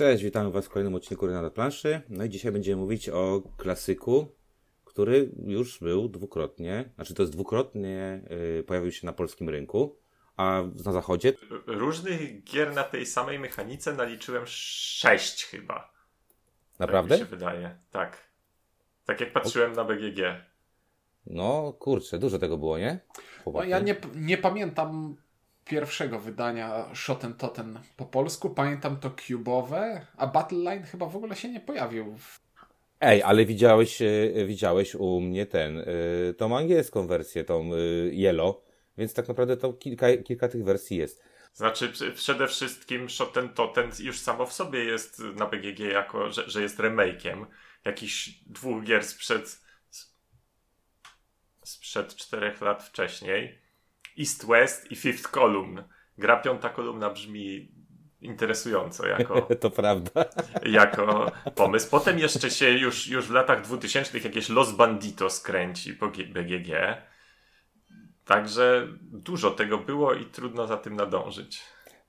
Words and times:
Cześć, 0.00 0.22
witamy 0.24 0.50
Was 0.50 0.66
w 0.66 0.68
kolejnym 0.68 0.94
odcinku 0.94 1.26
Renata 1.26 1.50
Planszy. 1.50 2.02
No 2.08 2.24
i 2.24 2.28
dzisiaj 2.28 2.52
będziemy 2.52 2.82
mówić 2.82 3.08
o 3.08 3.42
klasyku, 3.56 4.34
który 4.84 5.30
już 5.46 5.78
był 5.78 6.08
dwukrotnie, 6.08 6.90
znaczy 6.94 7.14
to 7.14 7.22
jest 7.22 7.32
dwukrotnie 7.32 8.22
yy, 8.30 8.62
pojawił 8.62 8.92
się 8.92 9.06
na 9.06 9.12
polskim 9.12 9.48
rynku, 9.48 9.96
a 10.36 10.62
na 10.84 10.92
zachodzie. 10.92 11.32
Różnych 11.66 12.44
gier 12.44 12.74
na 12.74 12.84
tej 12.84 13.06
samej 13.06 13.38
mechanice 13.38 13.92
naliczyłem 13.92 14.42
sześć 14.46 15.44
chyba. 15.44 15.92
Naprawdę? 16.78 17.18
Tak 17.18 17.20
mi 17.20 17.30
się 17.30 17.36
wydaje, 17.36 17.78
tak. 17.90 18.30
Tak 19.04 19.20
jak 19.20 19.32
patrzyłem 19.32 19.72
o... 19.72 19.74
na 19.74 19.84
BGG. 19.84 20.20
No 21.26 21.72
kurczę, 21.72 22.18
dużo 22.18 22.38
tego 22.38 22.58
było, 22.58 22.78
nie? 22.78 23.00
No, 23.46 23.64
ja 23.64 23.78
nie, 23.78 23.96
nie 24.14 24.38
pamiętam 24.38 25.16
pierwszego 25.70 26.18
wydania 26.18 26.94
Shoten 26.94 27.34
Toten 27.34 27.80
po 27.96 28.04
polsku. 28.04 28.50
Pamiętam 28.50 28.96
to 28.96 29.10
cubowe, 29.10 30.06
a 30.16 30.26
Battle 30.26 30.58
Line 30.58 30.82
chyba 30.82 31.06
w 31.06 31.16
ogóle 31.16 31.36
się 31.36 31.48
nie 31.48 31.60
pojawił. 31.60 32.18
Ej, 33.00 33.22
ale 33.22 33.44
widziałeś, 33.44 34.02
e, 34.02 34.46
widziałeś 34.46 34.94
u 34.94 35.20
mnie 35.20 35.46
ten, 35.46 35.78
e, 35.78 35.84
tą 36.34 36.56
angielską 36.56 37.06
wersję, 37.06 37.44
tą 37.44 37.70
e, 37.74 37.76
Yellow, 38.12 38.56
więc 38.98 39.14
tak 39.14 39.28
naprawdę 39.28 39.56
to 39.56 39.72
kilka, 39.72 40.06
kilka 40.16 40.48
tych 40.48 40.64
wersji 40.64 40.96
jest. 40.96 41.22
Znaczy, 41.52 41.92
przede 42.14 42.46
wszystkim 42.46 43.08
Shoten 43.08 43.48
Toten 43.48 43.90
już 43.98 44.18
samo 44.18 44.46
w 44.46 44.52
sobie 44.52 44.84
jest 44.84 45.18
na 45.18 45.46
BGG 45.46 45.78
jako, 45.78 46.30
że, 46.30 46.50
że 46.50 46.62
jest 46.62 46.78
remake'iem 46.78 47.46
jakichś 47.84 48.30
dwóch 48.46 48.84
gier 48.84 49.04
sprzed 49.04 49.60
sprzed 51.64 52.16
czterech 52.16 52.60
lat 52.60 52.82
wcześniej. 52.82 53.59
East 54.20 54.46
West 54.46 54.92
i 54.92 54.96
Fifth 54.96 55.30
Column. 55.30 55.82
Gra 56.18 56.36
piąta 56.36 56.68
kolumna 56.68 57.10
brzmi 57.10 57.68
interesująco 58.20 59.06
jako, 59.06 59.40
to 59.60 59.70
prawda. 59.70 60.24
jako 60.62 61.32
pomysł. 61.54 61.90
Potem 61.90 62.18
jeszcze 62.18 62.50
się 62.50 62.70
już, 62.70 63.08
już 63.08 63.26
w 63.26 63.30
latach 63.30 63.62
2000 63.62 64.18
jakieś 64.18 64.48
Los 64.48 64.72
Banditos 64.72 65.40
kręci 65.40 65.94
po 65.94 66.06
BGG. 66.08 66.70
Także 68.24 68.88
dużo 69.02 69.50
tego 69.50 69.78
było 69.78 70.14
i 70.14 70.24
trudno 70.24 70.66
za 70.66 70.76
tym 70.76 70.96
nadążyć. 70.96 71.62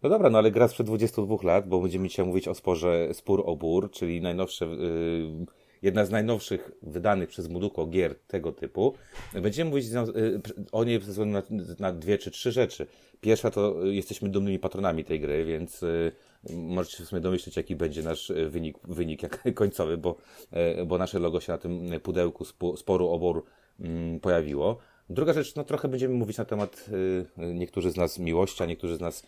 No 0.03 0.09
dobra, 0.09 0.29
no 0.29 0.37
ale 0.37 0.51
gra 0.51 0.67
sprzed 0.67 0.87
22 0.87 1.35
lat, 1.43 1.67
bo 1.67 1.79
będziemy 1.79 2.07
dzisiaj 2.07 2.25
mówić 2.25 2.47
o 2.47 2.55
sporze 2.55 3.13
Spór 3.13 3.43
o 3.45 3.55
Bór, 3.55 3.91
czyli 3.91 4.21
najnowsze 4.21 4.65
yy, 4.65 5.45
jedna 5.81 6.05
z 6.05 6.11
najnowszych 6.11 6.71
wydanych 6.81 7.29
przez 7.29 7.49
Muduko 7.49 7.85
gier 7.85 8.15
tego 8.27 8.51
typu. 8.51 8.93
Będziemy 9.41 9.69
mówić 9.69 9.85
y, 9.87 10.41
o 10.71 10.83
niej 10.83 11.01
ze 11.01 11.11
względu 11.11 11.33
na, 11.33 11.43
na 11.79 11.91
dwie 11.91 12.17
czy 12.17 12.31
trzy 12.31 12.51
rzeczy. 12.51 12.87
Pierwsza 13.21 13.51
to 13.51 13.87
y, 13.87 13.95
jesteśmy 13.95 14.29
dumnymi 14.29 14.59
patronami 14.59 15.03
tej 15.03 15.19
gry, 15.19 15.45
więc 15.45 15.83
y, 15.83 16.11
możecie 16.53 16.97
się 16.97 17.03
w 17.03 17.07
sumie 17.07 17.21
domyśleć, 17.21 17.57
jaki 17.57 17.75
będzie 17.75 18.03
nasz 18.03 18.31
wynik, 18.49 18.77
wynik 18.83 19.23
jak 19.23 19.43
końcowy, 19.53 19.97
bo, 19.97 20.17
bo 20.85 20.97
nasze 20.97 21.19
logo 21.19 21.39
się 21.39 21.51
na 21.51 21.57
tym 21.57 21.99
pudełku 22.03 22.45
sporu 22.75 23.09
obor 23.09 23.43
mm, 23.79 24.19
pojawiło. 24.19 24.77
Druga 25.11 25.33
rzecz, 25.33 25.55
no 25.55 25.63
trochę 25.63 25.87
będziemy 25.87 26.13
mówić 26.15 26.37
na 26.37 26.45
temat 26.45 26.85
y, 26.93 27.25
niektórzy 27.53 27.91
z 27.91 27.97
nas 27.97 28.19
miłości, 28.19 28.63
a 28.63 28.65
niektórzy 28.65 28.95
z 28.95 28.99
nas 28.99 29.23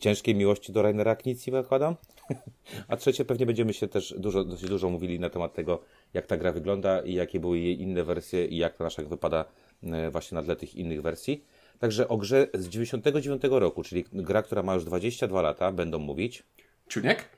ciężkiej 0.00 0.34
miłości 0.34 0.72
do 0.72 0.82
Rainera 0.82 1.16
Knizzi, 1.16 1.50
zakładam. 1.50 1.96
a 2.88 2.96
trzecie, 2.96 3.24
pewnie 3.24 3.46
będziemy 3.46 3.72
się 3.72 3.88
też 3.88 4.14
dużo, 4.18 4.44
dosyć 4.44 4.68
dużo 4.68 4.90
mówili 4.90 5.20
na 5.20 5.30
temat 5.30 5.54
tego, 5.54 5.80
jak 6.14 6.26
ta 6.26 6.36
gra 6.36 6.52
wygląda 6.52 7.00
i 7.00 7.14
jakie 7.14 7.40
były 7.40 7.58
jej 7.58 7.80
inne 7.80 8.04
wersje 8.04 8.46
i 8.46 8.56
jak 8.56 8.76
ta 8.76 8.84
nasza 8.84 9.02
wypada 9.02 9.44
y, 9.82 10.10
właśnie 10.10 10.34
na 10.34 10.42
tle 10.42 10.56
tych 10.56 10.74
innych 10.74 11.02
wersji. 11.02 11.44
Także 11.78 12.08
o 12.08 12.16
grze 12.16 12.46
z 12.54 12.68
99 12.68 13.42
roku, 13.50 13.82
czyli 13.82 14.04
gra, 14.12 14.42
która 14.42 14.62
ma 14.62 14.74
już 14.74 14.84
22 14.84 15.42
lata, 15.42 15.72
będą 15.72 15.98
mówić... 15.98 16.42
Czuniek? 16.88 17.28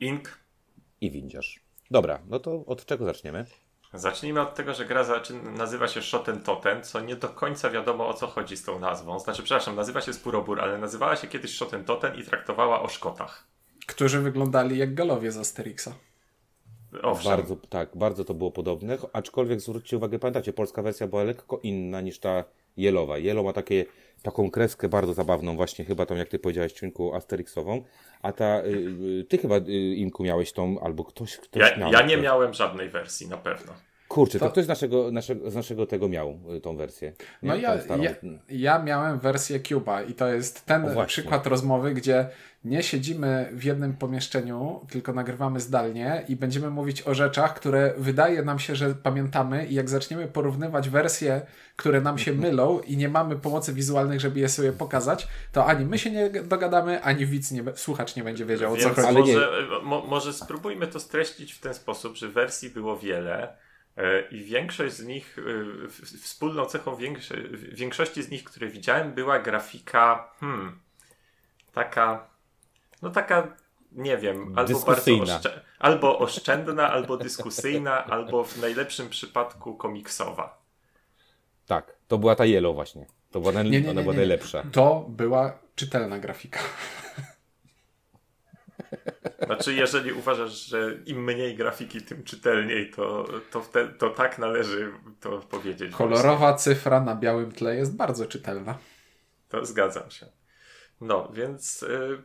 Ink. 0.00 0.38
I 1.00 1.10
Windziarz. 1.10 1.60
Dobra, 1.90 2.20
no 2.28 2.38
to 2.38 2.64
od 2.66 2.84
czego 2.84 3.04
zaczniemy? 3.04 3.44
Zacznijmy 3.94 4.40
od 4.40 4.54
tego, 4.54 4.74
że 4.74 4.84
gra 4.84 5.04
nazywa 5.42 5.88
się 5.88 6.02
Shoten 6.02 6.40
Toten, 6.40 6.84
co 6.84 7.00
nie 7.00 7.16
do 7.16 7.28
końca 7.28 7.70
wiadomo 7.70 8.08
o 8.08 8.14
co 8.14 8.26
chodzi 8.26 8.56
z 8.56 8.64
tą 8.64 8.78
nazwą. 8.78 9.18
Znaczy, 9.18 9.42
przepraszam, 9.42 9.76
nazywa 9.76 10.00
się 10.00 10.12
Spurobur, 10.12 10.60
ale 10.60 10.78
nazywała 10.78 11.16
się 11.16 11.28
kiedyś 11.28 11.56
Shoten 11.56 11.84
Toten 11.84 12.14
i 12.14 12.24
traktowała 12.24 12.82
o 12.82 12.88
Szkotach. 12.88 13.46
Którzy 13.86 14.20
wyglądali 14.20 14.78
jak 14.78 14.94
galowie 14.94 15.32
z 15.32 15.36
Asterixa. 15.36 15.88
Owszem. 17.02 17.30
Bardzo, 17.30 17.56
tak, 17.56 17.88
bardzo 17.94 18.24
to 18.24 18.34
było 18.34 18.50
podobne, 18.50 18.98
aczkolwiek 19.12 19.60
zwróćcie 19.60 19.96
uwagę, 19.96 20.18
pamiętacie, 20.18 20.52
polska 20.52 20.82
wersja 20.82 21.06
była 21.06 21.24
lekko 21.24 21.60
inna 21.62 22.00
niż 22.00 22.18
ta 22.18 22.44
Jelowa. 22.76 23.18
Yellow 23.18 23.44
ma 23.44 23.52
takie, 23.52 23.84
taką 24.22 24.50
kreskę 24.50 24.88
bardzo 24.88 25.14
zabawną, 25.14 25.56
właśnie 25.56 25.84
chyba 25.84 26.06
tą, 26.06 26.16
jak 26.16 26.28
ty 26.28 26.38
powiedziałeś, 26.38 26.72
ciunku 26.72 27.14
Asterixową, 27.14 27.84
a 28.22 28.32
ta, 28.32 28.62
y, 28.64 29.24
ty 29.28 29.38
chyba, 29.38 29.56
y, 29.56 29.94
Imku, 29.96 30.22
miałeś 30.22 30.52
tą, 30.52 30.80
albo 30.80 31.04
ktoś, 31.04 31.36
ktoś 31.36 31.70
ja, 31.70 31.76
miał. 31.76 31.92
Ja 31.92 32.02
nie 32.02 32.16
miałem 32.16 32.54
żadnej 32.54 32.88
wersji, 32.88 33.28
na 33.28 33.36
pewno. 33.36 33.72
Kurczę, 34.10 34.38
to, 34.38 34.44
to 34.44 34.52
ktoś 34.52 34.64
z 34.64 34.68
naszego, 34.68 35.10
naszego, 35.10 35.50
z 35.50 35.54
naszego 35.54 35.86
tego 35.86 36.08
miał 36.08 36.38
y, 36.56 36.60
tą 36.60 36.76
wersję. 36.76 37.12
No 37.42 37.56
ja, 37.56 37.74
ja, 37.74 38.14
ja, 38.48 38.82
miałem 38.82 39.18
wersję 39.18 39.60
Cuba 39.60 40.02
i 40.02 40.14
to 40.14 40.28
jest 40.28 40.66
ten 40.66 41.06
przykład 41.06 41.46
rozmowy, 41.46 41.94
gdzie 41.94 42.28
nie 42.64 42.82
siedzimy 42.82 43.48
w 43.52 43.64
jednym 43.64 43.96
pomieszczeniu, 43.96 44.80
tylko 44.90 45.12
nagrywamy 45.12 45.60
zdalnie 45.60 46.24
i 46.28 46.36
będziemy 46.36 46.70
mówić 46.70 47.02
o 47.02 47.14
rzeczach, 47.14 47.54
które 47.54 47.94
wydaje 47.98 48.42
nam 48.42 48.58
się, 48.58 48.76
że 48.76 48.94
pamiętamy 48.94 49.66
i 49.66 49.74
jak 49.74 49.88
zaczniemy 49.88 50.26
porównywać 50.28 50.88
wersje, 50.88 51.40
które 51.76 52.00
nam 52.00 52.18
się 52.18 52.32
mylą 52.44 52.80
i 52.80 52.96
nie 52.96 53.08
mamy 53.08 53.36
pomocy 53.36 53.72
wizualnych, 53.72 54.20
żeby 54.20 54.40
je 54.40 54.48
sobie 54.48 54.72
pokazać, 54.72 55.28
to 55.52 55.66
ani 55.66 55.84
my 55.84 55.98
się 55.98 56.10
nie 56.10 56.30
dogadamy, 56.30 57.02
ani 57.02 57.26
widz, 57.26 57.52
nie, 57.52 57.62
słuchacz 57.74 58.16
nie 58.16 58.24
będzie 58.24 58.46
wiedział 58.46 58.72
o 58.72 58.76
co 58.76 58.88
chodzi. 58.88 59.18
Może, 59.18 59.48
mo, 59.82 60.06
może 60.06 60.32
spróbujmy 60.32 60.86
to 60.86 61.00
streścić 61.00 61.52
w 61.52 61.60
ten 61.60 61.74
sposób, 61.74 62.16
że 62.16 62.28
wersji 62.28 62.70
było 62.70 62.98
wiele, 62.98 63.56
i 64.30 64.44
większość 64.44 64.94
z 64.94 65.04
nich, 65.04 65.36
e, 65.38 65.88
wspólną 66.18 66.66
cechą 66.66 66.96
większości 67.72 68.22
z 68.22 68.30
nich, 68.30 68.44
które 68.44 68.68
widziałem, 68.68 69.12
była 69.12 69.38
grafika 69.38 70.32
hmm, 70.40 70.78
taka 71.72 72.30
no 73.02 73.10
taka, 73.10 73.56
nie 73.92 74.16
wiem, 74.16 74.58
albo 74.58 74.80
bardzo 74.80 75.22
oszczę 75.22 75.64
albo 75.78 76.18
oszczędna, 76.18 76.90
albo 76.90 77.16
dyskusyjna, 77.16 78.04
albo 78.14 78.44
w 78.44 78.58
najlepszym 78.58 79.08
przypadku 79.08 79.74
komiksowa. 79.74 80.60
Tak, 81.66 81.96
to 82.08 82.18
była 82.18 82.36
ta 82.36 82.44
Yellow 82.44 82.74
właśnie. 82.74 83.06
To 83.30 83.40
była, 83.40 83.62
nie, 83.62 83.80
nie, 83.80 83.90
ona 83.90 84.02
była 84.02 84.14
najlepsza. 84.14 84.62
To 84.72 85.06
była 85.08 85.58
czytelna 85.74 86.18
grafika. 86.18 86.60
Znaczy, 89.46 89.74
jeżeli 89.74 90.12
uważasz, 90.12 90.66
że 90.66 90.98
im 91.06 91.24
mniej 91.24 91.56
grafiki, 91.56 92.02
tym 92.02 92.24
czytelniej, 92.24 92.90
to, 92.90 93.24
to, 93.50 93.60
te, 93.60 93.88
to 93.88 94.10
tak 94.10 94.38
należy 94.38 94.92
to 95.20 95.38
powiedzieć. 95.38 95.94
Kolorowa 95.94 96.36
właśnie. 96.36 96.74
cyfra 96.74 97.00
na 97.00 97.16
białym 97.16 97.52
tle 97.52 97.76
jest 97.76 97.96
bardzo 97.96 98.26
czytelna. 98.26 98.78
To 99.48 99.66
zgadzam 99.66 100.10
się. 100.10 100.26
No, 101.00 101.32
więc 101.34 101.82
y, 101.82 102.22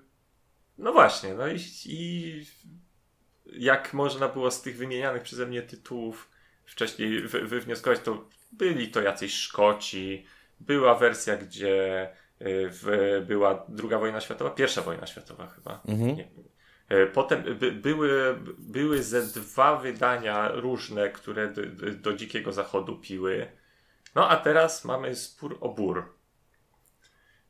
no 0.78 0.94
właśnie, 0.94 1.34
no 1.34 1.47
i, 1.47 1.59
i 1.86 2.46
jak 3.53 3.94
można 3.94 4.28
było 4.28 4.52
z 4.52 4.62
tych 4.62 4.78
wymienianych 4.78 5.24
przeze 5.24 5.46
mnie 5.46 5.62
tytułów 5.62 6.30
wcześniej 6.66 7.22
wy, 7.22 7.42
wywnioskować, 7.42 8.00
to 8.00 8.28
byli 8.52 8.88
to 8.88 9.02
jacyś 9.02 9.34
Szkoci, 9.34 10.25
była 10.59 10.96
wersja, 10.96 11.38
gdzie 11.38 12.06
y, 12.42 12.69
w, 12.72 12.86
była 13.28 13.66
druga 13.69 14.00
wojna 14.00 14.22
światowa, 14.22 14.50
pierwsza 14.50 14.81
wojna 14.81 15.07
światowa 15.07 15.47
chyba. 15.47 15.81
Mhm. 15.88 16.16
Nie, 16.16 16.28
Potem 17.13 17.44
by, 17.59 17.72
były, 17.72 18.40
były 18.57 19.03
ze 19.03 19.22
dwa 19.22 19.75
wydania 19.75 20.51
różne, 20.51 21.09
które 21.09 21.47
do, 21.47 21.62
do 21.91 22.13
Dzikiego 22.13 22.51
Zachodu 22.51 22.97
piły. 22.97 23.51
No 24.16 24.29
a 24.29 24.35
teraz 24.38 24.85
mamy 24.85 25.16
spór 25.16 25.57
o 25.62 25.69
bór. 25.69 26.13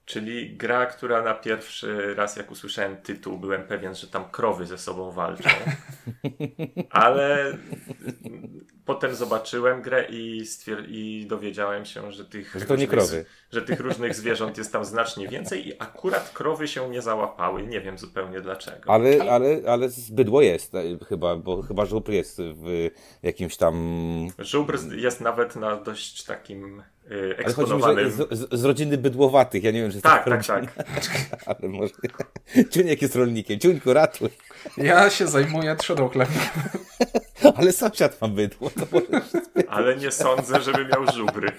Czyli 0.05 0.57
gra, 0.57 0.85
która 0.85 1.21
na 1.21 1.33
pierwszy 1.33 2.15
raz, 2.15 2.35
jak 2.35 2.51
usłyszałem 2.51 2.97
tytuł, 2.97 3.37
byłem 3.37 3.63
pewien, 3.67 3.95
że 3.95 4.07
tam 4.07 4.29
krowy 4.31 4.65
ze 4.65 4.77
sobą 4.77 5.11
walczą. 5.11 5.49
Ale 6.89 7.57
potem 8.85 9.15
zobaczyłem 9.15 9.81
grę 9.81 10.05
i, 10.09 10.41
stwier- 10.41 10.85
i 10.89 11.25
dowiedziałem 11.27 11.85
się, 11.85 12.11
że 12.11 12.25
tych, 12.25 12.55
że, 12.55 12.87
krowy. 12.87 13.25
że 13.51 13.61
tych 13.61 13.79
różnych 13.79 14.15
zwierząt 14.21 14.57
jest 14.57 14.71
tam 14.71 14.85
znacznie 14.85 15.27
więcej 15.27 15.67
i 15.67 15.81
akurat 15.81 16.29
krowy 16.29 16.67
się 16.67 16.89
nie 16.89 17.01
załapały. 17.01 17.67
Nie 17.67 17.81
wiem 17.81 17.97
zupełnie 17.97 18.41
dlaczego. 18.41 18.89
Ale, 18.89 19.31
ale, 19.31 19.61
ale 19.67 19.89
bydło 20.11 20.41
jest 20.41 20.75
e, 20.75 20.83
chyba, 21.09 21.35
bo 21.35 21.61
chyba 21.61 21.85
żubr 21.85 22.11
jest 22.11 22.41
w 22.41 22.89
jakimś 23.23 23.57
tam... 23.57 23.75
Żubr 24.39 24.79
jest 24.95 25.21
nawet 25.21 25.55
na 25.55 25.75
dość 25.75 26.23
takim. 26.23 26.83
Ale 27.45 27.53
chodzi 27.53 27.73
mi, 27.73 27.81
z, 28.11 28.37
z, 28.37 28.59
z, 28.59 28.63
rodziny 28.63 28.97
bydłowatych, 28.97 29.63
ja 29.63 29.71
nie 29.71 29.81
wiem, 29.81 29.91
czy 29.91 30.01
tak, 30.01 30.25
tak, 30.25 30.45
tak. 30.45 30.65
Ale 31.45 31.69
może... 31.69 31.93
Ciuniek 32.71 33.01
jest 33.01 33.15
rolnikiem, 33.15 33.59
Ciuńku 33.59 33.93
ratuj. 33.93 34.29
Ja 34.77 35.09
się 35.09 35.27
zajmuję 35.27 35.75
trzodą. 35.75 36.09
Ale 37.55 37.71
sąsiad 37.71 38.21
ma 38.21 38.27
bydło. 38.27 38.71
Ale 39.67 39.95
nie 39.95 40.11
sądzę, 40.11 40.61
żeby 40.61 40.85
miał 40.85 41.13
żubry. 41.13 41.51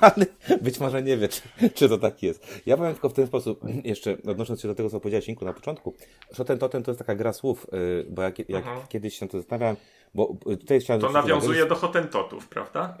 Ale 0.00 0.26
być 0.60 0.80
może 0.80 1.02
nie 1.02 1.16
wie, 1.16 1.28
czy, 1.28 1.40
czy, 1.74 1.88
to 1.88 1.98
tak 1.98 2.22
jest. 2.22 2.62
Ja 2.66 2.76
powiem 2.76 2.92
tylko 2.92 3.08
w 3.08 3.12
ten 3.12 3.26
sposób, 3.26 3.60
jeszcze 3.84 4.16
odnosząc 4.26 4.60
się 4.60 4.68
do 4.68 4.74
tego, 4.74 4.90
co 4.90 5.00
powiedziałeś 5.00 5.28
Inku 5.28 5.44
na 5.44 5.52
początku, 5.52 5.94
że 6.30 6.44
ten 6.44 6.58
totem 6.58 6.82
to 6.82 6.90
jest 6.90 6.98
taka 6.98 7.14
gra 7.14 7.32
słów, 7.32 7.66
y, 7.74 8.06
bo 8.10 8.22
jak, 8.22 8.38
jak 8.38 8.66
mhm. 8.66 8.86
kiedyś 8.88 9.18
się 9.18 9.28
to 9.28 9.38
zastanawiałem, 9.38 9.76
bo 10.16 10.36
tutaj 10.44 10.80
chciałem... 10.80 11.02
To 11.02 11.10
nawiązuje 11.12 11.66
do 11.66 11.74
hotentotów, 11.74 12.48
prawda? 12.48 12.98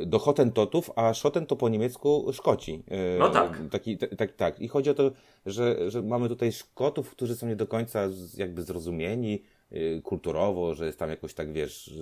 Y, 0.00 0.06
do 0.06 0.18
hotentotów, 0.18 0.90
a 0.96 1.14
szoten 1.14 1.46
to 1.46 1.56
po 1.56 1.68
niemiecku 1.68 2.30
Szkoci. 2.32 2.82
Y, 2.92 3.18
no 3.18 3.30
tak. 3.30 3.60
Taki, 3.70 3.98
tak, 3.98 4.32
tak. 4.32 4.60
I 4.60 4.68
chodzi 4.68 4.90
o 4.90 4.94
to, 4.94 5.10
że, 5.46 5.90
że 5.90 6.02
mamy 6.02 6.28
tutaj 6.28 6.52
Szkotów, 6.52 7.10
którzy 7.10 7.36
są 7.36 7.46
nie 7.46 7.56
do 7.56 7.66
końca 7.66 8.00
jakby 8.36 8.62
zrozumieni, 8.62 9.42
Y, 9.72 10.02
kulturowo, 10.04 10.74
że 10.74 10.86
jest 10.86 10.98
tam 10.98 11.10
jakoś 11.10 11.34
tak, 11.34 11.52
wiesz, 11.52 11.94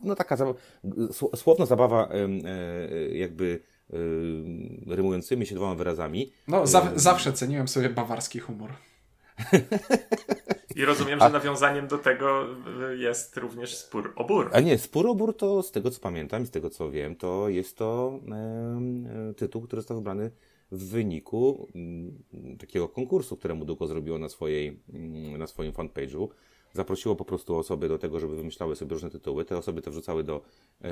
no 0.00 0.14
taka 0.16 0.36
słowna 1.36 1.66
zabawa 1.66 2.08
y, 2.14 3.16
jakby 3.16 3.60
y, 3.90 4.94
rymującymi 4.94 5.46
się 5.46 5.54
dwoma 5.54 5.74
wyrazami. 5.74 6.32
No, 6.48 6.66
za 6.66 6.92
zawsze 6.94 7.32
ceniłem 7.32 7.68
sobie 7.68 7.88
bawarski 7.88 8.38
humor. 8.38 8.70
I 10.80 10.84
rozumiem, 10.84 11.20
że 11.20 11.30
nawiązaniem 11.30 11.88
do 11.88 11.98
tego 11.98 12.46
jest 12.96 13.36
również 13.36 13.76
spór 13.76 14.12
o 14.16 14.24
bór. 14.24 14.50
A 14.52 14.60
nie, 14.60 14.78
spór 14.78 15.06
o 15.06 15.14
bór 15.14 15.36
to 15.36 15.62
z 15.62 15.70
tego 15.70 15.90
co 15.90 16.00
pamiętam 16.00 16.42
i 16.42 16.46
z 16.46 16.50
tego 16.50 16.70
co 16.70 16.90
wiem, 16.90 17.16
to 17.16 17.48
jest 17.48 17.76
to 17.76 18.20
e, 19.30 19.34
tytuł, 19.34 19.62
który 19.62 19.82
został 19.82 19.96
wybrany 19.96 20.30
w 20.72 20.90
wyniku 20.90 21.68
m, 21.74 22.58
takiego 22.58 22.88
konkursu, 22.88 23.36
któremu 23.36 23.64
Duko 23.64 23.86
zrobiło 23.86 24.18
na, 24.18 24.28
swojej, 24.28 24.80
m, 24.94 25.38
na 25.38 25.46
swoim 25.46 25.72
fanpage'u 25.72 26.28
zaprosiło 26.72 27.16
po 27.16 27.24
prostu 27.24 27.56
osoby 27.56 27.88
do 27.88 27.98
tego, 27.98 28.20
żeby 28.20 28.36
wymyślały 28.36 28.76
sobie 28.76 28.92
różne 28.92 29.10
tytuły. 29.10 29.44
Te 29.44 29.58
osoby 29.58 29.82
to 29.82 29.90
wrzucały 29.90 30.24
do, 30.24 30.42
e, 30.82 30.90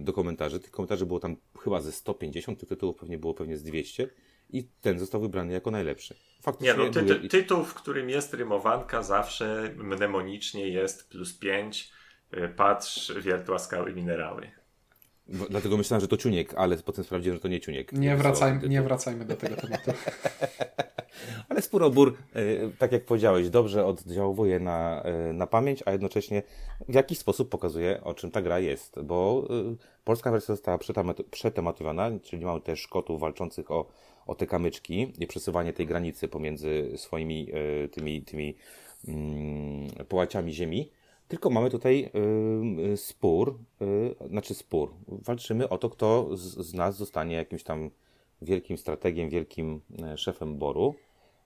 do 0.00 0.12
komentarzy. 0.12 0.60
Tych 0.60 0.70
komentarzy 0.70 1.06
było 1.06 1.20
tam 1.20 1.36
chyba 1.58 1.80
ze 1.80 1.92
150, 1.92 2.58
tych 2.60 2.68
tytułów 2.68 2.96
pewnie 2.96 3.18
było 3.18 3.34
pewnie 3.34 3.56
z 3.56 3.62
200 3.62 4.08
i 4.50 4.68
ten 4.80 4.98
został 4.98 5.20
wybrany 5.20 5.52
jako 5.52 5.70
najlepszy. 5.70 6.14
Faktycznie 6.42 6.72
Nie, 6.72 6.84
no, 6.84 6.92
ty, 6.92 7.04
ty, 7.04 7.28
tytuł, 7.28 7.64
w 7.64 7.74
którym 7.74 8.10
jest 8.10 8.34
rymowanka 8.34 9.02
zawsze 9.02 9.74
mnemonicznie 9.76 10.68
jest 10.68 11.08
plus 11.08 11.38
5, 11.38 11.90
e, 12.30 12.48
patrz, 12.48 13.12
wiertła, 13.20 13.58
skały, 13.58 13.94
minerały. 13.94 14.50
Bo, 15.28 15.46
dlatego 15.48 15.76
myślałem, 15.76 16.00
że 16.00 16.08
to 16.08 16.16
ciuniek, 16.16 16.54
ale 16.54 16.76
potem 16.76 17.04
sprawdziłem, 17.04 17.36
że 17.36 17.40
to 17.40 17.48
nie 17.48 17.60
ciuniek. 17.60 17.92
Nie, 17.92 18.16
wracaj, 18.16 18.60
nie 18.68 18.82
wracajmy 18.82 19.24
do 19.24 19.36
tego 19.36 19.56
tematu. 19.56 19.92
Ale 21.48 21.62
Spurobór, 21.62 22.16
e, 22.34 22.42
tak 22.78 22.92
jak 22.92 23.04
powiedziałeś, 23.04 23.50
dobrze 23.50 23.86
oddziałuje 23.86 24.60
na, 24.60 25.02
e, 25.02 25.32
na 25.32 25.46
pamięć, 25.46 25.82
a 25.86 25.92
jednocześnie 25.92 26.42
w 26.88 26.94
jakiś 26.94 27.18
sposób 27.18 27.48
pokazuje, 27.48 28.04
o 28.04 28.14
czym 28.14 28.30
ta 28.30 28.42
gra 28.42 28.58
jest. 28.58 29.02
Bo 29.02 29.48
polska 30.04 30.30
wersja 30.30 30.54
została 30.54 30.78
przetematowana, 31.30 32.10
czyli 32.22 32.44
mamy 32.44 32.60
też 32.60 32.80
Szkotów 32.80 33.20
walczących 33.20 33.70
o, 33.70 33.86
o 34.26 34.34
te 34.34 34.46
kamyczki 34.46 35.12
i 35.18 35.26
przesuwanie 35.26 35.72
tej 35.72 35.86
granicy 35.86 36.28
pomiędzy 36.28 36.92
swoimi 36.96 37.48
tymi, 37.92 38.22
tymi 38.22 38.56
mm, 39.08 39.88
połaciami 40.08 40.52
ziemi. 40.52 40.90
Tylko 41.28 41.50
mamy 41.50 41.70
tutaj 41.70 42.10
y, 42.92 42.96
spór, 42.96 43.58
y, 43.82 44.28
znaczy 44.28 44.54
spór. 44.54 44.94
Walczymy 45.08 45.68
o 45.68 45.78
to, 45.78 45.90
kto 45.90 46.36
z, 46.36 46.74
nas 46.74 46.96
zostanie 46.96 47.36
jakimś 47.36 47.62
tam 47.62 47.90
wielkim 48.42 48.78
strategiem, 48.78 49.30
wielkim 49.30 49.80
szefem 50.16 50.58
boru 50.58 50.94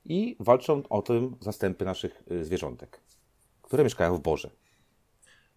i 0.04 0.36
walczą 0.40 0.82
o 0.88 1.02
tym 1.02 1.36
zastępy 1.40 1.84
naszych 1.84 2.22
zwierzątek, 2.42 3.00
które 3.62 3.84
mieszkają 3.84 4.16
w 4.16 4.20
Borze. 4.20 4.50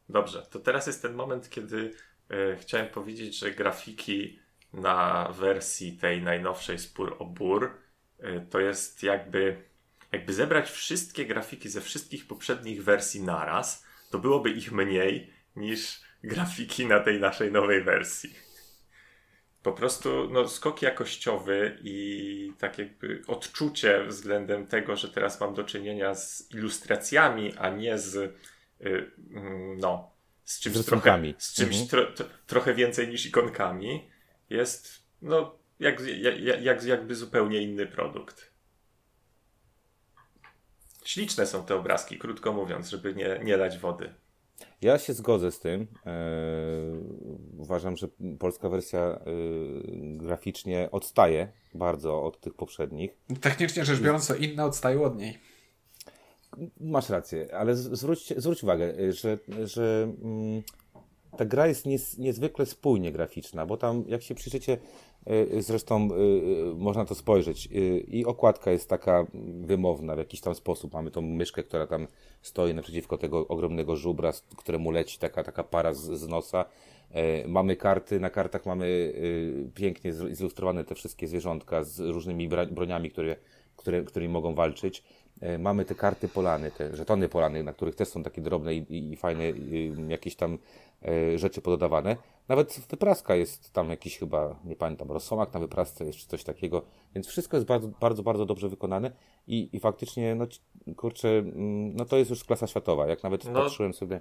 Dobrze, 0.09 0.47
to 0.49 0.59
teraz 0.59 0.87
jest 0.87 1.01
ten 1.01 1.13
moment, 1.13 1.49
kiedy 1.49 1.93
e, 2.29 2.55
chciałem 2.55 2.87
powiedzieć, 2.87 3.39
że 3.39 3.51
grafiki 3.51 4.39
na 4.73 5.27
wersji 5.39 5.97
tej 5.97 6.21
najnowszej 6.21 6.79
Spór 6.79 7.15
o 7.19 7.25
Bór 7.25 7.77
e, 8.19 8.39
to 8.39 8.59
jest 8.59 9.03
jakby, 9.03 9.63
jakby 10.11 10.33
zebrać 10.33 10.71
wszystkie 10.71 11.25
grafiki 11.25 11.69
ze 11.69 11.81
wszystkich 11.81 12.27
poprzednich 12.27 12.83
wersji 12.83 13.21
naraz, 13.21 13.85
to 14.11 14.19
byłoby 14.19 14.49
ich 14.49 14.71
mniej 14.71 15.33
niż 15.55 16.01
grafiki 16.23 16.85
na 16.85 16.99
tej 16.99 17.19
naszej 17.19 17.51
nowej 17.51 17.83
wersji. 17.83 18.33
Po 19.63 19.71
prostu 19.71 20.29
no, 20.31 20.47
skok 20.47 20.81
jakościowy 20.81 21.77
i 21.83 22.53
tak 22.57 22.77
jakby 22.77 23.21
odczucie 23.27 24.05
względem 24.05 24.67
tego, 24.67 24.95
że 24.95 25.09
teraz 25.09 25.39
mam 25.39 25.53
do 25.53 25.63
czynienia 25.63 26.15
z 26.15 26.51
ilustracjami, 26.51 27.53
a 27.57 27.69
nie 27.69 27.97
z 27.97 28.15
y, 28.15 28.31
mm, 29.33 29.77
no, 29.77 30.11
z 30.43 30.59
czymś, 30.59 30.77
z 30.77 30.85
trochę, 30.85 31.11
z 31.37 31.53
czymś 31.53 31.81
mhm. 31.81 31.87
tro, 31.87 32.05
tro, 32.05 32.25
trochę 32.47 32.73
więcej 32.73 33.07
niż 33.07 33.25
ikonkami, 33.25 34.09
jest 34.51 35.03
no, 35.21 35.55
jak, 35.79 36.01
jak, 36.17 36.61
jak, 36.63 36.83
jakby 36.83 37.15
zupełnie 37.15 37.61
inny 37.61 37.85
produkt. 37.85 38.51
Śliczne 41.05 41.45
są 41.45 41.65
te 41.65 41.75
obrazki, 41.75 42.17
krótko 42.17 42.53
mówiąc, 42.53 42.89
żeby 42.89 43.15
nie, 43.15 43.39
nie 43.43 43.57
dać 43.57 43.77
wody. 43.77 44.13
Ja 44.81 44.97
się 44.99 45.13
zgodzę 45.13 45.51
z 45.51 45.59
tym. 45.59 45.87
E, 46.05 46.15
uważam, 47.57 47.97
że 47.97 48.07
polska 48.39 48.69
wersja 48.69 48.99
e, 48.99 49.19
graficznie 50.17 50.89
odstaje 50.91 51.51
bardzo 51.73 52.23
od 52.23 52.39
tych 52.39 52.53
poprzednich. 52.53 53.17
Technicznie 53.41 53.85
rzecz 53.85 53.99
biorąc, 53.99 54.27
to 54.27 54.35
inne 54.35 54.65
odstają 54.65 55.03
od 55.03 55.17
niej. 55.17 55.39
Masz 56.79 57.09
rację, 57.09 57.55
ale 57.55 57.75
zwróć, 57.75 58.33
zwróć 58.37 58.63
uwagę, 58.63 58.93
że, 59.13 59.37
że 59.63 60.13
mm, 60.23 60.63
ta 61.37 61.45
gra 61.45 61.67
jest 61.67 61.85
nies, 61.85 62.17
niezwykle 62.17 62.65
spójnie 62.65 63.11
graficzna, 63.11 63.65
bo 63.65 63.77
tam, 63.77 64.03
jak 64.07 64.21
się 64.21 64.35
przyjrzycie, 64.35 64.77
y, 65.53 65.61
zresztą 65.61 66.09
y, 66.11 66.15
y, 66.15 66.75
można 66.75 67.05
to 67.05 67.15
spojrzeć, 67.15 67.69
i 68.07 68.25
okładka 68.25 68.71
jest 68.71 68.89
taka 68.89 69.25
wymowna 69.61 70.15
w 70.15 70.17
jakiś 70.17 70.41
tam 70.41 70.55
sposób. 70.55 70.93
Mamy 70.93 71.11
tą 71.11 71.21
myszkę, 71.21 71.63
która 71.63 71.87
tam 71.87 72.07
stoi 72.41 72.73
naprzeciwko 72.73 73.17
tego 73.17 73.47
ogromnego 73.47 73.95
żubra, 73.95 74.31
któremu 74.57 74.91
leci 74.91 75.19
taka, 75.19 75.43
taka 75.43 75.63
para 75.63 75.93
z, 75.93 76.19
z 76.19 76.27
nosa. 76.27 76.65
Mamy 77.47 77.75
karty, 77.75 78.19
na 78.19 78.29
kartach 78.29 78.65
mamy 78.65 79.13
pięknie 79.75 80.13
zilustrowane 80.13 80.83
te 80.83 80.95
wszystkie 80.95 81.27
zwierzątka 81.27 81.83
z 81.83 81.99
różnymi 81.99 82.49
broniami, 82.71 83.11
które, 83.11 83.35
które, 83.75 84.03
którymi 84.03 84.33
mogą 84.33 84.55
walczyć. 84.55 85.03
Mamy 85.59 85.85
te 85.85 85.95
karty 85.95 86.27
polany, 86.27 86.71
te 86.71 86.95
żetony 86.95 87.29
polany, 87.29 87.63
na 87.63 87.73
których 87.73 87.95
też 87.95 88.07
są 88.07 88.23
takie 88.23 88.41
drobne 88.41 88.75
i, 88.75 89.11
i 89.13 89.15
fajne 89.15 89.43
jakieś 90.07 90.35
tam 90.35 90.57
E, 90.57 90.90
rzeczy 91.35 91.61
pododawane. 91.61 92.17
Nawet 92.47 92.81
wypraska 92.89 93.35
jest 93.35 93.73
tam 93.73 93.89
jakiś 93.89 94.17
chyba, 94.17 94.55
nie 94.65 94.75
pamiętam, 94.75 95.11
rosomak 95.11 95.53
na 95.53 95.59
wyprasce 95.59 96.05
jest 96.05 96.19
czy 96.19 96.27
coś 96.27 96.43
takiego, 96.43 96.81
więc 97.15 97.27
wszystko 97.27 97.57
jest 97.57 97.67
bardzo, 97.67 97.87
bardzo, 97.87 98.23
bardzo 98.23 98.45
dobrze 98.45 98.69
wykonane 98.69 99.11
i, 99.47 99.69
i 99.73 99.79
faktycznie, 99.79 100.35
no 100.35 100.47
kurczę, 100.97 101.29
mm, 101.29 101.95
no 101.95 102.05
to 102.05 102.17
jest 102.17 102.29
już 102.29 102.43
klasa 102.43 102.67
światowa. 102.67 103.07
Jak 103.07 103.23
nawet 103.23 103.45
no, 103.45 103.63
patrzyłem 103.63 103.93
sobie 103.93 104.19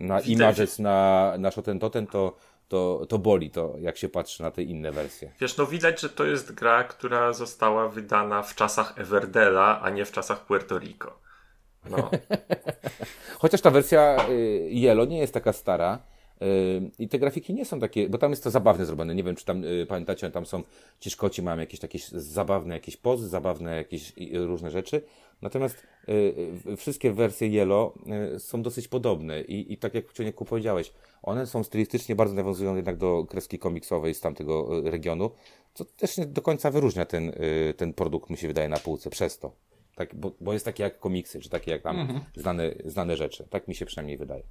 na 0.00 0.20
images 0.20 0.78
na, 0.78 1.34
na 1.38 1.50
Shoten 1.50 1.78
Totem, 1.78 2.06
to, 2.06 2.36
to, 2.68 3.06
to 3.08 3.18
boli 3.18 3.50
to, 3.50 3.74
jak 3.78 3.96
się 3.96 4.08
patrzy 4.08 4.42
na 4.42 4.50
te 4.50 4.62
inne 4.62 4.92
wersje. 4.92 5.32
Wiesz, 5.40 5.56
no 5.56 5.66
widać, 5.66 6.00
że 6.00 6.08
to 6.08 6.24
jest 6.24 6.52
gra, 6.52 6.84
która 6.84 7.32
została 7.32 7.88
wydana 7.88 8.42
w 8.42 8.54
czasach 8.54 8.98
Everdela, 8.98 9.80
a 9.80 9.90
nie 9.90 10.04
w 10.04 10.12
czasach 10.12 10.46
Puerto 10.46 10.78
Rico. 10.78 11.25
No. 11.90 12.10
Chociaż 13.38 13.60
ta 13.60 13.70
wersja 13.70 14.28
y, 14.30 14.68
Yellow 14.72 15.08
nie 15.08 15.18
jest 15.18 15.34
taka 15.34 15.52
stara. 15.52 15.98
Y, 16.42 16.90
I 16.98 17.08
te 17.08 17.18
grafiki 17.18 17.54
nie 17.54 17.64
są 17.64 17.80
takie, 17.80 18.08
bo 18.08 18.18
tam 18.18 18.30
jest 18.30 18.44
to 18.44 18.50
zabawne 18.50 18.86
zrobione. 18.86 19.14
Nie 19.14 19.22
wiem, 19.22 19.36
czy 19.36 19.44
tam 19.44 19.64
y, 19.64 19.86
pamiętacie, 19.88 20.30
tam 20.30 20.46
są 20.46 20.62
ci 21.00 21.10
Szkoci 21.10 21.42
mają 21.42 21.58
jakieś 21.58 21.80
takie 21.80 21.98
zabawne 22.12 22.74
jakieś 22.74 22.96
pozy, 22.96 23.28
zabawne 23.28 23.76
jakieś 23.76 24.12
różne 24.32 24.70
rzeczy. 24.70 25.02
Natomiast 25.42 25.86
wszystkie 26.76 27.12
wersje 27.12 27.48
Yellow 27.48 27.92
są 28.38 28.62
dosyć 28.62 28.88
podobne 28.88 29.40
i, 29.40 29.72
i 29.72 29.78
tak 29.78 29.94
jak 29.94 30.12
Ciuniku 30.12 30.44
powiedziałeś, 30.44 30.92
one 31.22 31.46
są 31.46 31.64
stylistycznie 31.64 32.14
bardzo 32.14 32.34
nawiązują 32.34 32.76
jednak 32.76 32.96
do 32.96 33.24
kreski 33.28 33.58
komiksowej 33.58 34.14
z 34.14 34.20
tamtego 34.20 34.82
regionu, 34.90 35.30
co 35.74 35.84
też 35.84 36.18
nie 36.18 36.26
do 36.26 36.42
końca 36.42 36.70
wyróżnia 36.70 37.04
ten, 37.04 37.32
ten 37.76 37.92
produkt, 37.92 38.30
mi 38.30 38.36
się 38.36 38.48
wydaje, 38.48 38.68
na 38.68 38.78
półce 38.78 39.10
przez 39.10 39.38
to. 39.38 39.52
Tak, 39.96 40.14
bo, 40.14 40.32
bo 40.40 40.52
jest 40.52 40.64
takie 40.64 40.82
jak 40.82 40.98
komiksy, 40.98 41.40
czy 41.40 41.50
takie 41.50 41.70
jak 41.70 41.82
tam 41.82 42.00
mhm. 42.00 42.20
znane, 42.36 42.70
znane 42.84 43.16
rzeczy. 43.16 43.46
Tak 43.50 43.68
mi 43.68 43.74
się 43.74 43.86
przynajmniej 43.86 44.18
wydaje. 44.18 44.42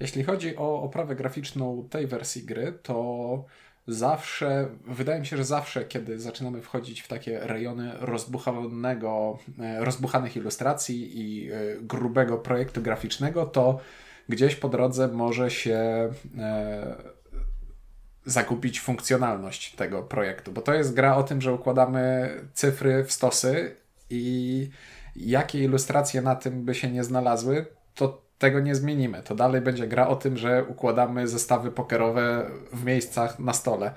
Jeśli 0.00 0.24
chodzi 0.24 0.56
o 0.56 0.82
oprawę 0.82 1.16
graficzną 1.16 1.88
tej 1.90 2.06
wersji 2.06 2.42
gry, 2.42 2.78
to 2.82 3.44
zawsze, 3.86 4.68
wydaje 4.86 5.20
mi 5.20 5.26
się, 5.26 5.36
że 5.36 5.44
zawsze, 5.44 5.84
kiedy 5.84 6.18
zaczynamy 6.18 6.62
wchodzić 6.62 7.00
w 7.00 7.08
takie 7.08 7.38
rejony 7.38 7.92
rozbuchanego, 8.00 9.38
e, 9.60 9.84
rozbuchanych 9.84 10.36
ilustracji 10.36 11.20
i 11.20 11.50
e, 11.52 11.56
grubego 11.80 12.38
projektu 12.38 12.82
graficznego, 12.82 13.46
to 13.46 13.80
gdzieś 14.28 14.56
po 14.56 14.68
drodze 14.68 15.08
może 15.08 15.50
się 15.50 15.78
e, 16.38 16.96
zakupić 18.24 18.80
funkcjonalność 18.80 19.74
tego 19.74 20.02
projektu, 20.02 20.52
bo 20.52 20.62
to 20.62 20.74
jest 20.74 20.94
gra 20.94 21.16
o 21.16 21.22
tym, 21.22 21.40
że 21.40 21.52
układamy 21.52 22.30
cyfry 22.54 23.04
w 23.04 23.12
stosy 23.12 23.76
i 24.10 24.68
jakie 25.16 25.64
ilustracje 25.64 26.22
na 26.22 26.34
tym 26.34 26.64
by 26.64 26.74
się 26.74 26.90
nie 26.90 27.04
znalazły, 27.04 27.66
to 27.94 28.22
tego 28.38 28.60
nie 28.60 28.74
zmienimy. 28.74 29.22
To 29.22 29.34
dalej 29.34 29.60
będzie 29.60 29.86
gra 29.86 30.08
o 30.08 30.16
tym, 30.16 30.36
że 30.36 30.64
układamy 30.64 31.28
zestawy 31.28 31.70
pokerowe 31.70 32.50
w 32.72 32.84
miejscach 32.84 33.38
na 33.38 33.52
stole. 33.52 33.92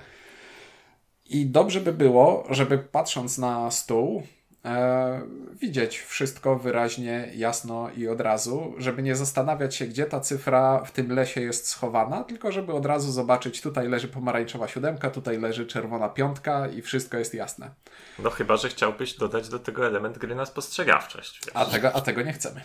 I 1.26 1.46
dobrze 1.46 1.80
by 1.80 1.92
było, 1.92 2.44
żeby 2.50 2.78
patrząc 2.78 3.38
na 3.38 3.70
stół, 3.70 4.22
e, 4.64 5.22
widzieć 5.60 5.98
wszystko 5.98 6.58
wyraźnie, 6.58 7.32
jasno 7.34 7.90
i 7.96 8.08
od 8.08 8.20
razu, 8.20 8.74
żeby 8.78 9.02
nie 9.02 9.16
zastanawiać 9.16 9.76
się, 9.76 9.86
gdzie 9.86 10.06
ta 10.06 10.20
cyfra 10.20 10.84
w 10.84 10.90
tym 10.90 11.12
lesie 11.12 11.40
jest 11.40 11.68
schowana, 11.68 12.24
tylko 12.24 12.52
żeby 12.52 12.72
od 12.72 12.86
razu 12.86 13.12
zobaczyć, 13.12 13.60
tutaj 13.60 13.88
leży 13.88 14.08
pomarańczowa 14.08 14.68
siódemka, 14.68 15.10
tutaj 15.10 15.38
leży 15.38 15.66
czerwona 15.66 16.08
piątka 16.08 16.68
i 16.68 16.82
wszystko 16.82 17.18
jest 17.18 17.34
jasne. 17.34 17.70
No 18.18 18.30
chyba, 18.30 18.56
że 18.56 18.68
chciałbyś 18.68 19.14
dodać 19.14 19.48
do 19.48 19.58
tego 19.58 19.86
element 19.86 20.18
gry 20.18 20.34
na 20.34 20.46
spostrzegawczość. 20.46 21.40
A 21.54 21.64
tego, 21.64 21.92
a 21.92 22.00
tego 22.00 22.22
nie 22.22 22.32
chcemy. 22.32 22.60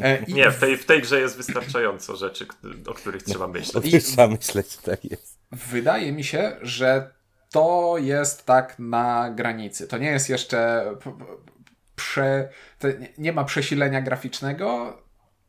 E, 0.00 0.22
nie, 0.28 0.50
w 0.50 0.60
tej, 0.60 0.76
w 0.76 0.84
tej 0.84 1.02
grze 1.02 1.20
jest 1.20 1.36
wystarczająco 1.36 2.16
rzeczy, 2.16 2.46
o 2.86 2.94
których 2.94 3.22
trzeba 3.22 3.48
myśleć. 3.48 3.76
O 3.76 3.80
których 3.80 4.04
trzeba 4.04 4.28
myśleć, 4.28 4.76
tak 4.76 5.04
jest. 5.04 5.38
Wydaje 5.52 6.12
mi 6.12 6.24
się, 6.24 6.56
że 6.62 7.10
to 7.52 7.94
jest 7.98 8.46
tak 8.46 8.78
na 8.78 9.30
granicy. 9.30 9.88
To 9.88 9.98
nie 9.98 10.10
jest 10.10 10.28
jeszcze 10.28 10.84
prze, 11.96 12.48
nie 13.18 13.32
ma 13.32 13.44
przesilenia 13.44 14.02
graficznego, 14.02 14.98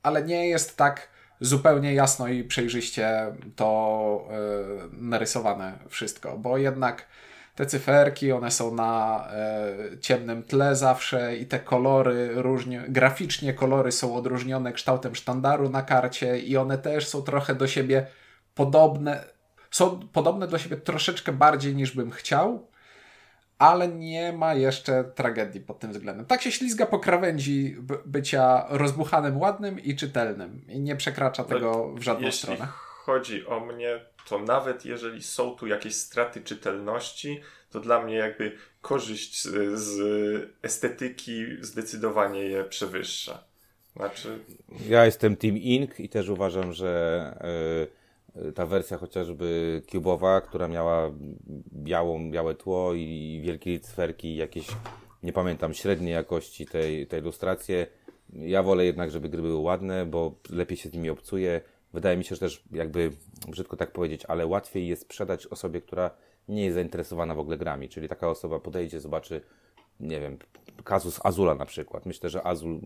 ale 0.03 0.23
nie 0.23 0.47
jest 0.47 0.77
tak 0.77 1.09
zupełnie 1.39 1.93
jasno 1.93 2.27
i 2.27 2.43
przejrzyście 2.43 3.35
to 3.55 4.27
yy, 4.29 4.89
narysowane 4.91 5.79
wszystko, 5.89 6.37
bo 6.37 6.57
jednak 6.57 7.07
te 7.55 7.65
cyferki, 7.65 8.31
one 8.31 8.51
są 8.51 8.75
na 8.75 9.27
e, 9.31 9.99
ciemnym 9.99 10.43
tle 10.43 10.75
zawsze 10.75 11.35
i 11.37 11.45
te 11.45 11.59
kolory 11.59 12.29
różnie, 12.33 12.83
graficznie 12.87 13.53
kolory 13.53 13.91
są 13.91 14.15
odróżnione 14.15 14.73
kształtem 14.73 15.15
sztandaru 15.15 15.69
na 15.69 15.81
karcie 15.81 16.39
i 16.39 16.57
one 16.57 16.77
też 16.77 17.07
są 17.07 17.21
trochę 17.21 17.55
do 17.55 17.67
siebie 17.67 18.05
podobne, 18.55 19.23
są 19.73 20.07
podobne 20.07 20.47
do 20.47 20.57
siebie 20.57 20.77
troszeczkę 20.77 21.31
bardziej 21.31 21.75
niż 21.75 21.91
bym 21.91 22.11
chciał, 22.11 22.67
ale 23.59 23.87
nie 23.87 24.33
ma 24.33 24.53
jeszcze 24.53 25.03
tragedii 25.03 25.61
pod 25.61 25.79
tym 25.79 25.91
względem. 25.91 26.25
Tak 26.25 26.41
się 26.41 26.51
ślizga 26.51 26.85
po 26.85 26.99
krawędzi 26.99 27.77
bycia 28.05 28.65
rozbuchanym, 28.69 29.37
ładnym 29.37 29.79
i 29.79 29.95
czytelnym 29.95 30.61
i 30.67 30.79
nie 30.79 30.95
przekracza 30.95 31.43
tego 31.43 31.93
w 31.93 32.01
żadną 32.01 32.25
Jeśli 32.25 32.39
stronę. 32.39 32.67
chodzi 33.05 33.45
o 33.45 33.59
mnie, 33.59 33.99
to 34.27 34.39
nawet 34.39 34.85
jeżeli 34.85 35.23
są 35.23 35.55
tu 35.55 35.67
jakieś 35.67 35.95
straty 35.95 36.41
czytelności, 36.41 37.41
to 37.71 37.79
dla 37.79 38.03
mnie 38.03 38.15
jakby 38.15 38.57
korzyść 38.81 39.43
z, 39.43 39.79
z 39.79 39.99
estetyki 40.61 41.45
zdecydowanie 41.61 42.43
je 42.43 42.63
przewyższa. 42.63 43.43
Znaczy... 43.95 44.39
Ja 44.89 45.05
jestem 45.05 45.35
Team 45.35 45.57
Ink 45.57 45.99
i 45.99 46.09
też 46.09 46.29
uważam, 46.29 46.73
że 46.73 47.37
yy, 47.79 48.02
ta 48.55 48.65
wersja 48.65 48.97
chociażby 48.97 49.81
cubowa, 49.91 50.41
która 50.41 50.67
miała 50.67 51.11
białą, 51.73 52.31
białe 52.31 52.55
tło 52.55 52.93
i 52.93 53.41
wielkie 53.43 53.79
cyferki, 53.79 54.35
jakieś, 54.35 54.67
nie 55.23 55.33
pamiętam, 55.33 55.73
średniej 55.73 56.13
jakości 56.13 56.65
tej, 56.65 57.07
tej 57.07 57.21
ilustracje. 57.21 57.87
Ja 58.33 58.63
wolę 58.63 58.85
jednak, 58.85 59.11
żeby 59.11 59.29
gry 59.29 59.41
były 59.41 59.57
ładne, 59.57 60.05
bo 60.05 60.35
lepiej 60.49 60.77
się 60.77 60.89
z 60.89 60.93
nimi 60.93 61.09
obcuje 61.09 61.61
wydaje 61.93 62.17
mi 62.17 62.23
się, 62.23 62.35
że 62.35 62.39
też 62.39 62.63
jakby, 62.71 63.11
brzydko 63.47 63.77
tak 63.77 63.91
powiedzieć, 63.91 64.25
ale 64.25 64.47
łatwiej 64.47 64.87
jest 64.87 65.01
sprzedać 65.01 65.47
osobie, 65.47 65.81
która 65.81 66.11
nie 66.47 66.63
jest 66.63 66.75
zainteresowana 66.75 67.35
w 67.35 67.39
ogóle 67.39 67.57
grami, 67.57 67.89
czyli 67.89 68.07
taka 68.07 68.29
osoba 68.29 68.59
podejdzie, 68.59 68.99
zobaczy, 68.99 69.41
nie 69.99 70.19
wiem, 70.19 70.37
kazus 70.83 71.19
Azula 71.23 71.55
na 71.55 71.65
przykład. 71.65 72.05
Myślę, 72.05 72.29
że 72.29 72.47
Azul 72.47 72.81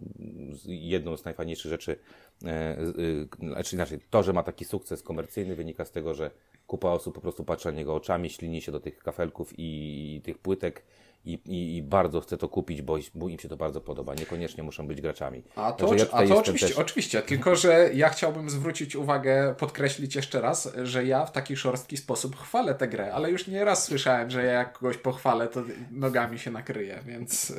jedną 0.65 1.17
z 1.17 1.25
najfajniejszych 1.25 1.69
rzeczy, 1.71 1.99
e, 2.45 2.49
e, 2.49 3.75
znaczy 3.75 3.99
to, 4.09 4.23
że 4.23 4.33
ma 4.33 4.43
taki 4.43 4.65
sukces 4.65 5.03
komercyjny 5.03 5.55
wynika 5.55 5.85
z 5.85 5.91
tego, 5.91 6.13
że 6.13 6.31
kupa 6.67 6.89
osób 6.89 7.15
po 7.15 7.21
prostu 7.21 7.43
patrzy 7.43 7.67
na 7.67 7.77
niego 7.77 7.95
oczami, 7.95 8.29
ślini 8.29 8.61
się 8.61 8.71
do 8.71 8.79
tych 8.79 8.99
kafelków 8.99 9.59
i, 9.59 10.15
i 10.15 10.21
tych 10.21 10.37
płytek 10.37 10.83
i, 11.27 11.39
i, 11.45 11.77
i, 11.77 11.83
bardzo 11.83 12.21
chcę 12.21 12.37
to 12.37 12.49
kupić, 12.49 12.81
bo, 12.81 12.97
bo, 13.15 13.29
im 13.29 13.39
się 13.39 13.49
to 13.49 13.57
bardzo 13.57 13.81
podoba. 13.81 14.15
Niekoniecznie 14.15 14.63
muszą 14.63 14.87
być 14.87 15.01
graczami. 15.01 15.43
A 15.55 15.71
to, 15.71 15.93
ja 15.93 16.05
a 16.11 16.27
to 16.27 16.37
oczywiście, 16.37 16.67
też... 16.67 16.77
oczywiście, 16.77 17.21
tylko 17.21 17.55
że 17.55 17.89
ja 17.93 18.09
chciałbym 18.09 18.49
zwrócić 18.49 18.95
uwagę, 18.95 19.55
podkreślić 19.57 20.15
jeszcze 20.15 20.41
raz, 20.41 20.73
że 20.83 21.05
ja 21.05 21.25
w 21.25 21.31
taki 21.31 21.57
szorstki 21.57 21.97
sposób 21.97 22.35
chwalę 22.35 22.75
tę 22.75 22.87
grę, 22.87 23.13
ale 23.13 23.31
już 23.31 23.47
nie 23.47 23.65
raz 23.65 23.83
słyszałem, 23.83 24.31
że 24.31 24.43
ja 24.43 24.51
jak 24.51 24.73
kogoś 24.73 24.97
pochwalę, 24.97 25.47
to 25.47 25.63
nogami 25.91 26.39
się 26.39 26.51
nakryje, 26.51 26.99
więc 27.05 27.49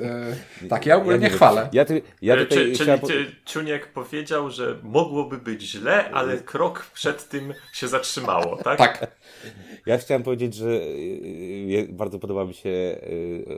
yy, 0.61 0.69
tak, 0.69 0.87
ja 0.87 0.97
ogólnie 0.97 1.29
ja 1.29 1.35
chwalę. 1.35 1.69
Ja, 1.73 1.85
ty, 1.85 2.03
ja 2.23 2.35
e, 2.35 2.47
tutaj 2.47 2.73
Czy, 2.73 2.79
czyli 2.79 3.01
ty, 3.01 3.27
Czuniek 3.45 3.93
powiedział, 3.93 4.51
że 4.51 4.79
mogłoby 4.83 5.39
być 5.39 5.63
źle, 5.63 6.11
ale 6.11 6.37
krok 6.37 6.87
przed 6.95 7.29
tym 7.29 7.55
się 7.73 7.89
zatrzymało, 7.89 8.57
tak? 8.57 8.79
Tak. 8.79 9.19
Ja 9.87 9.99
chciałem 9.99 10.23
powiedzieć, 10.23 10.55
że 10.55 10.69
y, 10.69 11.89
bardzo 11.91 12.19
podoba 12.19 12.45
mi 12.45 12.55
się 12.55 12.71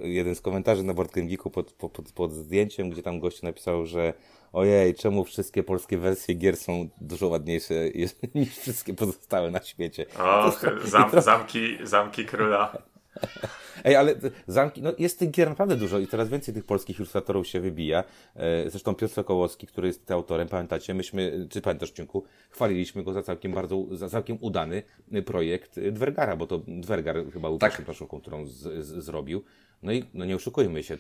jeden 0.03 0.35
z 0.35 0.41
komentarzy 0.41 0.85
na 0.85 0.95
Board 0.95 1.15
Geeku 1.15 1.51
pod, 1.51 1.73
pod, 1.73 2.13
pod 2.15 2.33
zdjęciem, 2.33 2.91
gdzie 2.91 3.03
tam 3.03 3.21
gościu 3.21 3.47
napisał, 3.47 3.87
że 3.87 4.15
ojej, 4.53 4.95
czemu 4.95 5.25
wszystkie 5.25 5.63
polskie 5.63 5.99
wersje 5.99 6.35
gier 6.35 6.57
są 6.57 6.89
dużo 7.01 7.29
ładniejsze 7.29 7.75
niż 8.35 8.59
wszystkie 8.59 8.95
pozostałe 8.95 9.51
na 9.51 9.63
świecie. 9.63 10.07
O, 10.19 10.53
zam, 10.85 11.11
zamki, 11.23 11.79
zamki 11.83 12.25
króla. 12.25 12.90
Ej, 13.85 13.97
ale 13.97 14.15
zamki, 14.47 14.83
no 14.83 14.93
jest 14.99 15.19
tych 15.19 15.31
gier 15.31 15.49
naprawdę 15.49 15.77
dużo 15.77 15.99
i 15.99 16.07
coraz 16.07 16.29
więcej 16.29 16.55
tych 16.55 16.65
polskich 16.65 16.97
ilustratorów 16.97 17.47
się 17.47 17.61
wybija. 17.61 18.05
E, 18.37 18.71
zresztą 18.71 18.95
Piotr 18.95 19.15
Sokołowski, 19.15 19.67
który 19.67 19.89
jest 19.89 20.11
autorem, 20.11 20.49
pamiętacie, 20.49 20.95
myśmy, 20.95 21.47
czy 21.51 21.61
pamiętasz, 21.61 21.91
Ciunku, 21.91 22.25
chwaliliśmy 22.51 23.03
go 23.03 23.13
za 23.13 23.23
całkiem 23.23 23.53
bardzo, 23.53 23.87
za 23.91 24.09
całkiem 24.09 24.39
udany 24.41 24.83
projekt 25.27 25.81
Dwergara, 25.91 26.37
bo 26.37 26.47
to 26.47 26.61
Dwergar 26.67 27.17
chyba 27.33 27.49
był 27.49 27.59
tak. 27.59 27.71
pierwszą 27.71 27.85
planszówką, 27.85 28.21
którą 28.21 28.47
z, 28.47 28.53
z, 28.85 29.05
zrobił. 29.05 29.45
No 29.83 29.93
i 29.93 30.05
no 30.15 30.25
nie 30.25 30.37
oszukujmy 30.37 30.83
się, 30.83 30.99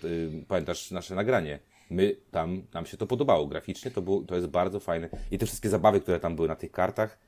pamiętasz 0.48 0.90
nasze 0.90 1.14
nagranie. 1.14 1.58
My 1.90 2.16
tam, 2.30 2.62
nam 2.74 2.86
się 2.86 2.96
to 2.96 3.06
podobało 3.06 3.46
graficznie, 3.46 3.90
to, 3.90 4.02
było, 4.02 4.22
to 4.22 4.34
jest 4.34 4.46
bardzo 4.46 4.80
fajne. 4.80 5.08
I 5.30 5.38
te 5.38 5.46
wszystkie 5.46 5.68
zabawy, 5.68 6.00
które 6.00 6.20
tam 6.20 6.36
były 6.36 6.48
na 6.48 6.56
tych 6.56 6.70
kartach, 6.70 7.18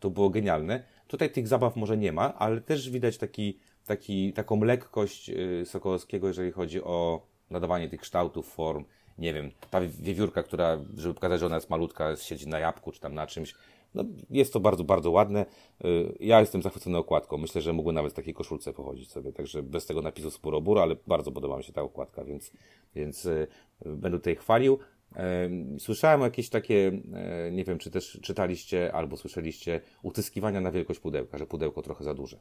to 0.00 0.10
było 0.10 0.30
genialne. 0.30 0.82
Tutaj 1.06 1.30
tych 1.30 1.48
zabaw 1.48 1.76
może 1.76 1.96
nie 1.96 2.12
ma, 2.12 2.34
ale 2.34 2.60
też 2.60 2.90
widać 2.90 3.18
taki 3.18 3.58
taki, 3.86 4.32
taką 4.32 4.64
lekkość 4.64 5.30
y, 5.30 5.66
Sokołowskiego, 5.66 6.28
jeżeli 6.28 6.52
chodzi 6.52 6.82
o 6.82 7.26
nadawanie 7.50 7.88
tych 7.88 8.00
kształtów, 8.00 8.48
form. 8.48 8.84
Nie 9.18 9.34
wiem, 9.34 9.50
ta 9.70 9.80
wiewiórka, 9.80 10.42
która, 10.42 10.78
żeby 10.96 11.14
pokazać, 11.14 11.40
że 11.40 11.46
ona 11.46 11.54
jest 11.54 11.70
malutka, 11.70 12.16
siedzi 12.16 12.48
na 12.48 12.58
jabłku 12.58 12.92
czy 12.92 13.00
tam 13.00 13.14
na 13.14 13.26
czymś. 13.26 13.54
No, 13.94 14.04
jest 14.30 14.52
to 14.52 14.60
bardzo, 14.60 14.84
bardzo 14.84 15.10
ładne. 15.10 15.46
Y, 15.84 16.16
ja 16.20 16.40
jestem 16.40 16.62
zachwycony 16.62 16.98
okładką. 16.98 17.38
Myślę, 17.38 17.60
że 17.60 17.72
mógłbym 17.72 17.94
nawet 17.94 18.12
w 18.12 18.16
takiej 18.16 18.34
koszulce 18.34 18.72
pochodzić 18.72 19.10
sobie, 19.10 19.32
także 19.32 19.62
bez 19.62 19.86
tego 19.86 20.02
napisu 20.02 20.30
Spurobur, 20.30 20.78
ale 20.78 20.96
bardzo 21.06 21.32
podoba 21.32 21.56
mi 21.56 21.64
się 21.64 21.72
ta 21.72 21.82
okładka, 21.82 22.24
więc, 22.24 22.52
więc 22.94 23.26
y, 23.26 23.46
będę 23.86 24.18
tutaj 24.18 24.36
chwalił. 24.36 24.78
Słyszałem 25.78 26.20
jakieś 26.20 26.48
takie, 26.48 26.92
e, 27.14 27.50
nie 27.50 27.64
wiem, 27.64 27.78
czy 27.78 27.90
też 27.90 28.18
czytaliście 28.22 28.94
albo 28.94 29.16
słyszeliście, 29.16 29.80
utyskiwania 30.02 30.60
na 30.60 30.72
wielkość 30.72 31.00
pudełka, 31.00 31.38
że 31.38 31.46
pudełko 31.46 31.82
trochę 31.82 32.04
za 32.04 32.14
duże. 32.14 32.38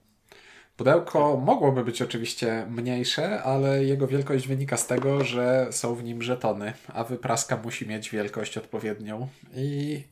Pudełko 0.77 1.37
mogłoby 1.37 1.83
być 1.83 2.01
oczywiście 2.01 2.67
mniejsze, 2.69 3.43
ale 3.43 3.83
jego 3.83 4.07
wielkość 4.07 4.47
wynika 4.47 4.77
z 4.77 4.87
tego, 4.87 5.23
że 5.23 5.67
są 5.71 5.95
w 5.95 6.03
nim 6.03 6.21
żetony, 6.21 6.73
a 6.87 7.03
wypraska 7.03 7.57
musi 7.57 7.87
mieć 7.87 8.09
wielkość 8.09 8.57
odpowiednią. 8.57 9.27
I 9.55 10.03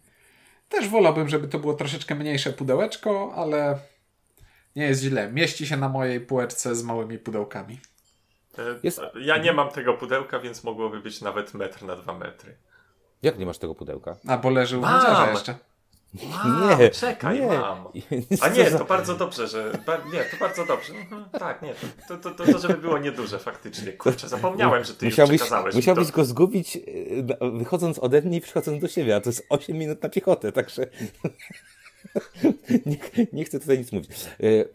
też 0.69 0.87
wolałbym, 0.87 1.29
żeby 1.29 1.47
to 1.47 1.59
było 1.59 1.73
troszeczkę 1.73 2.15
mniejsze 2.15 2.53
pudełeczko, 2.53 3.33
ale 3.35 3.79
nie 4.75 4.83
jest 4.83 5.01
źle. 5.01 5.31
Mieści 5.31 5.67
się 5.67 5.77
na 5.77 5.89
mojej 5.89 6.21
półeczce 6.21 6.75
z 6.75 6.83
małymi 6.83 7.17
pudełkami. 7.17 7.79
E, 8.59 8.79
jest... 8.83 9.01
Ja 9.21 9.37
nie 9.37 9.53
mam 9.53 9.69
tego 9.69 9.93
pudełka, 9.93 10.39
więc 10.39 10.63
mogłoby 10.63 10.99
być 10.99 11.21
nawet 11.21 11.53
metr 11.53 11.83
na 11.83 11.95
dwa 11.95 12.13
metry. 12.13 12.55
Jak 13.21 13.39
nie 13.39 13.45
masz 13.45 13.57
tego 13.57 13.75
pudełka? 13.75 14.15
A 14.27 14.37
bo 14.37 14.49
leży 14.49 14.77
u 14.77 14.81
Mam. 14.81 15.33
jeszcze. 15.33 15.55
Wow, 16.13 16.79
nie, 16.79 16.89
czekaj, 16.89 17.39
nie. 17.39 17.47
mam. 17.47 17.87
A 18.41 18.47
nie, 18.47 18.71
to 18.71 18.85
bardzo 18.85 19.15
dobrze, 19.15 19.47
że. 19.47 19.71
Nie, 20.13 20.23
to 20.23 20.37
bardzo 20.39 20.65
dobrze. 20.65 20.93
Mhm, 20.93 21.25
tak, 21.39 21.61
nie, 21.61 21.73
to, 22.07 22.17
to, 22.17 22.31
to, 22.31 22.45
to, 22.45 22.59
żeby 22.59 22.73
było 22.73 22.97
nieduże 22.97 23.39
faktycznie. 23.39 23.93
Kurczę, 23.93 24.29
zapomniałem, 24.29 24.83
że 24.83 24.93
ty 24.93 25.05
musiałbyś, 25.05 25.31
już 25.31 25.41
przekazałeś. 25.41 25.75
Musiałbyś 25.75 26.07
to... 26.07 26.13
go 26.13 26.25
zgubić 26.25 26.77
e, 26.77 27.51
wychodząc 27.51 27.99
ode 27.99 28.21
mnie 28.21 28.37
i 28.37 28.41
przychodząc 28.41 28.81
do 28.81 28.87
siebie, 28.87 29.15
a 29.15 29.21
to 29.21 29.29
jest 29.29 29.45
8 29.49 29.77
minut 29.77 30.03
na 30.03 30.09
piechotę, 30.09 30.51
także. 30.51 30.87
nie, 32.85 32.97
nie, 33.33 33.43
chcę 33.43 33.59
tutaj 33.59 33.77
nic 33.77 33.91
mówić. 33.91 34.09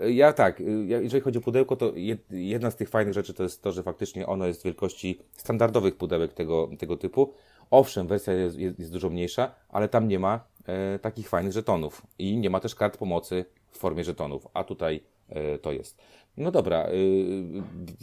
E, 0.01 0.11
ja 0.11 0.33
tak, 0.33 0.61
e, 0.61 0.65
jeżeli 1.03 1.21
chodzi 1.21 1.39
o 1.39 1.43
pudełko, 1.43 1.77
to 1.77 1.93
jedna 2.31 2.71
z 2.71 2.77
tych 2.77 2.89
fajnych 2.89 3.15
rzeczy 3.15 3.35
to 3.35 3.43
jest 3.43 3.63
to, 3.63 3.73
że 3.73 3.83
faktycznie 3.83 4.27
ono 4.27 4.47
jest 4.47 4.65
wielkości 4.65 5.21
standardowych 5.33 5.97
pudełek 5.97 6.33
tego, 6.33 6.71
tego 6.79 6.97
typu. 6.97 7.35
Owszem, 7.71 8.07
wersja 8.07 8.33
jest, 8.33 8.59
jest, 8.59 8.79
jest 8.79 8.93
dużo 8.93 9.11
mniejsza, 9.11 9.55
ale 9.69 9.89
tam 9.89 10.09
nie 10.09 10.19
ma 10.19 10.45
e, 10.67 10.99
takich 10.99 11.29
fajnych 11.29 11.53
żetonów. 11.53 12.03
I 12.19 12.37
nie 12.37 12.51
ma 12.51 12.61
też 12.61 12.75
kart 12.75 12.97
pomocy 12.97 13.45
w 13.71 13.79
formie 13.79 14.05
żetonów, 14.05 14.49
a 14.55 14.65
tutaj 14.65 15.01
e, 15.29 15.59
to 15.59 15.73
jest. 15.73 15.99
No 16.37 16.51
dobra, 16.51 16.79
e, 16.79 16.91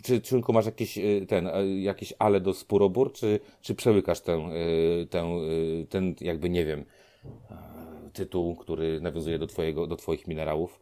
czy 0.03 0.21
Czulku 0.21 0.53
masz 0.53 0.65
jakieś, 0.65 0.97
e, 0.97 1.01
ten, 1.27 1.49
jakieś 1.81 2.13
ale 2.19 2.41
do 2.41 2.53
spurobór, 2.53 3.13
czy, 3.13 3.39
czy 3.61 3.75
przełykasz 3.75 4.21
tę, 4.21 4.49
tę, 5.09 5.27
ten 5.89 6.15
jakby, 6.21 6.49
nie 6.49 6.65
wiem, 6.65 6.85
tytuł, 8.13 8.55
który 8.55 9.01
nawiązuje 9.01 9.39
do, 9.39 9.47
twojego, 9.47 9.87
do 9.87 9.95
Twoich 9.95 10.27
minerałów? 10.27 10.79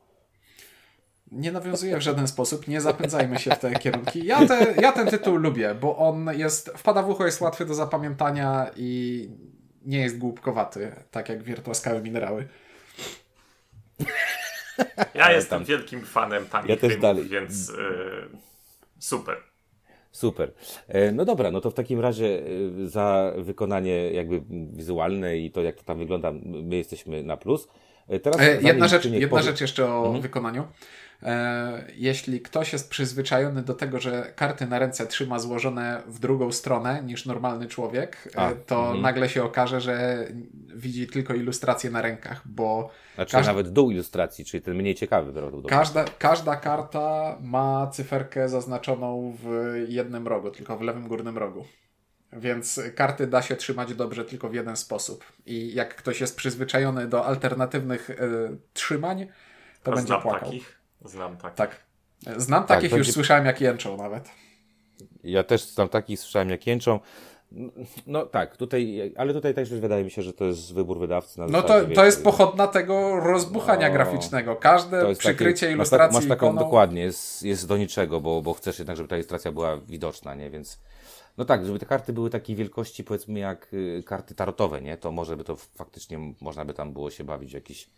Nie 1.31 1.51
nawiązuje 1.51 1.97
w 1.97 2.01
żaden 2.01 2.27
sposób, 2.27 2.67
nie 2.67 2.81
zapędzajmy 2.81 3.39
się 3.39 3.51
w 3.51 3.59
te 3.59 3.71
kierunki. 3.71 4.25
Ja, 4.25 4.47
te, 4.47 4.73
ja 4.81 4.91
ten 4.91 5.07
tytuł 5.07 5.35
lubię, 5.35 5.75
bo 5.75 5.97
on 5.97 6.29
jest, 6.33 6.69
wpada 6.69 7.03
w 7.03 7.09
ucho, 7.09 7.25
jest 7.25 7.41
łatwy 7.41 7.65
do 7.65 7.73
zapamiętania 7.73 8.71
i 8.75 9.29
nie 9.85 9.99
jest 9.99 10.17
głupkowaty, 10.17 10.95
tak 11.11 11.29
jak 11.29 11.43
wirtuaskawe 11.43 12.01
minerały. 12.01 12.47
Ja 15.13 15.31
jestem 15.31 15.65
wielkim 15.65 16.05
fanem 16.05 16.45
tanich 16.45 16.69
ja 16.69 16.77
też 16.77 16.97
dalej. 16.97 17.25
więc 17.29 17.69
yy, 17.69 18.29
super. 18.99 19.37
Super. 20.11 20.51
E, 20.87 21.11
no 21.11 21.25
dobra, 21.25 21.51
no 21.51 21.61
to 21.61 21.71
w 21.71 21.73
takim 21.73 21.99
razie 21.99 22.41
e, 22.83 22.87
za 22.87 23.33
wykonanie 23.37 24.11
jakby 24.11 24.41
wizualne 24.73 25.37
i 25.37 25.51
to 25.51 25.61
jak 25.61 25.75
to 25.75 25.83
tam 25.83 25.97
wygląda, 25.97 26.31
my 26.43 26.75
jesteśmy 26.75 27.23
na 27.23 27.37
plus. 27.37 27.67
E, 28.07 28.19
teraz 28.19 28.41
jedna 28.61 28.87
rzecz, 28.87 29.05
jedna 29.05 29.41
rzecz 29.41 29.61
jeszcze 29.61 29.85
o 29.85 30.05
mhm. 30.05 30.21
wykonaniu. 30.21 30.63
E, 31.23 31.85
jeśli 31.95 32.41
ktoś 32.41 32.73
jest 32.73 32.89
przyzwyczajony 32.89 33.63
do 33.63 33.73
tego, 33.73 33.99
że 33.99 34.33
karty 34.35 34.67
na 34.67 34.79
ręce 34.79 35.07
trzyma 35.07 35.39
złożone 35.39 36.01
w 36.07 36.19
drugą 36.19 36.51
stronę 36.51 37.03
niż 37.03 37.25
normalny 37.25 37.67
człowiek, 37.67 38.29
e, 38.35 38.39
A, 38.39 38.51
to 38.65 38.79
mhm. 38.79 39.01
nagle 39.01 39.29
się 39.29 39.43
okaże, 39.43 39.81
że 39.81 40.27
widzi 40.75 41.07
tylko 41.07 41.33
ilustracje 41.33 41.91
na 41.91 42.01
rękach, 42.01 42.41
bo. 42.45 42.89
Znaczy 43.15 43.31
każda... 43.31 43.51
nawet 43.51 43.73
dół 43.73 43.91
ilustracji, 43.91 44.45
czyli 44.45 44.63
ten 44.63 44.75
mniej 44.75 44.95
ciekawy 44.95 45.33
Każda, 45.69 46.05
każda 46.17 46.55
karta 46.55 47.37
ma 47.41 47.87
cyferkę 47.87 48.49
zaznaczoną 48.49 49.35
w 49.43 49.73
jednym 49.87 50.27
rogu, 50.27 50.51
tylko 50.51 50.77
w 50.77 50.81
lewym 50.81 51.07
górnym 51.07 51.37
rogu. 51.37 51.65
Więc 52.33 52.81
karty 52.95 53.27
da 53.27 53.41
się 53.41 53.55
trzymać 53.55 53.93
dobrze 53.93 54.25
tylko 54.25 54.49
w 54.49 54.53
jeden 54.53 54.75
sposób. 54.75 55.25
I 55.45 55.73
jak 55.73 55.95
ktoś 55.95 56.21
jest 56.21 56.37
przyzwyczajony 56.37 57.07
do 57.07 57.25
alternatywnych 57.25 58.09
y, 58.09 58.15
trzymań, 58.73 59.27
to 59.83 59.91
A 59.91 59.95
będzie 59.95 60.13
płakał. 60.21 60.39
Takich? 60.39 60.78
Znam 61.05 61.37
takich. 61.37 61.55
Tak. 61.55 61.85
Znam 62.37 62.63
tak, 62.63 62.67
takich, 62.67 62.91
już 62.91 62.99
będzie... 62.99 63.11
słyszałem 63.11 63.45
jak 63.45 63.61
jęczą 63.61 63.97
nawet. 63.97 64.29
Ja 65.23 65.43
też 65.43 65.63
znam 65.63 65.89
takich, 65.89 66.19
słyszałem 66.19 66.49
jak 66.49 66.67
jęczą. 66.67 66.99
No 68.07 68.25
tak, 68.25 68.57
tutaj, 68.57 69.13
ale 69.17 69.33
tutaj 69.33 69.53
też 69.53 69.69
wydaje 69.73 70.03
mi 70.03 70.11
się, 70.11 70.21
że 70.21 70.33
to 70.33 70.45
jest 70.45 70.73
wybór 70.73 70.99
wydawcy. 70.99 71.39
Na 71.39 71.47
no 71.47 71.61
to, 71.61 71.85
to 71.85 72.05
jest 72.05 72.23
pochodna 72.23 72.67
tego 72.67 73.19
rozbuchania 73.19 73.87
no, 73.87 73.93
graficznego. 73.93 74.55
Każde 74.55 75.15
przykrycie 75.15 75.65
taki, 75.65 75.75
ilustracji 75.75 76.15
masz, 76.15 76.23
tak, 76.23 76.29
masz 76.29 76.37
taką 76.37 76.45
ikoną... 76.45 76.65
dokładnie, 76.65 77.01
jest, 77.01 77.43
jest 77.43 77.67
do 77.67 77.77
niczego, 77.77 78.21
bo, 78.21 78.41
bo 78.41 78.53
chcesz 78.53 78.79
jednak, 78.79 78.97
żeby 78.97 79.09
ta 79.09 79.15
ilustracja 79.15 79.51
była 79.51 79.77
widoczna, 79.77 80.35
nie? 80.35 80.49
Więc 80.49 80.79
no 81.37 81.45
tak, 81.45 81.65
żeby 81.65 81.79
te 81.79 81.85
karty 81.85 82.13
były 82.13 82.29
takiej 82.29 82.55
wielkości, 82.55 83.03
powiedzmy, 83.03 83.39
jak 83.39 83.73
y, 83.73 84.03
karty 84.05 84.35
tarotowe, 84.35 84.81
nie? 84.81 84.97
To 84.97 85.11
może 85.11 85.37
by 85.37 85.43
to 85.43 85.55
faktycznie 85.55 86.33
można 86.41 86.65
by 86.65 86.73
tam 86.73 86.93
było 86.93 87.11
się 87.11 87.23
bawić 87.23 87.51
w 87.51 87.53
jakiś 87.53 87.89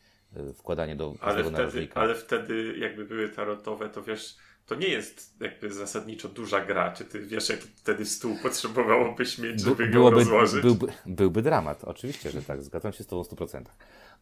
wkładanie 0.54 0.96
do 0.96 1.16
ale 1.22 1.44
wtedy, 1.44 1.88
ale 1.94 2.16
wtedy 2.16 2.78
jakby 2.78 3.06
były 3.06 3.30
tarotowe, 3.30 3.90
to 3.90 4.04
wiesz, 4.04 4.38
to 4.66 4.76
nie 4.76 4.88
jest 4.88 5.42
jakby 5.42 5.74
zasadniczo 5.74 6.30
duża 6.30 6.66
gra. 6.66 6.92
Czy 6.92 7.06
ty 7.06 7.20
wiesz, 7.20 7.50
jaki 7.50 7.68
wtedy 7.68 8.06
stół 8.06 8.36
potrzebowałobyś 8.44 9.38
mieć, 9.38 9.60
żeby 9.60 9.76
By, 9.76 9.88
byłoby, 9.88 10.16
rozłożyć? 10.16 10.62
Byłby, 10.62 10.88
byłby 11.06 11.42
dramat, 11.42 11.84
oczywiście, 11.84 12.32
że 12.32 12.42
tak, 12.42 12.64
zgadzam 12.64 12.94
się 12.94 13.04
z 13.04 13.08
tobą 13.08 13.24
w 13.24 13.30
100%. 13.30 13.64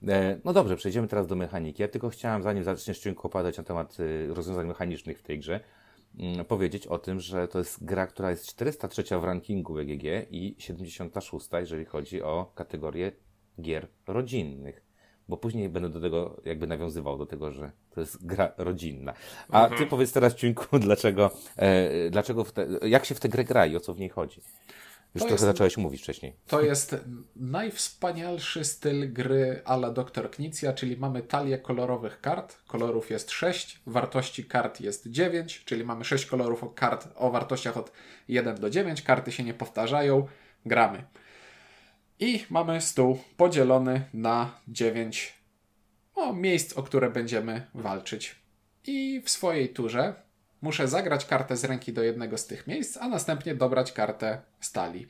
E, 0.07 0.39
no 0.45 0.53
dobrze, 0.53 0.75
przejdziemy 0.75 1.07
teraz 1.07 1.27
do 1.27 1.35
mechaniki. 1.35 1.81
Ja 1.81 1.87
tylko 1.87 2.09
chciałem, 2.09 2.43
zanim 2.43 2.63
zaczniesz 2.63 2.99
cienko 2.99 3.23
opadać 3.23 3.57
na 3.57 3.63
temat 3.63 3.99
y, 3.99 4.27
rozwiązań 4.33 4.67
mechanicznych 4.67 5.19
w 5.19 5.23
tej 5.23 5.39
grze, 5.39 5.59
mm, 6.19 6.45
powiedzieć 6.45 6.87
o 6.87 6.97
tym, 6.99 7.19
że 7.19 7.47
to 7.47 7.59
jest 7.59 7.85
gra, 7.85 8.07
która 8.07 8.29
jest 8.29 8.47
403 8.47 9.03
w 9.19 9.23
rankingu 9.23 9.79
EGG 9.79 10.03
i 10.31 10.55
76, 10.59 11.47
jeżeli 11.59 11.85
chodzi 11.85 12.21
o 12.21 12.51
kategorię 12.55 13.11
gier 13.61 13.87
rodzinnych 14.07 14.88
bo 15.29 15.37
później 15.37 15.69
będę 15.69 15.89
do 15.89 16.01
tego 16.01 16.41
jakby 16.45 16.67
nawiązywał 16.67 17.17
do 17.17 17.25
tego, 17.25 17.51
że 17.51 17.71
to 17.89 18.01
jest 18.01 18.25
gra 18.25 18.51
rodzinna. 18.57 19.13
A 19.49 19.63
mhm. 19.63 19.81
ty 19.81 19.87
powiedz 19.87 20.11
teraz, 20.11 20.35
Ciuńku, 20.35 20.79
dlaczego, 20.79 21.31
e, 21.57 22.09
dlaczego 22.09 22.43
te, 22.43 22.67
jak 22.87 23.05
się 23.05 23.15
w 23.15 23.19
tę 23.19 23.29
grę 23.29 23.43
gra 23.43 23.65
i 23.65 23.75
o 23.75 23.79
co 23.79 23.93
w 23.93 23.99
niej 23.99 24.09
chodzi? 24.09 24.41
Już 25.15 25.23
to 25.23 25.27
trochę 25.27 25.33
jest, 25.33 25.43
zacząłeś 25.43 25.77
mówić 25.77 26.01
wcześniej. 26.01 26.33
To 26.47 26.61
jest 26.61 26.95
najwspanialszy 27.35 28.65
styl 28.65 29.13
gry 29.13 29.61
ala 29.65 29.91
Doktor 29.91 30.31
Knicja, 30.31 30.73
czyli 30.73 30.97
mamy 30.97 31.21
talię 31.21 31.57
kolorowych 31.57 32.21
kart. 32.21 32.57
Kolorów 32.67 33.09
jest 33.09 33.31
6, 33.31 33.81
wartości 33.85 34.45
kart 34.45 34.81
jest 34.81 35.07
9, 35.07 35.63
czyli 35.65 35.83
mamy 35.83 36.05
6 36.05 36.25
kolorów 36.25 36.63
kart 36.75 37.07
o 37.15 37.31
wartościach 37.31 37.77
od 37.77 37.91
1 38.27 38.55
do 38.55 38.69
9. 38.69 39.01
Karty 39.01 39.31
się 39.31 39.43
nie 39.43 39.53
powtarzają, 39.53 40.27
gramy. 40.65 41.03
I 42.19 42.45
mamy 42.49 42.81
stół 42.81 43.19
podzielony 43.37 44.01
na 44.13 44.59
9 44.67 45.39
o, 46.15 46.33
miejsc, 46.33 46.73
o 46.73 46.83
które 46.83 47.09
będziemy 47.09 47.67
walczyć. 47.73 48.35
I 48.87 49.21
w 49.25 49.29
swojej 49.29 49.69
turze 49.69 50.13
muszę 50.61 50.87
zagrać 50.87 51.25
kartę 51.25 51.57
z 51.57 51.63
ręki 51.63 51.93
do 51.93 52.03
jednego 52.03 52.37
z 52.37 52.47
tych 52.47 52.67
miejsc, 52.67 52.97
a 52.97 53.07
następnie 53.07 53.55
dobrać 53.55 53.91
kartę 53.91 54.41
stali. 54.59 55.07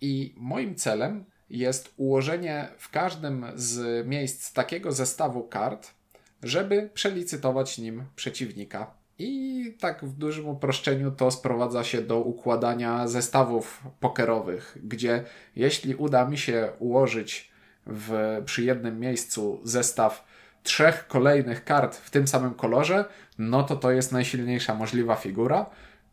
I 0.00 0.34
moim 0.36 0.74
celem 0.74 1.24
jest 1.50 1.94
ułożenie 1.96 2.68
w 2.78 2.90
każdym 2.90 3.46
z 3.54 4.06
miejsc 4.06 4.52
takiego 4.52 4.92
zestawu 4.92 5.48
kart, 5.48 5.94
żeby 6.42 6.90
przelicytować 6.94 7.78
nim 7.78 8.04
przeciwnika. 8.16 8.94
I 9.18 9.76
tak 9.80 10.04
w 10.04 10.12
dużym 10.12 10.48
uproszczeniu 10.48 11.10
to 11.10 11.30
sprowadza 11.30 11.84
się 11.84 12.02
do 12.02 12.20
układania 12.20 13.08
zestawów 13.08 13.82
pokerowych, 14.00 14.78
gdzie 14.82 15.24
jeśli 15.56 15.94
uda 15.94 16.24
mi 16.24 16.38
się 16.38 16.68
ułożyć 16.78 17.50
w, 17.86 18.40
przy 18.44 18.62
jednym 18.62 19.00
miejscu 19.00 19.60
zestaw 19.64 20.24
trzech 20.62 21.06
kolejnych 21.06 21.64
kart 21.64 21.96
w 21.96 22.10
tym 22.10 22.28
samym 22.28 22.54
kolorze, 22.54 23.04
no 23.38 23.62
to 23.62 23.76
to 23.76 23.90
jest 23.90 24.12
najsilniejsza 24.12 24.74
możliwa 24.74 25.14
figura. 25.14 25.66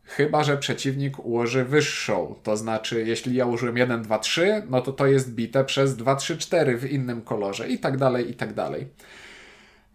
Chyba, 0.04 0.44
że 0.44 0.56
przeciwnik 0.56 1.18
ułoży 1.18 1.64
wyższą. 1.64 2.34
To 2.42 2.56
znaczy, 2.56 3.04
jeśli 3.06 3.34
ja 3.34 3.46
użyłem 3.46 3.76
1, 3.76 4.02
2, 4.02 4.18
3, 4.18 4.62
no 4.70 4.82
to 4.82 4.92
to 4.92 5.06
jest 5.06 5.34
bite 5.34 5.64
przez 5.64 5.96
2, 5.96 6.16
3, 6.16 6.38
4 6.38 6.78
w 6.78 6.92
innym 6.92 7.22
kolorze 7.22 7.68
i 7.68 7.78
tak 7.78 7.96
dalej, 7.96 8.30
i 8.30 8.34
tak 8.34 8.54
dalej. 8.54 8.88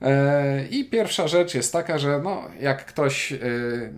E, 0.06 0.68
I 0.68 0.86
pierwsza 0.86 1.28
rzecz 1.28 1.56
jest 1.56 1.74
taka, 1.74 1.98
że 1.98 2.20
no, 2.24 2.44
jak 2.60 2.86
ktoś 2.86 3.32
e, 3.34 3.38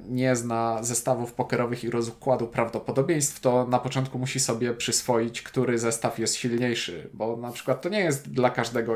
nie 0.09 0.35
zna 0.35 0.83
zestawów 0.83 1.33
pokerowych 1.33 1.83
i 1.83 1.89
rozkładu 1.89 2.47
prawdopodobieństw, 2.47 3.39
to 3.39 3.67
na 3.67 3.79
początku 3.79 4.19
musi 4.19 4.39
sobie 4.39 4.73
przyswoić, 4.73 5.41
który 5.41 5.79
zestaw 5.79 6.19
jest 6.19 6.35
silniejszy, 6.35 7.09
bo 7.13 7.37
na 7.37 7.51
przykład 7.51 7.81
to 7.81 7.89
nie 7.89 7.99
jest 7.99 8.31
dla 8.31 8.49
każdego. 8.49 8.95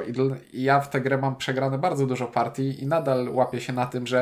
I 0.53 0.63
ja 0.63 0.79
w 0.79 0.89
tę 0.89 1.01
grę 1.01 1.17
mam 1.17 1.35
przegrane 1.35 1.77
bardzo 1.77 2.07
dużo 2.07 2.27
partii 2.27 2.83
i 2.83 2.87
nadal 2.87 3.29
łapię 3.29 3.61
się 3.61 3.73
na 3.73 3.85
tym, 3.85 4.07
że 4.07 4.19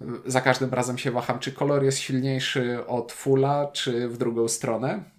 e, 0.00 0.04
za 0.26 0.40
każdym 0.40 0.74
razem 0.74 0.98
się 0.98 1.10
waham, 1.10 1.38
czy 1.38 1.52
kolor 1.52 1.84
jest 1.84 1.98
silniejszy 1.98 2.86
od 2.86 3.12
fulla, 3.12 3.70
czy 3.72 4.08
w 4.08 4.18
drugą 4.18 4.48
stronę. 4.48 5.18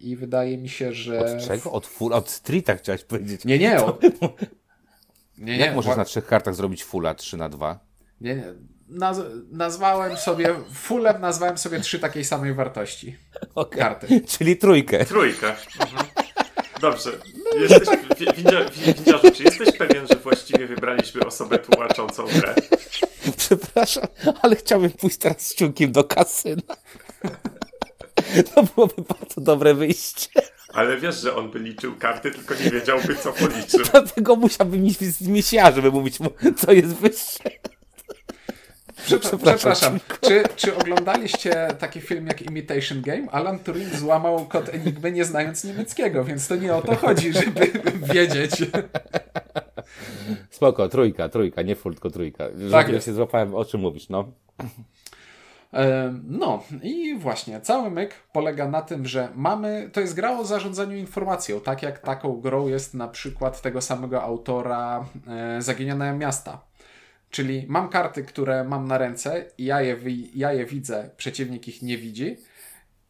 I 0.00 0.16
wydaje 0.16 0.58
mi 0.58 0.68
się, 0.68 0.92
że. 0.92 1.18
Od 1.18 1.46
czego? 1.46 1.72
Od 1.72 1.86
fulla? 1.86 2.16
Od 2.16 2.30
streeta 2.30 2.76
chciałeś 2.76 3.04
powiedzieć. 3.04 3.44
Nie, 3.44 3.58
nie. 3.58 3.84
Od... 3.84 4.00
Nie, 5.38 5.58
nie. 5.58 5.64
Jak 5.64 5.74
możesz 5.74 5.96
na 5.96 6.04
trzech 6.04 6.26
kartach 6.26 6.54
zrobić 6.54 6.84
fulla 6.84 7.14
3 7.14 7.36
na 7.36 7.48
2? 7.48 7.80
Nie, 8.20 8.34
nie. 8.34 8.44
Naz 8.88 9.20
nazwałem 9.50 10.16
sobie, 10.16 10.54
fullem 10.74 11.20
nazwałem 11.20 11.58
sobie 11.58 11.80
trzy 11.80 11.98
takiej 11.98 12.24
samej 12.24 12.54
wartości. 12.54 13.16
Okay. 13.54 13.78
Karty. 13.78 14.20
Czyli 14.38 14.56
trójkę. 14.56 15.04
Trójkę. 15.04 15.54
Mhm. 15.80 16.06
Dobrze. 16.80 17.10
Jesteś, 17.60 17.88
windziarzu, 18.86 19.30
czy 19.34 19.42
jesteś 19.42 19.76
pewien, 19.78 20.06
że 20.06 20.16
właściwie 20.16 20.66
wybraliśmy 20.66 21.26
osobę 21.26 21.58
tłumaczącą 21.58 22.26
grę? 22.26 22.54
Przepraszam, 23.36 24.06
ale 24.42 24.56
chciałbym 24.56 24.90
pójść 24.90 25.16
teraz 25.16 25.46
z 25.46 25.54
ciunkiem 25.54 25.92
do 25.92 26.04
kasyna. 26.04 26.62
To 28.54 28.62
byłoby 28.62 28.94
bardzo 29.20 29.40
dobre 29.40 29.74
wyjście. 29.74 30.28
Ale 30.76 30.96
wiesz, 30.96 31.20
że 31.20 31.36
on 31.36 31.50
by 31.50 31.58
liczył 31.58 31.94
karty, 31.98 32.30
tylko 32.30 32.54
nie 32.54 32.70
wiedziałby, 32.70 33.16
co 33.16 33.32
policzył. 33.32 33.80
Dlatego 33.92 34.36
musiałby 34.36 34.78
mieć 34.78 34.98
z 34.98 35.74
żeby 35.74 35.90
mówić 35.90 36.20
mu, 36.20 36.30
co 36.56 36.72
jest 36.72 36.94
wyższe. 36.94 37.50
Przepraszam, 39.06 39.38
Przepraszam. 39.38 40.00
Czy, 40.20 40.42
czy 40.56 40.76
oglądaliście 40.76 41.68
taki 41.78 42.00
film 42.00 42.26
jak 42.26 42.42
Imitation 42.42 43.02
Game? 43.02 43.30
Alan 43.30 43.58
Turing 43.58 43.94
złamał 43.94 44.46
kod 44.46 44.74
Enigmy 44.74 45.12
nie 45.12 45.24
znając 45.24 45.64
niemieckiego, 45.64 46.24
więc 46.24 46.48
to 46.48 46.56
nie 46.56 46.74
o 46.74 46.82
to 46.82 46.94
chodzi, 46.94 47.32
żeby 47.32 47.72
wiedzieć. 48.14 48.52
Spoko, 50.50 50.88
trójka, 50.88 51.28
trójka, 51.28 51.62
nie 51.62 51.76
full, 51.76 51.92
tylko 51.92 52.10
trójka. 52.10 52.44
Tak 52.70 52.88
ja 52.88 53.00
się 53.00 53.12
złapałem, 53.12 53.54
o 53.54 53.64
czym 53.64 53.80
mówisz, 53.80 54.08
no. 54.08 54.32
No 56.24 56.62
i 56.82 57.18
właśnie, 57.18 57.60
cały 57.60 57.90
myk 57.90 58.14
polega 58.32 58.68
na 58.68 58.82
tym, 58.82 59.06
że 59.06 59.28
mamy, 59.34 59.90
to 59.92 60.00
jest 60.00 60.14
gra 60.14 60.38
o 60.38 60.44
zarządzaniu 60.44 60.96
informacją, 60.96 61.60
tak 61.60 61.82
jak 61.82 61.98
taką 61.98 62.40
grą 62.40 62.68
jest 62.68 62.94
na 62.94 63.08
przykład 63.08 63.62
tego 63.62 63.80
samego 63.80 64.22
autora 64.22 65.06
e, 65.26 65.62
Zaginione 65.62 66.12
Miasta. 66.12 66.60
Czyli 67.30 67.64
mam 67.68 67.88
karty, 67.88 68.22
które 68.22 68.64
mam 68.64 68.88
na 68.88 68.98
ręce 68.98 69.44
ja 69.58 69.82
je, 69.82 69.96
ja 70.34 70.52
je 70.52 70.66
widzę, 70.66 71.10
przeciwnik 71.16 71.68
ich 71.68 71.82
nie 71.82 71.98
widzi. 71.98 72.36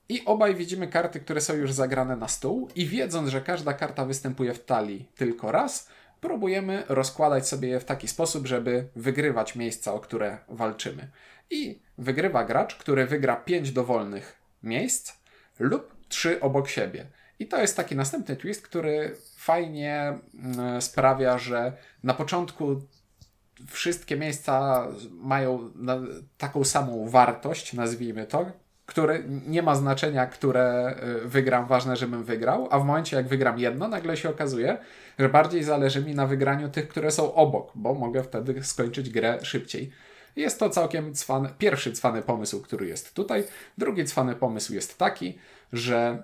I 0.09 0.25
obaj 0.25 0.55
widzimy 0.55 0.89
karty, 0.89 1.21
które 1.21 1.41
są 1.41 1.55
już 1.55 1.73
zagrane 1.73 2.17
na 2.17 2.29
stół 2.29 2.69
i 2.75 2.87
wiedząc, 2.87 3.29
że 3.29 3.41
każda 3.41 3.73
karta 3.73 4.05
występuje 4.05 4.55
w 4.55 4.65
talii 4.65 5.09
tylko 5.17 5.53
raz, 5.53 5.89
próbujemy 6.21 6.83
rozkładać 6.89 7.49
sobie 7.49 7.69
je 7.69 7.81
w 7.81 7.85
taki 7.85 8.09
sposób, 8.09 8.47
żeby 8.47 8.89
wygrywać 8.97 9.57
miejsca, 9.57 9.95
o 9.95 10.01
które 10.01 10.39
walczymy. 10.49 11.09
I 11.51 11.86
wygrywa 11.99 12.45
gracz, 12.45 12.77
który 12.77 13.07
wygra 13.07 13.37
5 13.37 13.73
dowolnych 13.73 14.37
miejsc 14.63 15.13
lub 15.59 15.97
3 16.09 16.41
obok 16.41 16.69
siebie. 16.69 17.07
I 17.39 17.47
to 17.47 17.61
jest 17.61 17.77
taki 17.77 17.97
następny 17.97 18.37
twist, 18.37 18.63
który 18.63 19.17
fajnie 19.37 20.19
mm, 20.35 20.83
sprawia, 20.83 21.39
że 21.39 21.73
na 22.03 22.15
początku 22.15 22.81
wszystkie 23.67 24.17
miejsca 24.17 24.87
mają 25.11 25.71
taką 26.39 26.65
samą 26.65 27.09
wartość, 27.09 27.73
nazwijmy 27.73 28.27
to, 28.27 28.47
który 28.87 29.25
nie 29.47 29.63
ma 29.63 29.75
znaczenia, 29.75 30.27
które 30.27 30.97
y, 31.25 31.29
wygram, 31.29 31.67
ważne, 31.67 31.97
żebym 31.97 32.25
wygrał, 32.25 32.69
a 32.71 32.79
w 32.79 32.85
momencie 32.85 33.17
jak 33.17 33.29
wygram 33.29 33.59
jedno, 33.59 33.89
nagle 33.89 34.17
się 34.17 34.31
okazuje, 34.31 34.79
że 35.19 35.29
bardziej 35.29 35.63
zależy 35.63 36.05
mi 36.05 36.15
na 36.15 36.27
wygraniu 36.27 36.69
tych, 36.69 36.89
które 36.89 37.11
są 37.11 37.35
obok, 37.35 37.73
bo 37.75 37.95
mogę 37.95 38.23
wtedy 38.23 38.65
skończyć 38.65 39.11
grę 39.11 39.39
szybciej. 39.43 39.93
Jest 40.37 40.59
to 40.59 40.71
całkiem 40.71 41.13
pierwszy 41.59 41.93
cwany 41.93 42.23
pomysł, 42.23 42.63
który 42.63 42.87
jest 42.87 43.15
tutaj. 43.15 43.45
Drugi 43.79 44.05
cwany 44.05 44.35
pomysł 44.35 44.75
jest 44.75 44.99
taki, 44.99 45.39
że 45.73 46.23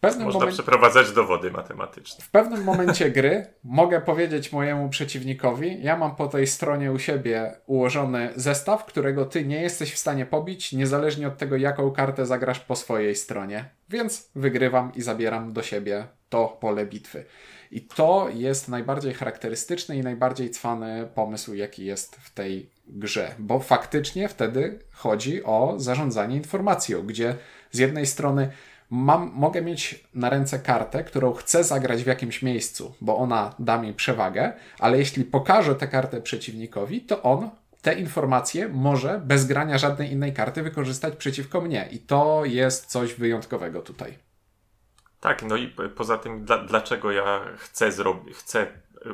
pewnym 0.00 0.24
Można 0.24 0.40
momencie, 0.40 0.62
przeprowadzać 0.62 1.12
dowody 1.12 1.50
matematyczne. 1.50 2.24
W 2.24 2.30
pewnym 2.30 2.64
momencie 2.64 3.10
gry 3.10 3.46
mogę 3.64 4.00
powiedzieć 4.00 4.52
mojemu 4.52 4.88
przeciwnikowi: 4.88 5.82
Ja 5.82 5.96
mam 5.96 6.16
po 6.16 6.28
tej 6.28 6.46
stronie 6.46 6.92
u 6.92 6.98
siebie 6.98 7.54
ułożony 7.66 8.32
zestaw, 8.36 8.84
którego 8.84 9.24
ty 9.24 9.44
nie 9.44 9.62
jesteś 9.62 9.92
w 9.92 9.98
stanie 9.98 10.26
pobić, 10.26 10.72
niezależnie 10.72 11.28
od 11.28 11.38
tego, 11.38 11.56
jaką 11.56 11.90
kartę 11.90 12.26
zagrasz 12.26 12.60
po 12.60 12.76
swojej 12.76 13.16
stronie. 13.16 13.64
Więc 13.88 14.30
wygrywam 14.34 14.92
i 14.94 15.02
zabieram 15.02 15.52
do 15.52 15.62
siebie 15.62 16.06
to 16.28 16.48
pole 16.60 16.86
bitwy. 16.86 17.24
I 17.70 17.80
to 17.80 18.28
jest 18.34 18.68
najbardziej 18.68 19.14
charakterystyczny 19.14 19.96
i 19.96 20.02
najbardziej 20.02 20.50
cwany 20.50 21.08
pomysł, 21.14 21.54
jaki 21.54 21.84
jest 21.84 22.16
w 22.16 22.34
tej 22.34 22.70
grze, 22.88 23.34
bo 23.38 23.60
faktycznie 23.60 24.28
wtedy 24.28 24.78
chodzi 24.92 25.44
o 25.44 25.74
zarządzanie 25.76 26.36
informacją, 26.36 27.02
gdzie 27.02 27.34
z 27.70 27.78
jednej 27.78 28.06
strony 28.06 28.50
mam, 28.90 29.32
mogę 29.34 29.62
mieć 29.62 30.04
na 30.14 30.30
ręce 30.30 30.58
kartę, 30.58 31.04
którą 31.04 31.32
chcę 31.32 31.64
zagrać 31.64 32.02
w 32.02 32.06
jakimś 32.06 32.42
miejscu, 32.42 32.94
bo 33.00 33.16
ona 33.16 33.54
da 33.58 33.78
mi 33.78 33.94
przewagę, 33.94 34.52
ale 34.78 34.98
jeśli 34.98 35.24
pokażę 35.24 35.74
tę 35.74 35.88
kartę 35.88 36.20
przeciwnikowi, 36.22 37.00
to 37.00 37.22
on 37.22 37.50
te 37.82 37.94
informacje 37.94 38.68
może 38.68 39.20
bez 39.24 39.46
grania 39.46 39.78
żadnej 39.78 40.12
innej 40.12 40.32
karty 40.32 40.62
wykorzystać 40.62 41.16
przeciwko 41.16 41.60
mnie. 41.60 41.88
I 41.90 41.98
to 41.98 42.44
jest 42.44 42.86
coś 42.86 43.14
wyjątkowego 43.14 43.82
tutaj. 43.82 44.18
Tak, 45.20 45.42
no 45.42 45.56
i 45.56 45.74
poza 45.96 46.18
tym, 46.18 46.44
dla, 46.44 46.58
dlaczego 46.58 47.12
ja 47.12 47.40
chcę 47.56 47.92
zrobić, 47.92 48.36
chcę 48.36 48.66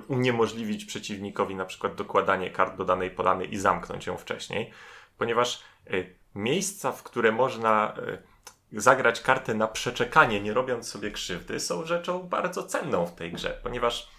uniemożliwić 0.09 0.85
przeciwnikowi 0.85 1.55
na 1.55 1.64
przykład 1.64 1.94
dokładanie 1.94 2.51
kart 2.51 2.77
do 2.77 2.85
danej 2.85 3.11
polany 3.11 3.44
i 3.44 3.59
zamknąć 3.59 4.07
ją 4.07 4.16
wcześniej, 4.16 4.70
ponieważ 5.18 5.62
y, 5.90 6.14
miejsca, 6.35 6.92
w 6.92 7.03
które 7.03 7.33
można 7.33 7.94
y, 7.99 8.81
zagrać 8.81 9.20
kartę 9.20 9.55
na 9.55 9.68
przeczekanie, 9.68 10.40
nie 10.40 10.55
robiąc 10.55 10.88
sobie 10.88 11.11
krzywdy, 11.11 11.61
są 11.61 11.85
rzeczą 11.85 12.23
bardzo 12.23 12.62
cenną 12.62 13.07
w 13.07 13.14
tej 13.14 13.33
grze, 13.33 13.61
ponieważ 13.62 14.11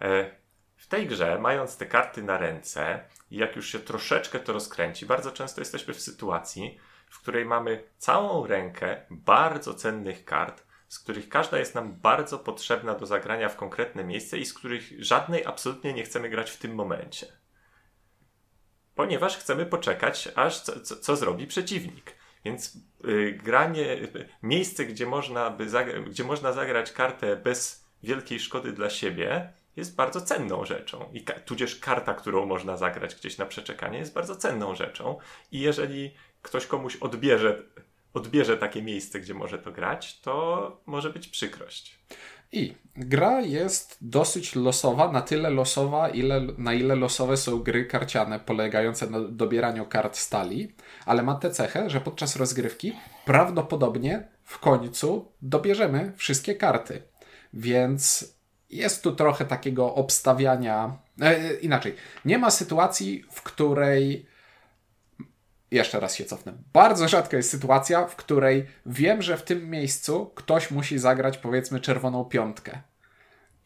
e, 0.00 0.30
w 0.76 0.86
tej 0.86 1.06
grze, 1.06 1.38
mając 1.38 1.76
te 1.76 1.86
karty 1.86 2.22
na 2.22 2.38
ręce, 2.38 3.04
jak 3.30 3.56
już 3.56 3.68
się 3.68 3.78
troszeczkę 3.78 4.40
to 4.40 4.52
rozkręci, 4.52 5.06
bardzo 5.06 5.32
często 5.32 5.60
jesteśmy 5.60 5.94
w 5.94 6.00
sytuacji, 6.00 6.78
w 7.10 7.20
której 7.20 7.44
mamy 7.44 7.84
całą 7.98 8.46
rękę 8.46 9.06
bardzo 9.10 9.74
cennych 9.74 10.24
kart, 10.24 10.66
z 10.90 10.98
których 10.98 11.28
każda 11.28 11.58
jest 11.58 11.74
nam 11.74 11.92
bardzo 11.92 12.38
potrzebna 12.38 12.94
do 12.94 13.06
zagrania 13.06 13.48
w 13.48 13.56
konkretne 13.56 14.04
miejsce 14.04 14.38
i 14.38 14.46
z 14.46 14.54
których 14.54 15.04
żadnej 15.04 15.46
absolutnie 15.46 15.92
nie 15.92 16.02
chcemy 16.02 16.28
grać 16.28 16.50
w 16.50 16.56
tym 16.56 16.74
momencie. 16.74 17.26
Ponieważ 18.94 19.38
chcemy 19.38 19.66
poczekać, 19.66 20.28
aż 20.34 20.60
co, 20.60 20.80
co, 20.80 20.96
co 20.96 21.16
zrobi 21.16 21.46
przeciwnik. 21.46 22.14
Więc 22.44 22.76
y, 23.04 23.38
granie, 23.42 23.96
miejsce, 24.42 24.84
gdzie 24.84 25.06
można, 25.06 25.50
by 25.50 25.66
gdzie 26.06 26.24
można 26.24 26.52
zagrać 26.52 26.92
kartę 26.92 27.36
bez 27.36 27.84
wielkiej 28.02 28.40
szkody 28.40 28.72
dla 28.72 28.90
siebie, 28.90 29.52
jest 29.76 29.96
bardzo 29.96 30.20
cenną 30.20 30.64
rzeczą. 30.64 31.10
I 31.12 31.24
ka 31.24 31.40
tudzież 31.40 31.76
karta, 31.76 32.14
którą 32.14 32.46
można 32.46 32.76
zagrać 32.76 33.14
gdzieś 33.14 33.38
na 33.38 33.46
przeczekanie, 33.46 33.98
jest 33.98 34.14
bardzo 34.14 34.36
cenną 34.36 34.74
rzeczą. 34.74 35.18
I 35.52 35.60
jeżeli 35.60 36.14
ktoś 36.42 36.66
komuś 36.66 36.96
odbierze, 36.96 37.62
odbierze 38.14 38.56
takie 38.56 38.82
miejsce, 38.82 39.20
gdzie 39.20 39.34
może 39.34 39.58
to 39.58 39.72
grać, 39.72 40.20
to 40.20 40.82
może 40.86 41.10
być 41.10 41.28
przykrość. 41.28 41.98
I 42.52 42.74
gra 42.96 43.40
jest 43.40 43.98
dosyć 44.00 44.56
losowa, 44.56 45.12
na 45.12 45.22
tyle 45.22 45.50
losowa, 45.50 46.08
ile, 46.08 46.40
na 46.58 46.74
ile 46.74 46.96
losowe 46.96 47.36
są 47.36 47.58
gry 47.58 47.84
karciane 47.84 48.40
polegające 48.40 49.10
na 49.10 49.20
dobieraniu 49.20 49.86
kart 49.86 50.16
stali, 50.16 50.72
ale 51.06 51.22
ma 51.22 51.34
tę 51.34 51.50
cechę, 51.50 51.90
że 51.90 52.00
podczas 52.00 52.36
rozgrywki 52.36 52.92
prawdopodobnie 53.24 54.28
w 54.44 54.58
końcu 54.58 55.32
dobierzemy 55.42 56.12
wszystkie 56.16 56.54
karty. 56.54 57.02
Więc 57.52 58.34
jest 58.70 59.02
tu 59.02 59.12
trochę 59.12 59.44
takiego 59.44 59.94
obstawiania. 59.94 60.98
E, 61.20 61.54
inaczej, 61.54 61.94
nie 62.24 62.38
ma 62.38 62.50
sytuacji, 62.50 63.24
w 63.30 63.42
której 63.42 64.26
jeszcze 65.70 66.00
raz 66.00 66.14
się 66.14 66.24
cofnę. 66.24 66.52
Bardzo 66.72 67.08
rzadka 67.08 67.36
jest 67.36 67.50
sytuacja, 67.50 68.06
w 68.06 68.16
której 68.16 68.66
wiem, 68.86 69.22
że 69.22 69.36
w 69.36 69.42
tym 69.42 69.70
miejscu 69.70 70.32
ktoś 70.34 70.70
musi 70.70 70.98
zagrać 70.98 71.38
powiedzmy 71.38 71.80
czerwoną 71.80 72.24
piątkę. 72.24 72.80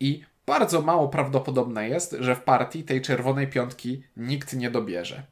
I 0.01 0.25
bardzo 0.47 0.83
mało 0.83 1.09
prawdopodobne 1.09 1.89
jest, 1.89 2.17
że 2.21 2.37
w 2.37 2.41
partii 2.41 2.85
tej 2.85 3.03
czerwonej 3.03 3.49
piątki 3.49 4.03
nikt 4.17 4.53
nie 4.53 4.71
dobierze. 4.71 5.23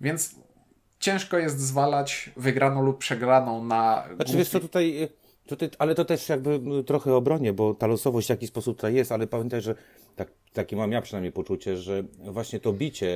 Więc 0.00 0.34
ciężko 0.98 1.38
jest 1.38 1.60
zwalać 1.60 2.30
wygraną 2.36 2.82
lub 2.82 2.98
przegraną 2.98 3.64
na. 3.64 4.04
Znaczy, 4.16 4.36
wiesz 4.36 4.48
co, 4.48 4.60
tutaj, 4.60 5.08
tutaj, 5.46 5.68
ale 5.78 5.94
to 5.94 6.04
też 6.04 6.28
jakby 6.28 6.84
trochę 6.84 7.14
obronie, 7.14 7.52
bo 7.52 7.74
ta 7.74 7.86
losowość 7.86 8.26
w 8.26 8.30
jakiś 8.30 8.48
sposób 8.48 8.76
tutaj 8.76 8.94
jest, 8.94 9.12
ale 9.12 9.26
pamiętaj, 9.26 9.60
że 9.60 9.74
tak, 10.16 10.30
takie 10.52 10.76
mam 10.76 10.92
ja 10.92 11.02
przynajmniej 11.02 11.32
poczucie, 11.32 11.76
że 11.76 12.04
właśnie 12.24 12.60
to 12.60 12.72
bicie, 12.72 13.06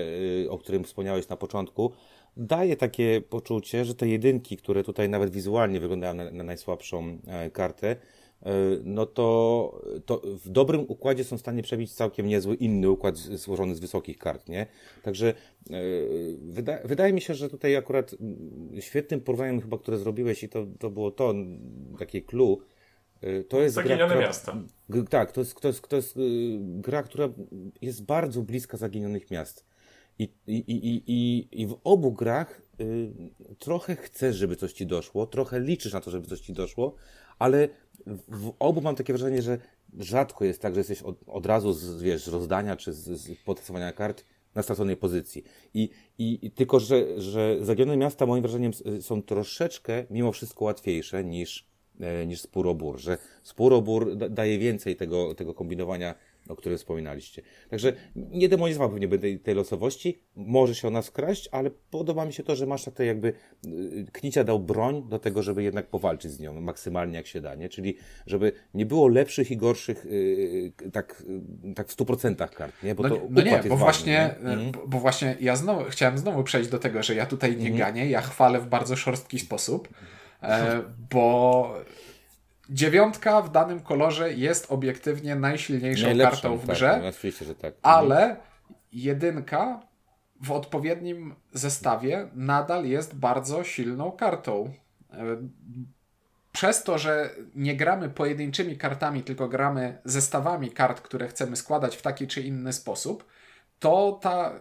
y, 0.44 0.50
o 0.50 0.58
którym 0.58 0.84
wspomniałeś 0.84 1.28
na 1.28 1.36
początku, 1.36 1.92
daje 2.36 2.76
takie 2.76 3.20
poczucie, 3.20 3.84
że 3.84 3.94
te 3.94 4.08
jedynki, 4.08 4.56
które 4.56 4.84
tutaj 4.84 5.08
nawet 5.08 5.30
wizualnie 5.30 5.80
wyglądają 5.80 6.14
na, 6.14 6.30
na 6.30 6.44
najsłabszą 6.44 7.18
e, 7.26 7.50
kartę, 7.50 7.96
no 8.84 9.06
to, 9.06 9.82
to 10.06 10.22
w 10.24 10.48
dobrym 10.48 10.84
układzie 10.88 11.24
są 11.24 11.38
w 11.38 11.40
stanie 11.40 11.62
przebić 11.62 11.92
całkiem 11.92 12.26
niezły 12.26 12.54
inny 12.54 12.90
układ 12.90 13.16
złożony 13.16 13.74
z 13.74 13.80
wysokich 13.80 14.18
kart, 14.18 14.48
nie? 14.48 14.66
Także 15.02 15.28
e, 15.28 15.34
wyda, 16.38 16.78
wydaje 16.84 17.12
mi 17.12 17.20
się, 17.20 17.34
że 17.34 17.48
tutaj 17.48 17.76
akurat 17.76 18.14
świetnym 18.80 19.20
porównaniem 19.20 19.60
chyba, 19.60 19.78
które 19.78 19.98
zrobiłeś 19.98 20.42
i 20.42 20.48
to, 20.48 20.66
to 20.78 20.90
było 20.90 21.10
to, 21.10 21.34
takie 21.98 22.22
clue, 22.22 22.60
to 23.48 23.60
jest 23.60 23.74
Zaginione 23.74 23.98
gra, 23.98 24.06
która, 24.06 24.26
miasta. 24.26 24.56
Tak, 25.10 25.32
to 25.32 25.40
jest, 25.40 25.60
to, 25.60 25.68
jest, 25.68 25.88
to 25.88 25.96
jest 25.96 26.18
gra, 26.60 27.02
która 27.02 27.28
jest 27.82 28.04
bardzo 28.04 28.42
bliska 28.42 28.76
zaginionych 28.76 29.30
miast. 29.30 29.66
I, 30.18 30.32
i, 30.46 30.56
i, 30.56 31.02
i, 31.06 31.48
i 31.62 31.66
w 31.66 31.76
obu 31.84 32.12
grach 32.12 32.62
trochę 33.58 33.96
chcesz, 33.96 34.36
żeby 34.36 34.56
coś 34.56 34.72
ci 34.72 34.86
doszło, 34.86 35.26
trochę 35.26 35.60
liczysz 35.60 35.92
na 35.92 36.00
to, 36.00 36.10
żeby 36.10 36.26
coś 36.26 36.40
ci 36.40 36.52
doszło, 36.52 36.94
ale 37.38 37.68
w 38.28 38.52
obu 38.58 38.80
mam 38.80 38.94
takie 38.94 39.12
wrażenie, 39.12 39.42
że 39.42 39.58
rzadko 39.98 40.44
jest 40.44 40.62
tak, 40.62 40.74
że 40.74 40.80
jesteś 40.80 41.02
od, 41.02 41.16
od 41.26 41.46
razu 41.46 41.72
z, 41.72 42.02
wiesz, 42.02 42.26
rozdania 42.26 42.76
czy 42.76 42.92
z, 42.92 43.20
z 43.20 43.30
kart 43.96 44.24
na 44.54 44.62
straconej 44.62 44.96
pozycji. 44.96 45.44
I, 45.74 45.90
i, 46.18 46.38
i 46.42 46.50
tylko, 46.50 46.80
że, 46.80 47.20
że 47.20 47.58
zagione 47.60 47.96
miasta 47.96 48.26
moim 48.26 48.42
wrażeniem 48.42 48.72
są 49.00 49.22
troszeczkę 49.22 50.04
mimo 50.10 50.32
wszystko 50.32 50.64
łatwiejsze 50.64 51.24
niż, 51.24 51.68
e, 52.00 52.26
niż 52.26 52.40
spór 52.40 52.76
że 52.96 53.18
spór 53.42 53.72
daje 54.30 54.58
więcej 54.58 54.96
tego, 54.96 55.34
tego 55.34 55.54
kombinowania 55.54 56.14
o 56.50 56.56
którym 56.56 56.78
wspominaliście. 56.78 57.42
Także 57.70 57.92
nie 58.16 58.48
demonizowałbym 58.48 59.00
pewnie 59.00 59.18
tej, 59.18 59.38
tej 59.38 59.54
losowości, 59.54 60.22
może 60.36 60.74
się 60.74 60.88
ona 60.88 61.02
skraść, 61.02 61.48
ale 61.52 61.70
podoba 61.70 62.24
mi 62.24 62.32
się 62.32 62.42
to, 62.42 62.56
że 62.56 62.66
masz 62.66 62.84
tutaj 62.84 63.06
jakby, 63.06 63.32
y, 63.66 64.06
Knicia 64.12 64.44
dał 64.44 64.60
broń 64.60 65.08
do 65.08 65.18
tego, 65.18 65.42
żeby 65.42 65.62
jednak 65.62 65.86
powalczyć 65.86 66.32
z 66.32 66.40
nią 66.40 66.60
maksymalnie 66.60 67.16
jak 67.16 67.26
się 67.26 67.40
da, 67.40 67.54
nie? 67.54 67.68
Czyli 67.68 67.96
żeby 68.26 68.52
nie 68.74 68.86
było 68.86 69.08
lepszych 69.08 69.50
i 69.50 69.56
gorszych 69.56 70.04
yy, 70.04 70.90
tak, 70.92 71.22
yy, 71.64 71.74
tak 71.74 71.88
w 71.88 71.96
100% 71.96 72.48
kart, 72.48 72.82
nie? 72.82 72.94
Bo 72.94 73.02
no, 73.02 73.08
to 73.08 73.22
no 73.30 73.42
nie, 73.42 73.62
bo 73.68 73.76
właśnie, 73.76 74.12
nie? 74.12 74.50
Mhm. 74.50 74.72
bo 74.86 74.98
właśnie 74.98 75.36
ja 75.40 75.56
znowu, 75.56 75.84
chciałem 75.90 76.18
znowu 76.18 76.44
przejść 76.44 76.70
do 76.70 76.78
tego, 76.78 77.02
że 77.02 77.14
ja 77.14 77.26
tutaj 77.26 77.50
nie 77.50 77.70
mhm. 77.70 77.76
ganię, 77.76 78.10
ja 78.10 78.20
chwalę 78.20 78.60
w 78.60 78.66
bardzo 78.66 78.96
szorstki 78.96 79.38
sposób, 79.38 79.88
e, 80.42 80.82
bo 81.10 81.74
dziewiątka 82.70 83.42
w 83.42 83.50
danym 83.50 83.80
kolorze 83.80 84.32
jest 84.32 84.72
obiektywnie 84.72 85.36
najsilniejszą 85.36 86.06
Najlepszą, 86.06 86.30
kartą 86.30 86.56
w 86.56 86.66
tak, 86.66 86.76
grze, 86.76 86.88
tak, 86.90 87.04
oczywiście, 87.04 87.44
że 87.44 87.54
tak. 87.54 87.74
ale 87.82 88.36
jedynka 88.92 89.80
w 90.40 90.52
odpowiednim 90.52 91.34
zestawie 91.52 92.28
nadal 92.34 92.86
jest 92.86 93.16
bardzo 93.16 93.64
silną 93.64 94.12
kartą. 94.12 94.72
przez 96.52 96.82
to, 96.82 96.98
że 96.98 97.30
nie 97.54 97.76
gramy 97.76 98.08
pojedynczymi 98.08 98.76
kartami, 98.76 99.22
tylko 99.22 99.48
gramy 99.48 99.98
zestawami 100.04 100.70
kart, 100.70 101.00
które 101.00 101.28
chcemy 101.28 101.56
składać 101.56 101.96
w 101.96 102.02
taki 102.02 102.26
czy 102.26 102.42
inny 102.42 102.72
sposób, 102.72 103.24
to 103.78 104.18
ta 104.22 104.52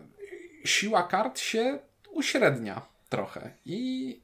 siła 0.66 1.04
kart 1.04 1.40
się 1.40 1.80
uśrednia 2.12 2.82
trochę. 3.10 3.52
I 3.66 4.22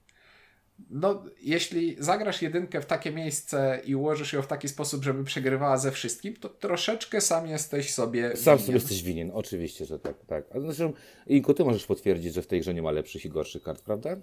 no, 0.90 1.24
jeśli 1.42 1.96
zagrasz 2.00 2.42
jedynkę 2.42 2.82
w 2.82 2.86
takie 2.86 3.12
miejsce 3.12 3.82
i 3.86 3.96
ułożysz 3.96 4.34
ją 4.34 4.42
w 4.42 4.48
taki 4.48 4.68
sposób, 4.68 5.04
żeby 5.04 5.24
przegrywała 5.24 5.78
ze 5.78 5.92
wszystkim, 5.92 6.36
to 6.36 6.50
troszeczkę 6.50 7.22
sam 7.22 7.48
jesteś 7.48 7.94
sobie 7.94 8.38
Sam 8.38 8.60
sobie 8.60 8.74
jesteś 8.74 9.04
winien, 9.04 9.32
oczywiście, 9.34 9.86
że 9.86 10.00
tak. 10.00 10.26
tak. 10.28 10.46
A 10.56 10.60
zresztą, 10.60 10.94
ty 11.56 11.66
możesz 11.66 11.86
potwierdzić, 11.86 12.34
że 12.34 12.42
w 12.42 12.48
tej 12.48 12.62
grze 12.62 12.74
nie 12.74 12.82
ma 12.82 12.92
lepszych 12.92 13.26
i 13.26 13.30
gorszych 13.30 13.64
kart, 13.64 13.82
prawda? 13.82 14.18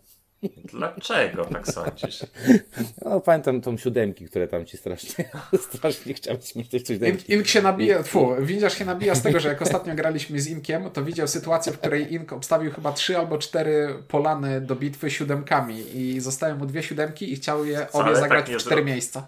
Dlaczego 0.64 1.44
tak 1.44 1.68
sądzisz? 1.68 2.26
No, 3.04 3.20
pamiętam 3.20 3.60
tą 3.60 3.76
siódemki, 3.76 4.24
które 4.24 4.48
tam 4.48 4.66
ci 4.66 4.76
strasznie, 4.76 5.30
strasznie 5.70 6.14
chciałeś 6.14 6.54
mieć 6.54 6.70
coś 6.70 6.82
Ink, 6.90 7.28
Ink 7.28 7.46
się 7.46 7.62
nabija, 7.62 8.02
tfu, 8.02 8.36
Windziarz 8.40 8.78
się 8.78 8.84
nabija 8.84 9.14
z 9.14 9.22
tego, 9.22 9.40
że 9.40 9.48
jak 9.48 9.62
ostatnio 9.62 9.94
graliśmy 9.94 10.40
z 10.40 10.48
Inkiem, 10.48 10.90
to 10.90 11.04
widział 11.04 11.28
sytuację, 11.28 11.72
w 11.72 11.78
której 11.78 12.14
Ink 12.14 12.32
obstawił 12.32 12.72
chyba 12.72 12.92
trzy 12.92 13.18
albo 13.18 13.38
cztery 13.38 13.94
polany 14.08 14.60
do 14.60 14.76
bitwy 14.76 15.10
siódemkami 15.10 15.96
i 15.96 16.20
zostały 16.20 16.54
mu 16.54 16.66
dwie 16.66 16.82
siódemki 16.82 17.32
i 17.32 17.36
chciał 17.36 17.64
je 17.64 17.78
obie 17.78 17.88
Wcale 17.88 18.16
zagrać 18.16 18.46
tak 18.46 18.54
w 18.54 18.58
cztery 18.58 18.84
miejsca. 18.84 19.26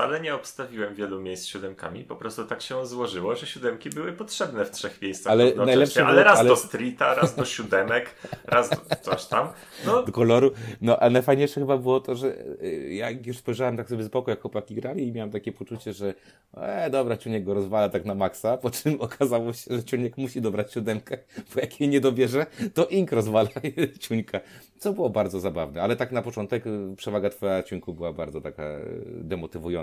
Wcale 0.00 0.20
nie 0.20 0.34
obstawiłem 0.34 0.94
wielu 0.94 1.20
miejsc 1.20 1.46
siódemkami, 1.46 2.04
po 2.04 2.16
prostu 2.16 2.44
tak 2.44 2.62
się 2.62 2.86
złożyło, 2.86 3.36
że 3.36 3.46
siódemki 3.46 3.90
były 3.90 4.12
potrzebne 4.12 4.64
w 4.64 4.70
trzech 4.70 5.02
miejscach. 5.02 5.32
Ale, 5.32 5.54
najlepsze 5.54 6.06
ale 6.06 6.24
raz 6.24 6.38
ale... 6.38 6.48
do 6.48 6.56
streeta, 6.56 7.14
raz 7.14 7.34
do 7.34 7.44
siódemek, 7.44 8.14
raz 8.44 8.70
do 8.70 8.76
coś 9.02 9.26
tam. 9.26 9.48
No. 9.86 10.02
Do 10.02 10.12
koloru. 10.12 10.50
No, 10.80 10.98
a 10.98 11.10
najfajniejsze 11.10 11.60
chyba 11.60 11.76
było 11.78 12.00
to, 12.00 12.14
że 12.14 12.34
y, 12.62 12.94
ja 12.94 13.10
już 13.10 13.38
spojrzałem 13.38 13.76
tak 13.76 13.88
sobie 13.88 14.04
z 14.04 14.08
boku, 14.08 14.30
jak 14.30 14.40
chłopaki 14.40 14.74
grali 14.74 15.08
i 15.08 15.12
miałem 15.12 15.30
takie 15.30 15.52
poczucie, 15.52 15.92
że 15.92 16.14
e, 16.56 16.90
dobra, 16.90 17.16
Ciuniek 17.16 17.44
go 17.44 17.54
rozwala 17.54 17.88
tak 17.88 18.04
na 18.04 18.14
maksa, 18.14 18.56
po 18.56 18.70
czym 18.70 19.00
okazało 19.06 19.52
się, 19.52 19.76
że 19.76 19.84
Ciuniek 19.84 20.18
musi 20.18 20.40
dobrać 20.40 20.72
siódemkę, 20.72 21.18
bo 21.54 21.60
jak 21.60 21.80
jej 21.80 21.88
nie 21.88 22.00
dobierze, 22.00 22.46
to 22.74 22.86
Ink 22.86 23.12
rozwala 23.12 23.48
Ciuńka. 24.00 24.40
Co 24.78 24.92
było 24.92 25.10
bardzo 25.10 25.40
zabawne, 25.40 25.82
ale 25.82 25.96
tak 25.96 26.12
na 26.12 26.22
początek 26.22 26.66
y, 26.66 26.96
przewaga 26.96 27.30
twoja 27.30 27.62
Ciuńku 27.62 27.94
była 27.94 28.12
bardzo 28.12 28.40
taka 28.40 28.62
y, 28.62 29.04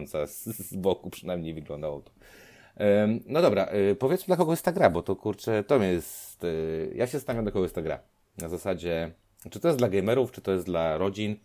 z, 0.07 0.43
z 0.43 0.75
boku 0.75 1.09
przynajmniej 1.09 1.53
wyglądało 1.53 2.01
to. 2.01 2.11
No 3.25 3.41
dobra, 3.41 3.69
y, 3.91 3.95
powiedzmy 3.95 4.25
dla 4.27 4.37
kogo 4.37 4.53
jest 4.53 4.65
ta 4.65 4.71
gra, 4.71 4.89
bo 4.89 5.01
to 5.01 5.15
kurczę, 5.15 5.63
to 5.63 5.83
jest, 5.83 6.45
ja 6.95 7.07
się 7.07 7.11
zastanawiam 7.11 7.45
dla 7.45 7.51
kogo 7.51 7.65
jest 7.65 7.75
ta 7.75 7.81
gra. 7.81 7.99
Na 8.37 8.49
zasadzie, 8.49 9.11
czy 9.51 9.59
to 9.59 9.67
jest 9.67 9.77
dla 9.77 9.89
gamerów, 9.89 10.31
czy 10.31 10.41
to 10.41 10.51
jest 10.51 10.65
dla 10.65 10.97
rodzin. 10.97 11.35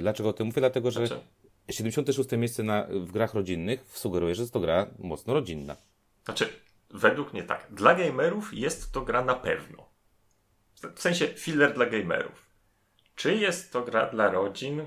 Dlaczego 0.00 0.28
o 0.28 0.32
tym 0.32 0.46
mówię? 0.46 0.60
Dlatego, 0.60 0.90
że 0.90 1.06
znaczy? 1.06 1.22
76 1.70 2.32
miejsce 2.32 2.62
na, 2.62 2.86
w 2.90 3.12
grach 3.12 3.34
rodzinnych 3.34 3.84
sugeruje, 3.92 4.34
że 4.34 4.42
jest 4.42 4.52
to 4.52 4.60
gra 4.60 4.86
mocno 4.98 5.34
rodzinna. 5.34 5.76
Znaczy, 6.24 6.48
według 6.90 7.32
mnie 7.32 7.42
tak. 7.42 7.66
Dla 7.70 7.94
gamerów 7.94 8.54
jest 8.54 8.92
to 8.92 9.00
gra 9.00 9.24
na 9.24 9.34
pewno. 9.34 9.92
W 10.94 11.00
sensie 11.00 11.26
filler 11.26 11.74
dla 11.74 11.86
gamerów. 11.86 12.46
Czy 13.14 13.34
jest 13.34 13.72
to 13.72 13.82
gra 13.82 14.10
dla 14.10 14.30
rodzin? 14.30 14.86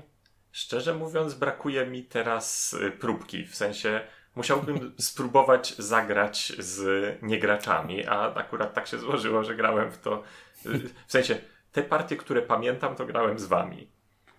Szczerze 0.56 0.94
mówiąc, 0.94 1.34
brakuje 1.34 1.86
mi 1.86 2.02
teraz 2.02 2.72
y, 2.72 2.90
próbki. 2.90 3.46
W 3.46 3.56
sensie 3.56 4.00
musiałbym 4.36 4.92
spróbować 4.98 5.74
zagrać 5.78 6.52
z 6.58 6.82
niegraczami, 7.22 8.06
a 8.06 8.34
akurat 8.34 8.74
tak 8.74 8.86
się 8.86 8.98
złożyło, 8.98 9.44
że 9.44 9.54
grałem 9.54 9.90
w 9.90 9.98
to. 9.98 10.22
Y, 10.66 10.78
w 11.06 11.12
sensie 11.12 11.38
te 11.72 11.82
partie, 11.82 12.16
które 12.16 12.42
pamiętam, 12.42 12.96
to 12.96 13.06
grałem 13.06 13.38
z 13.38 13.44
wami. 13.44 13.88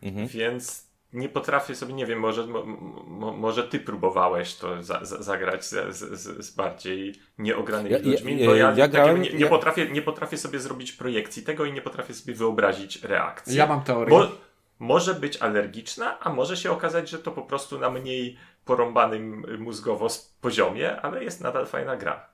Mhm. 0.04 0.28
Więc 0.28 0.88
nie 1.14 1.30
potrafię 1.30 1.76
sobie, 1.76 1.94
nie 1.94 2.06
wiem, 2.06 2.20
może, 2.20 2.48
mo, 2.48 3.34
może 3.34 3.64
ty 3.64 3.80
próbowałeś 3.80 4.56
to 4.56 4.84
za, 4.84 5.06
za, 5.06 5.24
zagrać 5.24 5.66
z, 5.66 5.96
z, 5.96 6.46
z, 6.46 6.52
bardziej 6.52 7.16
nieogranymi 7.38 7.92
ja, 7.92 8.12
ludźmi, 8.12 8.46
bo 8.46 8.56
ja, 8.56 8.74
ja 8.78 8.88
grałem, 8.88 9.22
nie, 9.22 9.30
nie 9.30 9.40
ja... 9.40 9.50
potrafię, 9.50 9.90
nie 9.90 10.02
potrafię 10.02 10.38
sobie 10.38 10.60
zrobić 10.60 10.92
projekcji 10.92 11.44
tego 11.44 11.66
i 11.66 11.74
nie 11.74 11.82
potrafię 11.82 12.14
sobie 12.14 12.34
wyobrazić 12.34 13.04
reakcji. 13.04 13.58
Ja 13.58 13.68
mam 13.68 13.84
teorię. 13.84 14.10
Bo 14.10 14.47
może 14.80 15.14
być 15.14 15.38
alergiczna, 15.38 16.20
a 16.20 16.30
może 16.30 16.58
się 16.58 16.72
okazać, 16.72 17.10
że 17.10 17.20
to 17.20 17.32
po 17.32 17.42
prostu 17.42 17.80
na 17.80 17.90
mniej 17.90 18.38
porąbanym 18.66 19.46
mózgowo 19.60 20.08
poziomie, 20.42 21.02
ale 21.02 21.24
jest 21.24 21.42
nadal 21.42 21.66
fajna 21.66 21.96
gra. 21.96 22.26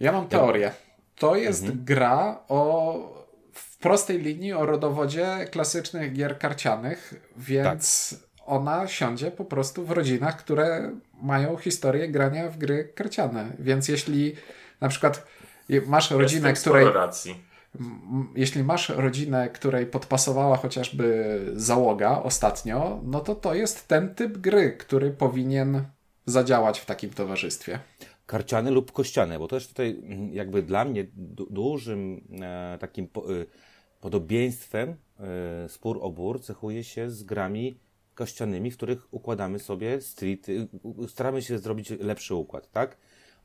Ja 0.00 0.12
mam 0.12 0.28
teorię. 0.28 0.72
To 1.18 1.36
jest 1.36 1.62
mhm. 1.62 1.84
gra 1.84 2.38
o 2.48 3.26
w 3.52 3.78
prostej 3.78 4.18
linii 4.18 4.52
o 4.52 4.66
rodowodzie 4.66 5.48
klasycznych 5.50 6.12
gier 6.12 6.38
karcianych, 6.38 7.14
więc 7.36 8.10
tak. 8.10 8.48
ona 8.48 8.88
siądzie 8.88 9.30
po 9.30 9.44
prostu 9.44 9.84
w 9.86 9.90
rodzinach, 9.90 10.36
które 10.36 10.92
mają 11.22 11.56
historię 11.56 12.08
grania 12.08 12.48
w 12.48 12.58
gry 12.58 12.92
karciane. 12.94 13.52
Więc 13.58 13.88
jeśli 13.88 14.36
na 14.80 14.88
przykład 14.88 15.26
masz 15.86 16.10
rodzinę, 16.10 16.52
której. 16.52 16.86
Jeśli 18.34 18.64
masz 18.64 18.88
rodzinę, 18.88 19.48
której 19.48 19.86
podpasowała 19.86 20.56
chociażby 20.56 21.40
załoga 21.54 22.22
ostatnio, 22.22 23.00
no 23.04 23.20
to 23.20 23.34
to 23.34 23.54
jest 23.54 23.88
ten 23.88 24.14
typ 24.14 24.38
gry, 24.38 24.72
który 24.72 25.10
powinien 25.10 25.84
zadziałać 26.26 26.80
w 26.80 26.86
takim 26.86 27.10
towarzystwie 27.10 27.78
karciane 28.26 28.70
lub 28.70 28.92
kościane, 28.92 29.38
bo 29.38 29.48
to 29.48 29.56
jest 29.56 29.68
tutaj 29.68 30.00
mm, 30.02 30.34
jakby 30.34 30.62
dla 30.62 30.84
mnie 30.84 31.06
du 31.14 31.46
dużym 31.50 32.24
e, 32.42 32.78
takim 32.80 33.08
po, 33.08 33.34
e, 33.34 33.44
podobieństwem 34.00 34.96
e, 35.20 35.68
spór 35.68 35.98
o 36.02 36.10
bór 36.10 36.42
cechuje 36.42 36.84
się 36.84 37.10
z 37.10 37.22
grami 37.22 37.80
kościanymi, 38.14 38.70
w 38.70 38.76
których 38.76 39.14
układamy 39.14 39.58
sobie 39.58 40.00
street, 40.00 40.46
staramy 41.08 41.42
się 41.42 41.58
zrobić 41.58 41.90
lepszy 41.90 42.34
układ, 42.34 42.70
tak? 42.70 42.96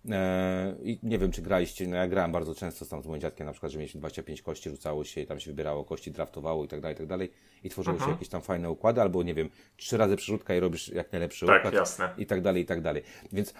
E, 0.09 0.75
I 0.83 0.99
nie 1.03 1.17
wiem, 1.17 1.31
czy 1.31 1.41
graliście, 1.41 1.87
no 1.87 1.95
ja 1.95 2.07
grałem 2.07 2.31
bardzo 2.31 2.55
często 2.55 2.85
tam 2.85 3.03
z 3.03 3.07
moim 3.07 3.21
dziadkiem, 3.21 3.45
na 3.45 3.51
przykład, 3.51 3.71
że 3.71 3.77
mieliśmy 3.77 3.99
25 3.99 4.41
kości, 4.41 4.69
rzucało 4.69 5.03
się 5.03 5.21
i 5.21 5.27
tam 5.27 5.39
się 5.39 5.51
wybierało 5.51 5.83
kości, 5.83 6.11
draftowało 6.11 6.65
i 6.65 6.67
tak 6.67 6.81
dalej, 6.81 6.95
i 6.95 6.97
tak 6.97 7.07
dalej 7.07 7.31
i 7.63 7.69
tworzyły 7.69 7.99
się 7.99 8.09
jakieś 8.09 8.29
tam 8.29 8.41
fajne 8.41 8.71
układy, 8.71 9.01
albo 9.01 9.23
nie 9.23 9.33
wiem, 9.33 9.49
trzy 9.77 9.97
razy 9.97 10.15
przerzutka 10.15 10.55
i 10.55 10.59
robisz 10.59 10.87
jak 10.89 11.11
najlepszy 11.11 11.45
tak, 11.45 11.59
układ 11.59 11.73
jasne. 11.73 12.09
i 12.17 12.25
tak 12.25 12.41
dalej, 12.41 12.63
i 12.63 12.65
tak 12.65 12.81
dalej. 12.81 13.03
Więc 13.31 13.53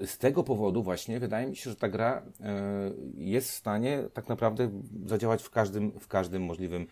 y, 0.00 0.06
z 0.06 0.18
tego 0.18 0.44
powodu 0.44 0.82
właśnie 0.82 1.20
wydaje 1.20 1.46
mi 1.46 1.56
się, 1.56 1.70
że 1.70 1.76
ta 1.76 1.88
gra 1.88 2.22
y, 2.22 2.44
jest 3.16 3.50
w 3.50 3.54
stanie 3.54 4.02
tak 4.12 4.28
naprawdę 4.28 4.70
zadziałać 5.06 5.42
w 5.42 5.50
każdym, 5.50 6.00
w 6.00 6.08
każdym 6.08 6.42
możliwym 6.42 6.86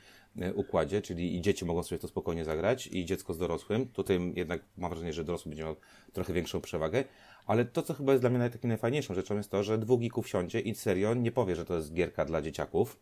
układzie, 0.55 1.03
czyli 1.03 1.37
i 1.37 1.41
dzieci 1.41 1.65
mogą 1.65 1.83
sobie 1.83 1.99
to 1.99 2.09
spokojnie 2.09 2.45
zagrać, 2.45 2.87
i 2.87 3.05
dziecko 3.05 3.35
z 3.35 3.39
dorosłym. 3.39 3.87
Tutaj 3.87 4.33
jednak 4.37 4.61
mam 4.77 4.91
wrażenie, 4.91 5.13
że 5.13 5.25
dorosły 5.25 5.51
będzie 5.51 5.65
miał 5.65 5.77
trochę 6.13 6.33
większą 6.33 6.61
przewagę, 6.61 7.05
ale 7.47 7.65
to, 7.65 7.83
co 7.83 7.95
chyba 7.95 8.13
jest 8.13 8.23
dla 8.23 8.31
mnie 8.31 8.51
takim 8.51 8.69
najfajniejszą 8.69 9.15
rzeczą, 9.15 9.37
jest 9.37 9.51
to, 9.51 9.63
że 9.63 9.79
dwóch 9.79 10.01
geeków 10.01 10.29
siądzie 10.29 10.61
i 10.61 10.75
serio 10.75 11.15
nie 11.15 11.33
powie, 11.33 11.57
że 11.57 11.65
to 11.65 11.77
jest 11.77 11.95
gierka 11.95 12.25
dla 12.25 12.43
dzieciaków, 12.43 12.99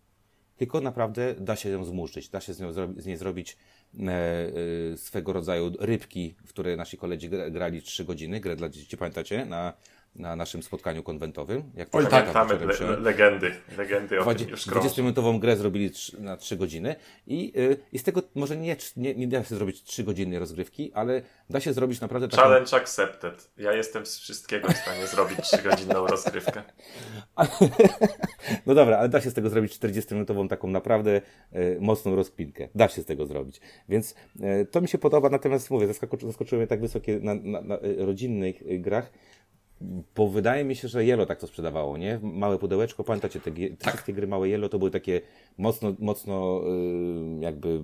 tylko 0.57 0.81
naprawdę 0.81 1.35
da 1.35 1.57
się 1.57 1.69
ją 1.69 1.85
zmurzyć, 1.85 2.29
da 2.29 2.41
się 2.41 2.55
z, 2.55 2.61
nią 2.61 2.73
z 2.73 3.07
niej 3.07 3.17
zrobić 3.17 3.57
swego 4.97 5.33
rodzaju 5.33 5.73
rybki, 5.81 6.35
w 6.47 6.49
które 6.49 6.77
nasi 6.77 6.97
koledzy 6.97 7.29
grali 7.51 7.83
3 7.83 8.05
godziny, 8.05 8.41
grę 8.41 8.57
dla 8.57 8.69
dzieci, 8.69 8.97
pamiętacie, 8.97 9.47
na 9.47 9.73
na 10.17 10.37
naszym 10.37 10.63
spotkaniu 10.63 11.03
konwentowym. 11.03 11.63
Jak 11.75 11.89
Oj, 11.93 12.07
tak, 12.07 12.35
le, 12.35 12.87
le, 12.87 12.97
legendy, 12.97 13.55
legendy 13.79 14.21
o 14.21 14.25
20-minutową 14.25 15.39
grę 15.39 15.57
zrobili 15.57 15.91
na 16.19 16.37
3 16.37 16.57
godziny 16.57 16.97
i, 17.27 17.53
yy, 17.55 17.77
i 17.93 17.99
z 17.99 18.03
tego 18.03 18.23
może 18.35 18.57
nie, 18.57 18.77
nie, 18.97 19.15
nie 19.15 19.29
da 19.29 19.45
się 19.45 19.55
zrobić 19.55 19.83
3 19.83 20.05
godziny 20.05 20.39
rozgrywki, 20.39 20.93
ale 20.93 21.23
da 21.51 21.61
się 21.61 21.73
zrobić 21.73 22.01
naprawdę 22.01 22.29
taką... 22.29 22.43
Challenge 22.43 22.77
accepted. 22.77 23.51
Ja 23.57 23.73
jestem 23.73 24.07
z 24.07 24.19
wszystkiego 24.19 24.69
w 24.69 24.77
stanie 24.77 25.07
zrobić 25.07 25.39
3-godzinną 25.39 26.07
rozgrywkę. 26.11 26.63
no 28.67 28.75
dobra, 28.75 28.99
ale 28.99 29.09
da 29.09 29.21
się 29.21 29.31
z 29.31 29.35
tego 29.35 29.49
zrobić 29.49 29.79
40-minutową 29.79 30.49
taką 30.49 30.69
naprawdę 30.69 31.21
yy, 31.53 31.79
mocną 31.81 32.17
rozkminkę. 32.17 32.69
Da 32.75 32.89
się 32.89 33.03
z 33.03 33.05
tego 33.05 33.27
zrobić. 33.27 33.61
Więc 33.89 34.15
yy, 34.37 34.67
to 34.71 34.81
mi 34.81 34.89
się 34.89 34.99
podoba, 34.99 35.31
natomiast 35.31 35.71
mówię, 35.71 35.87
zaskoczyły 36.23 36.59
mnie 36.59 36.67
tak 36.67 36.81
wysokie 36.81 37.21
na, 37.21 37.35
na, 37.35 37.61
na 37.61 37.79
rodzinnych 37.99 38.81
grach, 38.81 39.13
bo 40.17 40.29
wydaje 40.29 40.65
mi 40.65 40.77
się, 40.77 40.89
że 40.89 41.05
Yellow 41.05 41.29
tak 41.29 41.41
to 41.41 41.47
sprzedawało, 41.47 41.97
nie? 41.97 42.21
Małe 42.23 42.59
pudełeczko, 42.59 43.05
pamiętacie, 43.05 43.41
te, 43.41 43.51
te 43.51 43.69
tak. 43.69 43.93
wszystkie 43.93 44.13
gry 44.13 44.27
małe 44.27 44.49
Yellow 44.49 44.71
to 44.71 44.79
były 44.79 44.91
takie 44.91 45.21
mocno, 45.59 45.95
mocno 45.99 46.61
jakby 47.41 47.83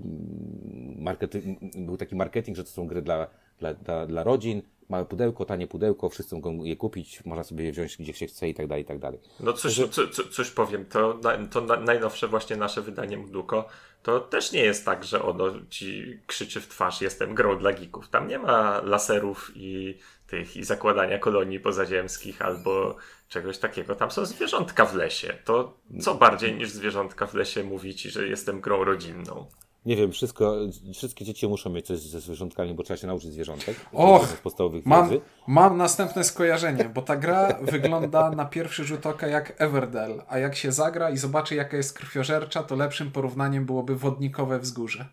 marketing, 0.96 1.58
był 1.76 1.96
taki 1.96 2.16
marketing, 2.16 2.56
że 2.56 2.64
to 2.64 2.70
są 2.70 2.86
gry 2.86 3.02
dla, 3.02 3.26
dla, 3.58 3.74
dla, 3.74 4.06
dla 4.06 4.22
rodzin, 4.22 4.62
małe 4.88 5.04
pudełko, 5.04 5.44
tanie 5.44 5.66
pudełko, 5.66 6.08
wszyscy 6.08 6.34
mogą 6.34 6.64
je 6.64 6.76
kupić, 6.76 7.24
można 7.24 7.44
sobie 7.44 7.64
je 7.64 7.72
wziąć 7.72 7.96
gdzie 7.96 8.12
się 8.12 8.26
chce 8.26 8.48
i 8.48 8.54
tak 8.54 8.66
dalej, 8.66 8.82
i 8.82 8.86
tak 8.86 8.98
dalej. 8.98 9.20
No 9.40 9.52
coś, 9.52 9.74
co, 9.90 10.08
co, 10.08 10.28
coś 10.28 10.50
powiem, 10.50 10.84
to, 10.84 11.20
to 11.50 11.60
najnowsze 11.60 12.28
właśnie 12.28 12.56
nasze 12.56 12.82
wydanie 12.82 13.18
Mduko, 13.18 13.68
to 14.02 14.20
też 14.20 14.52
nie 14.52 14.64
jest 14.64 14.84
tak, 14.84 15.04
że 15.04 15.22
ono 15.22 15.44
ci 15.70 16.20
krzyczy 16.26 16.60
w 16.60 16.68
twarz, 16.68 17.00
jestem 17.00 17.34
grą 17.34 17.58
dla 17.58 17.72
geeków. 17.72 18.08
Tam 18.08 18.28
nie 18.28 18.38
ma 18.38 18.80
laserów 18.84 19.50
i 19.54 19.98
tych 20.26 20.56
i 20.56 20.64
zakładania 20.64 21.18
kolonii 21.18 21.60
pozaziemskich 21.60 22.42
albo 22.42 22.96
czegoś 23.28 23.58
takiego. 23.58 23.94
Tam 23.94 24.10
są 24.10 24.26
zwierzątka 24.26 24.84
w 24.84 24.94
lesie. 24.94 25.38
To 25.44 25.78
co 26.00 26.14
bardziej 26.14 26.54
niż 26.54 26.70
zwierzątka 26.70 27.26
w 27.26 27.34
lesie 27.34 27.64
mówi 27.64 27.94
ci, 27.94 28.10
że 28.10 28.28
jestem 28.28 28.60
grą 28.60 28.84
rodzinną? 28.84 29.46
Nie 29.86 29.96
wiem, 29.96 30.12
wszystko, 30.12 30.56
wszystkie 30.94 31.24
dzieci 31.24 31.48
muszą 31.48 31.70
mieć 31.70 31.86
coś 31.86 31.98
ze 31.98 32.20
zwierzątkami, 32.20 32.74
bo 32.74 32.82
trzeba 32.82 32.96
się 32.96 33.06
nauczyć 33.06 33.32
zwierzątek. 33.32 33.76
Och, 33.92 34.26
podstawowych 34.28 34.86
mam, 34.86 35.10
mam 35.46 35.76
następne 35.76 36.24
skojarzenie, 36.24 36.84
bo 36.94 37.02
ta 37.02 37.16
gra 37.16 37.48
wygląda 37.72 38.30
na 38.30 38.44
pierwszy 38.44 38.84
rzut 38.84 39.06
oka 39.06 39.26
jak 39.26 39.54
Everdell, 39.58 40.22
a 40.28 40.38
jak 40.38 40.56
się 40.56 40.72
zagra 40.72 41.10
i 41.10 41.16
zobaczy 41.16 41.54
jaka 41.54 41.76
jest 41.76 41.98
krwiożercza, 41.98 42.62
to 42.62 42.76
lepszym 42.76 43.10
porównaniem 43.10 43.64
byłoby 43.64 43.96
wodnikowe 43.96 44.58
wzgórze. 44.58 45.06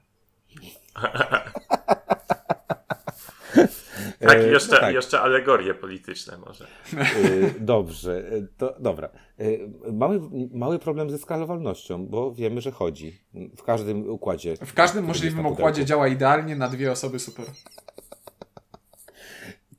Tak, 4.28 4.48
i 4.48 4.52
jeszcze, 4.52 4.76
no 4.76 4.80
tak. 4.80 4.94
jeszcze 4.94 5.20
alegorie 5.20 5.74
polityczne 5.74 6.38
może. 6.38 6.68
Dobrze, 7.60 8.24
to 8.58 8.76
dobra. 8.80 9.10
Mamy 9.94 10.20
mały 10.54 10.80
problem 10.80 11.10
ze 11.10 11.18
skalowalnością, 11.18 12.06
bo 12.06 12.34
wiemy, 12.34 12.62
że 12.62 12.72
chodzi 12.72 13.20
w 13.58 13.64
każdym 13.64 14.10
układzie. 14.10 14.56
W 14.66 14.74
każdym 14.74 15.06
możliwym 15.06 15.46
układzie 15.46 15.86
działa 15.86 16.08
idealnie 16.08 16.56
na 16.56 16.68
dwie 16.70 16.92
osoby 16.92 17.20
super. 17.20 17.46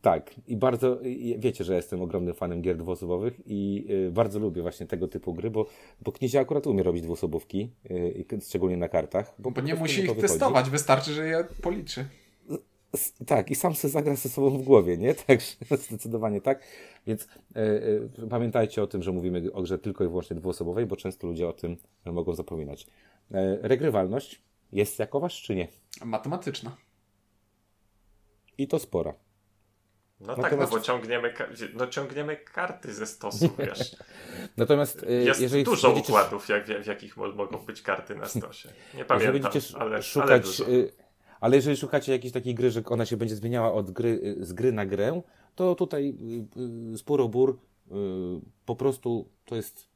Tak, 0.03 0.31
i 0.47 0.57
bardzo, 0.57 0.99
wiecie, 1.39 1.65
że 1.65 1.75
jestem 1.77 2.03
ogromnym 2.03 2.35
fanem 2.35 2.63
gier 2.63 2.77
dwuosobowych 2.77 3.35
i 3.47 3.87
bardzo 4.11 4.39
lubię 4.39 4.63
właśnie 4.63 4.87
tego 4.87 5.09
typu 5.09 5.35
gry, 5.35 5.51
bo, 5.51 5.67
bo 6.03 6.13
Knizia 6.13 6.41
akurat 6.41 6.67
umie 6.67 6.83
robić 6.83 7.03
dwuosobówki, 7.03 7.71
szczególnie 8.49 8.77
na 8.77 8.89
kartach. 8.89 9.35
Bo, 9.39 9.51
bo 9.51 9.61
nie 9.61 9.75
musi 9.75 10.05
ich 10.05 10.17
testować, 10.17 10.71
wystarczy, 10.71 11.13
że 11.13 11.27
je 11.27 11.45
policzy 11.63 12.05
tak, 13.27 13.51
i 13.51 13.55
sam 13.55 13.75
sobie 13.75 13.93
zagra 13.93 14.17
ze 14.17 14.29
sobą 14.29 14.59
w 14.59 14.63
głowie, 14.63 14.99
nie? 14.99 15.15
Także 15.27 15.57
zdecydowanie 15.71 16.41
tak. 16.41 16.63
Więc 17.07 17.29
e, 17.57 17.61
e, 18.23 18.29
pamiętajcie 18.31 18.83
o 18.83 18.87
tym, 18.87 19.03
że 19.03 19.13
mówimy 19.13 19.53
o 19.53 19.63
grze 19.63 19.79
tylko 19.79 20.05
i 20.05 20.09
wyłącznie 20.09 20.37
dwuosobowej, 20.37 20.87
bo 20.87 20.97
często 20.97 21.27
ludzie 21.27 21.49
o 21.49 21.53
tym 21.53 21.77
mogą 22.05 22.35
zapominać. 22.35 22.87
E, 23.31 23.59
regrywalność 23.63 24.43
jest 24.73 24.99
jakoważ, 24.99 25.43
czy 25.43 25.55
nie? 25.55 25.69
Matematyczna. 26.05 26.77
I 28.59 28.69
to 28.69 28.79
spora. 28.79 29.15
No 30.21 30.27
Natomiast... 30.27 30.51
tak, 30.51 30.61
no 30.61 30.67
bo 30.77 30.81
ciągniemy, 30.81 31.35
no 31.75 31.87
ciągniemy 31.87 32.37
karty 32.37 32.95
ze 32.95 33.07
stosu, 33.07 33.51
wiesz. 33.59 33.97
Natomiast 34.57 35.07
jest 35.09 35.41
jeżeli 35.41 35.65
dużo 35.65 35.91
układów, 35.91 36.49
jak, 36.49 36.67
w 36.67 36.87
jakich 36.87 37.17
mogą 37.17 37.59
być 37.59 37.83
karty 37.83 38.15
na 38.15 38.27
stosie. 38.27 38.69
Nie 38.95 39.05
pamiętam, 39.05 39.53
ale, 39.79 40.03
szukać, 40.03 40.61
ale 40.61 41.06
ale 41.41 41.57
jeżeli 41.57 41.77
szukacie 41.77 42.13
jakiejś 42.13 42.33
takiej 42.33 42.55
gry, 42.55 42.71
że 42.71 42.83
ona 42.85 43.07
się 43.07 43.17
będzie 43.17 43.37
zmieniała 43.37 43.73
od 43.73 43.91
gry, 43.91 44.37
z 44.41 44.53
gry 44.53 44.73
na 44.73 44.87
grę, 44.87 45.23
to 45.55 45.75
tutaj 45.75 46.15
y, 46.95 46.99
Spurobur 46.99 47.51
y, 47.51 47.93
po 48.67 48.77
prostu 48.77 49.29
to 49.45 49.57
jest 49.57 49.89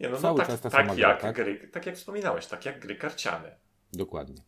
Nie, 0.00 0.08
no, 0.08 0.14
no 0.14 0.20
cały 0.20 0.38
no, 0.38 0.38
tak, 0.38 0.46
czas 0.46 0.60
ta 0.60 0.70
tak 0.70 0.80
sama 0.80 0.92
jak 0.92 0.96
gra, 0.96 1.16
tak? 1.16 1.36
Gry, 1.36 1.68
tak 1.72 1.86
jak 1.86 1.96
wspominałeś, 1.96 2.46
tak 2.46 2.64
jak 2.64 2.80
gry 2.80 2.96
karciane. 2.96 3.56
Dokładnie. 3.92 4.42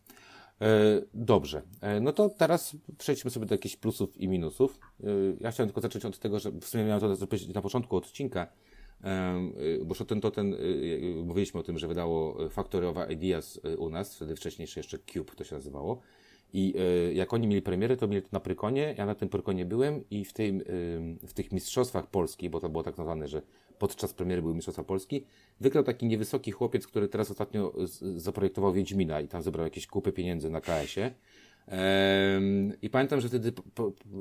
E, 0.61 1.01
dobrze, 1.13 1.61
e, 1.81 1.99
no 1.99 2.13
to 2.13 2.29
teraz 2.29 2.77
przejdźmy 2.97 3.31
sobie 3.31 3.45
do 3.45 3.55
jakichś 3.55 3.75
plusów 3.75 4.17
i 4.17 4.27
minusów. 4.27 4.79
E, 5.03 5.07
ja 5.39 5.51
chciałem 5.51 5.69
tylko 5.69 5.81
zacząć 5.81 6.05
od 6.05 6.19
tego, 6.19 6.39
że 6.39 6.51
w 6.51 6.65
sumie 6.65 6.83
miałem 6.83 7.01
to 7.01 7.15
zrobić 7.15 7.47
na 7.47 7.61
początku 7.61 7.97
odcinka, 7.97 8.47
bo 9.85 9.95
ten 9.95 10.21
to 10.21 10.31
ten, 10.31 10.55
mówiliśmy 11.23 11.59
o 11.59 11.63
tym, 11.63 11.77
że 11.77 11.87
wydało 11.87 12.49
Factory 12.49 12.87
of 12.87 12.97
Ideas 13.09 13.59
u 13.77 13.89
nas, 13.89 14.15
wtedy 14.15 14.35
wcześniejsze 14.35 14.79
jeszcze 14.79 14.97
Cube 14.99 15.35
to 15.35 15.43
się 15.43 15.55
nazywało. 15.55 16.01
I 16.53 16.73
y, 17.09 17.13
jak 17.13 17.33
oni 17.33 17.47
mieli 17.47 17.61
premierę, 17.61 17.97
to 17.97 18.07
mieli 18.07 18.21
to 18.21 18.29
na 18.31 18.39
Prykonie, 18.39 18.95
ja 18.97 19.05
na 19.05 19.15
tym 19.15 19.29
Prykonie 19.29 19.65
byłem 19.65 20.03
i 20.11 20.25
w, 20.25 20.33
tym, 20.33 20.61
y, 20.61 21.27
w 21.27 21.33
tych 21.33 21.51
mistrzostwach 21.51 22.07
Polski, 22.07 22.49
bo 22.49 22.59
to 22.59 22.69
było 22.69 22.83
tak 22.83 22.97
nazwane, 22.97 23.27
że 23.27 23.41
podczas 23.79 24.13
premiery 24.13 24.41
były 24.41 24.53
mistrzostwa 24.53 24.83
Polski, 24.83 25.23
wygrał 25.59 25.83
taki 25.83 26.05
niewysoki 26.05 26.51
chłopiec, 26.51 26.87
który 26.87 27.07
teraz 27.07 27.31
ostatnio 27.31 27.73
zaprojektował 28.15 28.73
Wiedźmina 28.73 29.21
i 29.21 29.27
tam 29.27 29.41
zebrał 29.41 29.65
jakieś 29.65 29.87
kupy 29.87 30.11
pieniędzy 30.11 30.49
na 30.49 30.61
KS-ie. 30.61 31.11
I 32.81 32.89
pamiętam, 32.89 33.21
że 33.21 33.27
wtedy 33.27 33.51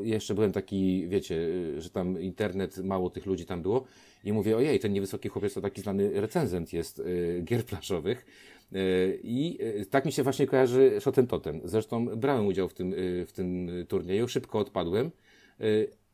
jeszcze 0.03 0.35
byłem 0.35 0.53
taki, 0.53 1.09
wiecie, 1.09 1.35
y, 1.35 1.81
że 1.81 1.91
tam 1.91 2.21
internet, 2.21 2.79
mało 2.79 3.11
tych 3.11 3.27
ludzi 3.27 3.47
tam 3.47 3.62
było 3.62 3.85
i 4.25 4.33
mówię, 4.33 4.57
ojej, 4.57 4.81
ten 4.81 4.93
niewysoki 4.93 5.29
chłopiec 5.29 5.55
to 5.55 5.61
taki 5.61 5.81
znany 5.81 6.21
recenzent 6.21 6.73
jest 6.73 7.03
gier 7.45 7.65
plażowych. 7.65 8.27
Y, 8.72 9.20
I 9.22 9.59
y, 9.81 9.87
tak 9.87 10.05
mi 10.05 10.12
się 10.12 10.22
właśnie 10.22 10.46
kojarzy 10.46 10.96
Shoten 11.00 11.26
Totem. 11.26 11.61
Zresztą 11.64 12.07
brałem 12.07 12.46
udział 12.46 12.68
w 12.68 12.74
tym, 12.74 12.94
y, 12.94 13.26
w 13.26 13.33
tym 13.33 13.70
turnieju, 13.88 14.29
szybko 14.29 14.59
odpadłem, 14.59 15.11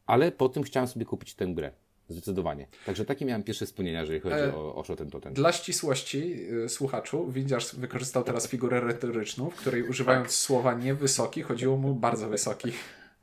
ale 0.06 0.32
po 0.32 0.48
tym 0.48 0.62
chciałem 0.62 0.86
sobie 0.86 1.04
kupić 1.04 1.34
tę 1.34 1.46
grę. 1.46 1.72
Zdecydowanie. 2.08 2.66
Także 2.86 3.04
takie 3.04 3.24
miałem 3.24 3.42
pierwsze 3.42 3.66
wspomnienia, 3.66 4.00
jeżeli 4.00 4.20
chodzi 4.20 4.34
e, 4.36 4.54
o, 4.54 4.74
o 4.74 4.84
Shoten 4.84 5.10
Totem. 5.10 5.34
Dla 5.34 5.52
ścisłości 5.52 6.48
y, 6.64 6.68
słuchaczu, 6.68 7.30
Windziarz 7.30 7.74
wykorzystał 7.74 8.24
teraz 8.24 8.48
figurę 8.48 8.80
retoryczną, 8.80 9.50
w 9.50 9.54
której 9.54 9.82
używając 9.82 10.26
tak. 10.26 10.34
słowa 10.34 10.74
niewysoki, 10.74 11.42
chodziło 11.42 11.76
mu 11.76 11.94
bardzo 11.94 12.28
wysoki. 12.28 12.72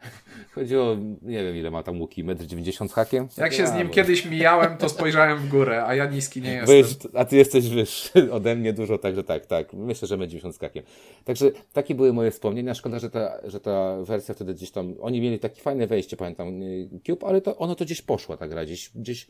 Chodziło, 0.55 0.97
nie 1.21 1.43
wiem 1.43 1.55
ile 1.55 1.71
ma 1.71 1.83
tam 1.83 2.01
łuki, 2.01 2.25
1,90 2.25 2.81
m 2.81 2.89
z 2.89 2.93
hakiem? 2.93 3.27
Jak 3.38 3.53
się 3.53 3.67
z 3.67 3.73
nim 3.73 3.89
kiedyś 3.89 4.25
mijałem, 4.25 4.77
to 4.77 4.89
spojrzałem 4.89 5.38
w 5.38 5.49
górę, 5.49 5.85
a 5.85 5.95
ja 5.95 6.05
niski 6.05 6.41
nie 6.41 6.53
jestem. 6.53 6.83
Wyż, 6.83 6.95
a 7.13 7.25
ty 7.25 7.35
jesteś 7.35 7.69
wyższy 7.69 8.31
ode 8.33 8.55
mnie 8.55 8.73
dużo, 8.73 8.97
także 8.97 9.23
tak, 9.23 9.45
tak. 9.45 9.73
Myślę, 9.73 10.07
że 10.07 10.17
1,90 10.17 10.53
z 10.53 10.59
hakiem. 10.59 10.83
Także 11.25 11.51
takie 11.73 11.95
były 11.95 12.13
moje 12.13 12.31
wspomnienia. 12.31 12.73
Szkoda, 12.73 12.99
że 12.99 13.09
ta, 13.09 13.31
że 13.43 13.59
ta 13.59 13.97
wersja 14.03 14.35
wtedy 14.35 14.53
gdzieś 14.53 14.71
tam, 14.71 14.95
oni 15.01 15.21
mieli 15.21 15.39
takie 15.39 15.62
fajne 15.62 15.88
wejście, 15.88 16.17
pamiętam, 16.17 16.59
Cube, 17.07 17.27
ale 17.27 17.41
to, 17.41 17.57
ono 17.57 17.75
to 17.75 17.85
gdzieś 17.85 18.01
poszła 18.01 18.38
ta 18.38 18.47
gra, 18.47 18.65
gdzieś, 18.65 18.91
gdzieś 18.95 19.27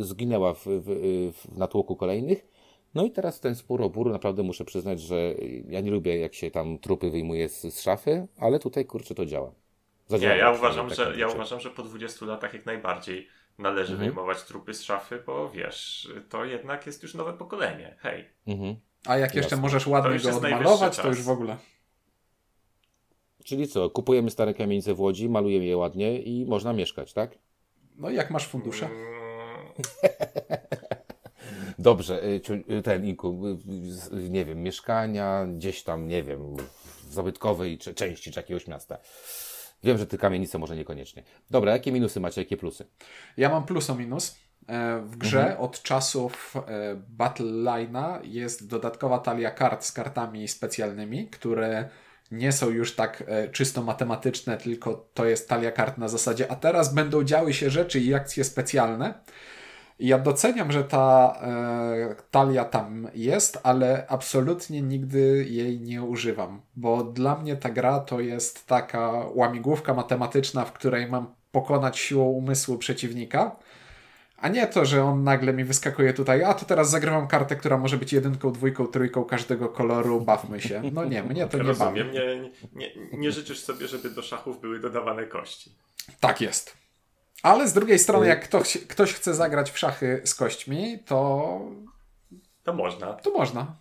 zginęła 0.00 0.54
w, 0.54 0.66
w, 0.66 1.32
w 1.32 1.58
natłoku 1.58 1.96
kolejnych. 1.96 2.59
No 2.94 3.04
i 3.04 3.10
teraz 3.10 3.40
ten 3.40 3.54
spór 3.54 3.82
o 3.82 3.90
bór, 3.90 4.10
naprawdę 4.12 4.42
muszę 4.42 4.64
przyznać, 4.64 5.00
że 5.00 5.34
ja 5.68 5.80
nie 5.80 5.90
lubię 5.90 6.18
jak 6.18 6.34
się 6.34 6.50
tam 6.50 6.78
trupy 6.78 7.10
wyjmuje 7.10 7.48
z, 7.48 7.74
z 7.74 7.80
szafy, 7.80 8.26
ale 8.38 8.58
tutaj 8.58 8.84
kurczę 8.84 9.14
to 9.14 9.26
działa. 9.26 9.52
Zadziała 10.06 10.34
nie, 10.34 10.40
ja 10.40 10.52
uważam, 10.52 10.94
że, 10.94 11.14
ja 11.16 11.28
uważam, 11.28 11.60
że 11.60 11.70
po 11.70 11.82
20 11.82 12.26
latach 12.26 12.54
jak 12.54 12.66
najbardziej 12.66 13.28
należy 13.58 13.92
mhm. 13.92 14.10
wyjmować 14.10 14.42
trupy 14.42 14.74
z 14.74 14.82
szafy, 14.82 15.22
bo 15.26 15.50
wiesz, 15.50 16.08
to 16.28 16.44
jednak 16.44 16.86
jest 16.86 17.02
już 17.02 17.14
nowe 17.14 17.32
pokolenie. 17.32 17.96
Hej. 17.98 18.24
Mhm. 18.46 18.76
A 19.06 19.16
jak 19.16 19.34
jeszcze 19.34 19.50
Jasne. 19.50 19.62
możesz 19.62 19.86
ładnie 19.86 20.18
go 20.18 20.36
odmalować, 20.36 20.96
to 20.96 21.08
już 21.08 21.22
w 21.22 21.30
ogóle. 21.30 21.56
Czyli 23.44 23.68
co, 23.68 23.90
kupujemy 23.90 24.30
stare 24.30 24.54
kamienice 24.54 24.94
w 24.94 25.00
Łodzi, 25.00 25.28
malujemy 25.28 25.64
je 25.64 25.76
ładnie 25.76 26.22
i 26.22 26.46
można 26.46 26.72
mieszkać, 26.72 27.12
tak? 27.12 27.38
No 27.96 28.10
jak 28.10 28.30
masz 28.30 28.46
fundusze? 28.46 28.86
Mm. 28.86 29.00
Dobrze, 31.80 32.24
y, 32.24 32.40
y, 32.70 32.82
ten 32.82 33.04
Inku, 33.04 33.46
y, 34.12 34.30
nie 34.30 34.44
wiem, 34.44 34.62
mieszkania 34.62 35.46
gdzieś 35.56 35.82
tam, 35.82 36.08
nie 36.08 36.22
wiem, 36.22 36.56
w 37.04 37.12
zabytkowej 37.12 37.78
części 37.78 38.32
czy 38.32 38.40
jakiegoś 38.40 38.66
miasta. 38.66 38.98
Wiem, 39.84 39.98
że 39.98 40.06
ty 40.06 40.18
kamienice 40.18 40.58
może 40.58 40.76
niekoniecznie. 40.76 41.22
Dobra, 41.50 41.72
jakie 41.72 41.92
minusy 41.92 42.20
macie, 42.20 42.40
jakie 42.40 42.56
plusy? 42.56 42.86
Ja 43.36 43.48
mam 43.48 43.64
plus 43.64 43.90
o 43.90 43.94
minus. 43.94 44.36
E, 44.68 45.00
w 45.00 45.16
grze 45.16 45.40
mhm. 45.40 45.60
od 45.60 45.82
czasów 45.82 46.54
e, 46.56 46.62
Battle 47.08 47.46
Line'a 47.46 48.20
jest 48.24 48.68
dodatkowa 48.68 49.18
talia 49.18 49.50
kart 49.50 49.84
z 49.84 49.92
kartami 49.92 50.48
specjalnymi, 50.48 51.28
które 51.28 51.88
nie 52.30 52.52
są 52.52 52.70
już 52.70 52.96
tak 52.96 53.24
e, 53.26 53.48
czysto 53.48 53.82
matematyczne, 53.82 54.58
tylko 54.58 55.08
to 55.14 55.24
jest 55.24 55.48
talia 55.48 55.72
kart 55.72 55.98
na 55.98 56.08
zasadzie, 56.08 56.52
a 56.52 56.56
teraz 56.56 56.94
będą 56.94 57.24
działy 57.24 57.54
się 57.54 57.70
rzeczy 57.70 58.00
i 58.00 58.14
akcje 58.14 58.44
specjalne. 58.44 59.14
Ja 60.00 60.18
doceniam, 60.18 60.72
że 60.72 60.84
ta 60.84 61.36
e, 61.42 62.14
talia 62.30 62.64
tam 62.64 63.08
jest, 63.14 63.60
ale 63.62 64.06
absolutnie 64.08 64.82
nigdy 64.82 65.46
jej 65.48 65.80
nie 65.80 66.02
używam, 66.02 66.60
bo 66.76 67.04
dla 67.04 67.36
mnie 67.36 67.56
ta 67.56 67.70
gra 67.70 68.00
to 68.00 68.20
jest 68.20 68.66
taka 68.66 69.12
łamigłówka 69.34 69.94
matematyczna, 69.94 70.64
w 70.64 70.72
której 70.72 71.06
mam 71.06 71.34
pokonać 71.52 71.98
siłą 71.98 72.24
umysłu 72.24 72.78
przeciwnika, 72.78 73.56
a 74.36 74.48
nie 74.48 74.66
to, 74.66 74.84
że 74.84 75.04
on 75.04 75.24
nagle 75.24 75.52
mi 75.52 75.64
wyskakuje 75.64 76.14
tutaj, 76.14 76.44
a 76.44 76.54
to 76.54 76.64
teraz 76.66 76.90
zagrywam 76.90 77.28
kartę, 77.28 77.56
która 77.56 77.78
może 77.78 77.96
być 77.96 78.12
jedynką, 78.12 78.52
dwójką, 78.52 78.86
trójką 78.86 79.24
każdego 79.24 79.68
koloru, 79.68 80.20
bawmy 80.20 80.60
się. 80.60 80.82
No 80.92 81.04
nie, 81.04 81.22
mnie 81.22 81.46
to 81.46 81.56
nie 81.56 81.62
Rozumiem, 81.62 82.06
bawi. 82.06 82.18
Nie, 82.18 82.50
nie, 82.72 83.18
nie 83.18 83.32
życzysz 83.32 83.60
sobie, 83.60 83.88
żeby 83.88 84.10
do 84.10 84.22
szachów 84.22 84.60
były 84.60 84.80
dodawane 84.80 85.26
kości. 85.26 85.72
Tak 86.20 86.40
jest. 86.40 86.79
Ale 87.42 87.68
z 87.68 87.72
drugiej 87.72 87.98
strony, 87.98 88.26
jak 88.26 88.44
ktoś, 88.44 88.78
ktoś 88.78 89.12
chce 89.12 89.34
zagrać 89.34 89.70
w 89.70 89.78
szachy 89.78 90.22
z 90.24 90.34
kośćmi, 90.34 90.98
to. 91.06 91.60
To 92.62 92.72
można. 92.74 93.12
To 93.12 93.30
można. 93.30 93.76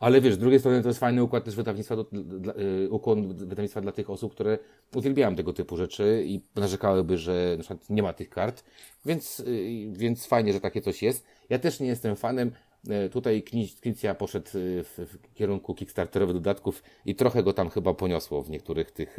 Ale 0.00 0.20
wiesz, 0.20 0.34
z 0.34 0.38
drugiej 0.38 0.60
strony 0.60 0.82
to 0.82 0.88
jest 0.88 1.00
fajny 1.00 1.22
układ 1.22 1.44
też 1.44 1.56
wydawnictwa, 1.56 1.96
do, 1.96 2.04
dla, 2.12 2.54
yy, 2.54 2.90
ukłon 2.90 3.34
wydawnictwa 3.34 3.80
dla 3.80 3.92
tych 3.92 4.10
osób, 4.10 4.32
które 4.32 4.58
uwielbiają 4.94 5.36
tego 5.36 5.52
typu 5.52 5.76
rzeczy 5.76 6.22
i 6.26 6.40
narzekałyby, 6.56 7.18
że 7.18 7.54
na 7.56 7.64
przykład 7.64 7.90
nie 7.90 8.02
ma 8.02 8.12
tych 8.12 8.30
kart, 8.30 8.64
więc, 9.06 9.38
yy, 9.38 9.92
więc 9.92 10.26
fajnie, 10.26 10.52
że 10.52 10.60
takie 10.60 10.80
coś 10.80 11.02
jest. 11.02 11.24
Ja 11.48 11.58
też 11.58 11.80
nie 11.80 11.86
jestem 11.86 12.16
fanem, 12.16 12.52
tutaj 13.12 13.42
Knicja 13.80 14.14
poszedł 14.14 14.46
e, 14.48 14.50
w, 14.84 15.18
kierunku 15.34 15.74
kickstarterowych 15.74 16.34
dodatków 16.34 16.82
i 17.04 17.14
trochę 17.14 17.42
go 17.42 17.52
tam 17.52 17.70
chyba 17.70 17.94
poniosło 17.94 18.42
w 18.42 18.50
niektórych 18.50 18.90
tych... 18.90 19.16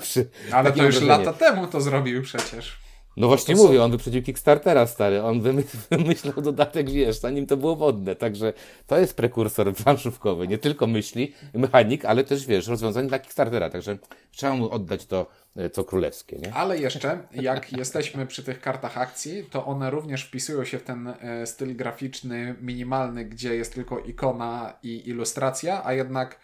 Przy... 0.00 0.28
Ale 0.52 0.72
to 0.72 0.84
już 0.84 1.00
lata 1.00 1.32
temu 1.32 1.66
to 1.66 1.80
zrobił 1.80 2.22
przecież. 2.22 2.82
No 3.16 3.26
właśnie 3.28 3.56
mówię, 3.56 3.78
są... 3.78 3.84
on 3.84 3.90
wyprzedził 3.90 4.22
Kickstartera, 4.22 4.86
stary. 4.86 5.22
On 5.22 5.40
wymyślał 5.90 6.34
dodatek, 6.42 6.90
wiesz, 6.90 7.20
zanim 7.20 7.46
to 7.46 7.56
było 7.56 7.76
wodne. 7.76 8.16
Także 8.16 8.52
to 8.86 8.98
jest 8.98 9.16
prekursor 9.16 9.74
planszówkowy. 9.84 10.48
Nie 10.48 10.58
tylko 10.58 10.86
myśli, 10.86 11.34
mechanik, 11.54 12.04
ale 12.04 12.24
też, 12.24 12.46
wiesz, 12.46 12.66
rozwiązanie 12.66 13.08
dla 13.08 13.18
Kickstartera. 13.18 13.70
Także 13.70 13.98
trzeba 14.30 14.54
mu 14.54 14.70
oddać 14.70 15.06
to, 15.06 15.26
e, 15.56 15.70
co 15.70 15.84
królewskie, 15.84 16.38
nie? 16.38 16.54
Ale 16.54 16.78
jeszcze, 16.78 17.18
jak 17.32 17.72
jesteśmy 17.72 18.26
przy 18.26 18.42
tych 18.42 18.60
kartach 18.60 18.98
akcji, 18.98 19.44
to 19.50 19.66
one 19.66 19.90
również 19.90 20.24
wpisują 20.24 20.64
się 20.64 20.78
w 20.78 20.82
ten 20.82 21.08
e, 21.08 21.46
styl 21.46 21.76
graficzny 21.76 22.54
minimalny, 22.60 23.24
gdzie 23.24 23.56
jest 23.56 23.74
tylko 23.74 23.98
ikona 23.98 24.74
i 24.82 25.08
ilustracja, 25.08 25.84
a 25.84 25.92
jednak 25.92 26.38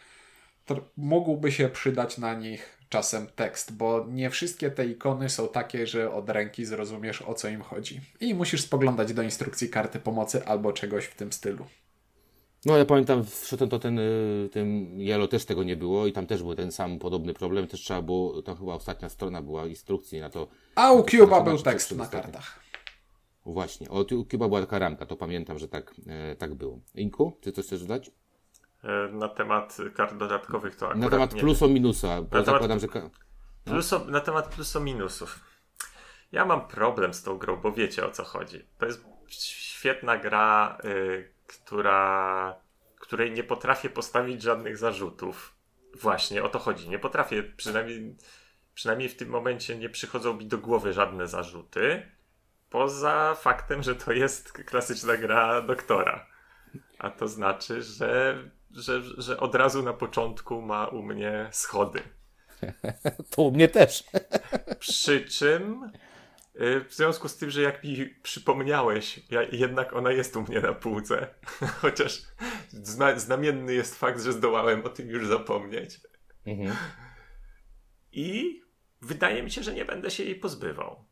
mógłby 0.96 1.52
się 1.52 1.68
przydać 1.68 2.18
na 2.18 2.34
nich 2.34 2.77
czasem 2.89 3.26
tekst, 3.26 3.76
bo 3.76 4.07
nie 4.11 4.30
wszystkie 4.30 4.70
te 4.70 4.86
ikony 4.86 5.28
są 5.28 5.49
takie, 5.49 5.86
że 5.86 6.12
od 6.12 6.30
ręki 6.30 6.64
zrozumiesz 6.64 7.22
o 7.22 7.34
co 7.34 7.49
im 7.49 7.62
chodzi. 7.62 8.01
I 8.20 8.34
musisz 8.34 8.61
spoglądać 8.61 9.12
do 9.12 9.22
instrukcji 9.22 9.68
karty 9.68 9.99
pomocy 9.99 10.45
albo 10.45 10.72
czegoś 10.72 11.05
w 11.05 11.14
tym 11.14 11.32
stylu. 11.32 11.66
No 12.66 12.76
ja 12.76 12.84
pamiętam 12.84 13.24
w 13.24 13.34
Shoten 13.34 13.68
to 13.68 13.78
ten, 13.78 13.99
y, 13.99 14.49
tym 14.53 15.01
Yellow 15.01 15.30
też 15.30 15.45
tego 15.45 15.62
nie 15.62 15.76
było 15.76 16.07
i 16.07 16.12
tam 16.12 16.26
też 16.26 16.43
był 16.43 16.55
ten 16.55 16.72
sam 16.72 16.99
podobny 16.99 17.34
problem. 17.34 17.66
Też 17.66 17.80
trzeba 17.80 18.03
było, 18.03 18.43
tam 18.43 18.57
chyba 18.57 18.74
ostatnia 18.74 19.09
strona 19.09 19.43
była 19.43 19.66
instrukcji 19.66 20.20
na 20.20 20.30
to. 20.30 20.49
A 20.74 20.93
u 20.93 21.05
Cuba 21.05 21.41
był 21.41 21.59
tekst 21.59 21.97
na 21.97 22.07
kartach. 22.07 22.61
Właśnie, 23.47 23.91
o 23.91 24.05
Cuba 24.05 24.49
była 24.49 24.61
taka 24.61 24.78
ramka, 24.78 25.07
to 25.07 25.16
pamiętam, 25.16 25.59
że 25.59 25.68
tak, 25.68 25.95
e, 26.07 26.36
tak 26.36 26.55
było. 26.55 26.80
Inku, 26.95 27.32
czy 27.41 27.53
coś 27.53 27.66
chcesz 27.66 27.80
dodać? 27.80 28.11
E, 28.84 29.08
na 29.12 29.28
temat 29.28 29.76
kart 29.94 30.14
dodatkowych 30.14 30.76
to 30.76 30.94
Na 30.94 31.10
temat 31.10 31.34
pluso 31.34 31.68
minusa, 31.68 32.22
bo 32.22 32.38
na 32.38 32.44
zakładam, 32.44 32.80
temat, 32.80 32.94
że... 32.94 33.00
No. 33.00 33.10
Pluso, 33.64 34.04
na 34.04 34.20
temat 34.20 34.54
pluso 34.54 34.80
minusów. 34.80 35.40
Ja 36.32 36.44
mam 36.44 36.68
problem 36.68 37.14
z 37.14 37.22
tą 37.22 37.38
grą, 37.38 37.56
bo 37.56 37.72
wiecie 37.72 38.06
o 38.06 38.10
co 38.10 38.24
chodzi. 38.24 38.66
To 38.78 38.86
jest 38.86 39.04
świetna 39.28 40.16
gra, 40.16 40.78
y, 40.84 41.32
która, 41.46 42.54
której 43.00 43.32
nie 43.32 43.44
potrafię 43.44 43.90
postawić 43.90 44.42
żadnych 44.42 44.76
zarzutów. 44.76 45.54
Właśnie 46.00 46.42
o 46.42 46.48
to 46.48 46.58
chodzi. 46.58 46.88
Nie 46.88 46.98
potrafię, 46.98 47.42
przynajmniej, 47.42 48.16
przynajmniej 48.74 49.08
w 49.08 49.16
tym 49.16 49.28
momencie 49.28 49.76
nie 49.76 49.88
przychodzą 49.88 50.34
mi 50.34 50.46
do 50.46 50.58
głowy 50.58 50.92
żadne 50.92 51.28
zarzuty. 51.28 52.02
Poza 52.70 53.34
faktem, 53.34 53.82
że 53.82 53.94
to 53.94 54.12
jest 54.12 54.52
klasyczna 54.52 55.16
gra 55.16 55.62
doktora. 55.62 56.26
A 56.98 57.10
to 57.10 57.28
znaczy, 57.28 57.82
że 57.82 58.38
że, 58.70 59.02
że 59.02 59.40
od 59.40 59.54
razu 59.54 59.82
na 59.82 59.92
początku 59.92 60.62
ma 60.62 60.86
u 60.86 61.02
mnie 61.02 61.48
schody. 61.52 62.02
To 63.30 63.42
u 63.42 63.50
mnie 63.50 63.68
też. 63.68 64.04
Przy 64.78 65.24
czym 65.24 65.90
y, 66.60 66.84
w 66.88 66.94
związku 66.94 67.28
z 67.28 67.36
tym, 67.36 67.50
że 67.50 67.62
jak 67.62 67.84
mi 67.84 68.06
przypomniałeś, 68.22 69.20
ja, 69.30 69.42
jednak 69.42 69.92
ona 69.92 70.12
jest 70.12 70.36
u 70.36 70.42
mnie 70.42 70.60
na 70.60 70.72
półce. 70.72 71.34
Chociaż 71.82 72.22
zna, 72.68 73.18
znamienny 73.18 73.74
jest 73.74 73.98
fakt, 73.98 74.22
że 74.22 74.32
zdołałem 74.32 74.84
o 74.84 74.88
tym 74.88 75.08
już 75.08 75.26
zapomnieć. 75.26 76.00
Mhm. 76.46 76.76
I 78.12 78.60
wydaje 79.02 79.42
mi 79.42 79.50
się, 79.50 79.62
że 79.62 79.74
nie 79.74 79.84
będę 79.84 80.10
się 80.10 80.24
jej 80.24 80.34
pozbywał. 80.34 81.04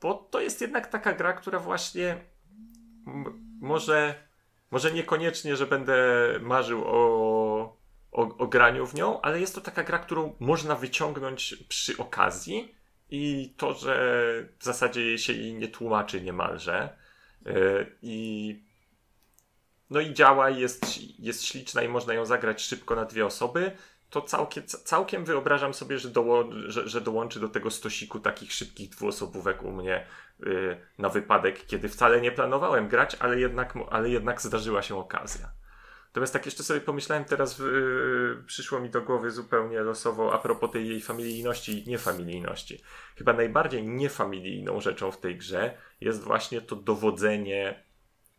Bo 0.00 0.14
to 0.14 0.40
jest 0.40 0.60
jednak 0.60 0.86
taka 0.86 1.12
gra, 1.12 1.32
która 1.32 1.58
właśnie 1.58 2.24
może 3.60 4.27
może 4.70 4.92
niekoniecznie, 4.92 5.56
że 5.56 5.66
będę 5.66 5.96
marzył 6.40 6.82
o, 6.86 7.76
o, 8.12 8.36
o 8.38 8.46
graniu 8.46 8.86
w 8.86 8.94
nią, 8.94 9.20
ale 9.20 9.40
jest 9.40 9.54
to 9.54 9.60
taka 9.60 9.84
gra, 9.84 9.98
którą 9.98 10.36
można 10.40 10.76
wyciągnąć 10.76 11.56
przy 11.68 11.96
okazji 11.96 12.74
i 13.10 13.54
to, 13.56 13.74
że 13.74 14.48
w 14.58 14.64
zasadzie 14.64 15.18
się 15.18 15.32
jej 15.32 15.54
nie 15.54 15.68
tłumaczy 15.68 16.20
niemalże. 16.20 16.96
Yy, 17.46 17.96
I 18.02 18.68
no 19.90 20.00
i 20.00 20.14
działa, 20.14 20.50
jest, 20.50 20.84
jest 21.18 21.44
śliczna 21.44 21.82
i 21.82 21.88
można 21.88 22.14
ją 22.14 22.26
zagrać 22.26 22.62
szybko 22.62 22.94
na 22.94 23.04
dwie 23.04 23.26
osoby 23.26 23.72
to 24.10 24.22
całkiem, 24.22 24.66
całkiem 24.66 25.24
wyobrażam 25.24 25.74
sobie, 25.74 25.98
że, 25.98 26.08
doło, 26.08 26.44
że, 26.66 26.88
że, 26.88 27.00
dołączy 27.00 27.40
do 27.40 27.48
tego 27.48 27.70
stosiku 27.70 28.20
takich 28.20 28.52
szybkich 28.52 28.90
dwuosobówek 28.90 29.62
u 29.62 29.72
mnie 29.72 30.06
yy, 30.40 30.80
na 30.98 31.08
wypadek, 31.08 31.66
kiedy 31.66 31.88
wcale 31.88 32.20
nie 32.20 32.32
planowałem 32.32 32.88
grać, 32.88 33.16
ale 33.20 33.40
jednak, 33.40 33.74
ale 33.90 34.10
jednak 34.10 34.42
zdarzyła 34.42 34.82
się 34.82 34.96
okazja. 34.96 35.50
Natomiast 36.06 36.32
tak 36.32 36.46
jeszcze 36.46 36.62
sobie 36.62 36.80
pomyślałem 36.80 37.24
teraz, 37.24 37.58
yy, 37.58 38.42
przyszło 38.46 38.80
mi 38.80 38.90
do 38.90 39.02
głowy 39.02 39.30
zupełnie 39.30 39.80
losowo 39.80 40.34
a 40.34 40.38
propos 40.38 40.70
tej 40.70 40.88
jej 40.88 41.00
familijności 41.00 41.84
i 41.84 41.90
niefamilijności. 41.90 42.82
Chyba 43.16 43.32
najbardziej 43.32 43.88
niefamilijną 43.88 44.80
rzeczą 44.80 45.10
w 45.10 45.20
tej 45.20 45.36
grze 45.36 45.74
jest 46.00 46.22
właśnie 46.22 46.60
to 46.60 46.76
dowodzenie 46.76 47.84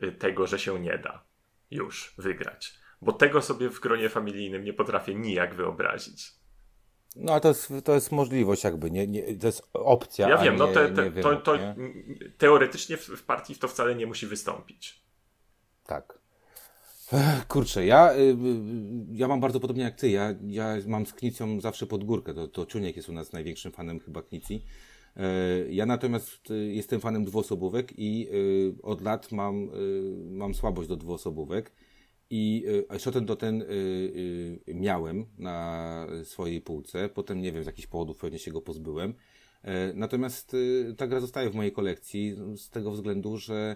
y, 0.04 0.12
tego, 0.12 0.48
że 0.48 0.60
się 0.60 0.80
nie 0.80 0.98
da 0.98 1.24
już 1.72 2.14
wygrać 2.18 2.79
bo 3.02 3.14
tego 3.14 3.42
sobie 3.42 3.70
w 3.70 3.80
gronie 3.80 4.10
familijnym 4.10 4.64
nie 4.64 4.74
potrafię 4.74 5.16
nijak 5.16 5.56
wyobrazić. 5.56 6.40
No, 7.16 7.32
ale 7.32 7.42
to 7.42 7.48
jest, 7.48 7.74
to 7.84 7.96
jest 7.96 8.12
możliwość 8.12 8.64
jakby, 8.64 8.92
nie, 8.92 9.08
nie, 9.08 9.38
to 9.38 9.48
jest 9.48 9.70
opcja. 9.74 10.30
Ja 10.30 10.38
wiem, 10.38 10.56
no 10.56 10.68
te, 10.68 10.90
te, 10.90 11.12
to, 11.12 11.36
to 11.36 11.58
teoretycznie 12.38 12.98
w, 12.98 13.08
w 13.08 13.24
partii 13.24 13.56
to 13.56 13.68
wcale 13.68 13.96
nie 13.96 14.08
musi 14.08 14.28
wystąpić. 14.28 15.04
Tak. 15.86 16.20
Kurczę, 17.48 17.86
ja, 17.86 18.14
y, 18.14 18.18
y, 18.18 18.36
ja 19.12 19.28
mam 19.28 19.40
bardzo 19.40 19.60
podobnie 19.60 19.84
jak 19.84 19.96
ty. 19.96 20.10
Ja, 20.10 20.36
ja 20.48 20.76
mam 20.88 21.06
z 21.06 21.14
Knicją 21.14 21.62
zawsze 21.62 21.86
pod 21.86 22.04
górkę. 22.04 22.34
To, 22.34 22.48
to 22.48 22.66
Czuniek 22.66 22.96
jest 22.96 23.10
u 23.10 23.14
nas 23.14 23.34
największym 23.34 23.72
fanem 23.72 24.00
chyba 24.00 24.22
Knicji. 24.22 24.66
E, 25.16 25.24
ja 25.70 25.86
natomiast 25.86 26.52
y, 26.52 26.74
jestem 26.74 27.00
fanem 27.00 27.26
dwuosobówek 27.26 27.94
i 27.98 28.30
od 28.84 29.02
lat 29.02 29.32
mam, 29.32 29.70
mam 30.32 30.54
słabość 30.54 30.90
do 30.90 30.96
dwuosobówek. 30.96 31.72
I 32.30 32.66
Shoten 32.98 33.26
to 33.26 33.36
ten 33.36 33.62
y, 33.62 33.66
y, 33.66 34.74
miałem 34.74 35.26
na 35.38 36.08
swojej 36.24 36.62
półce. 36.62 37.10
Potem 37.10 37.42
nie 37.42 37.52
wiem, 37.52 37.64
z 37.64 37.66
jakichś 37.66 37.88
powodów 37.88 38.18
pewnie 38.18 38.40
się 38.40 38.52
go 38.52 38.62
pozbyłem. 38.62 39.14
E, 39.64 39.94
natomiast 39.94 40.56
ta 40.98 41.08
gra 41.08 41.20
zostaje 41.20 41.50
w 41.50 41.56
mojej 41.56 41.72
kolekcji 41.72 42.36
z 42.56 42.70
tego 42.70 42.92
względu, 42.92 43.38
że 43.38 43.76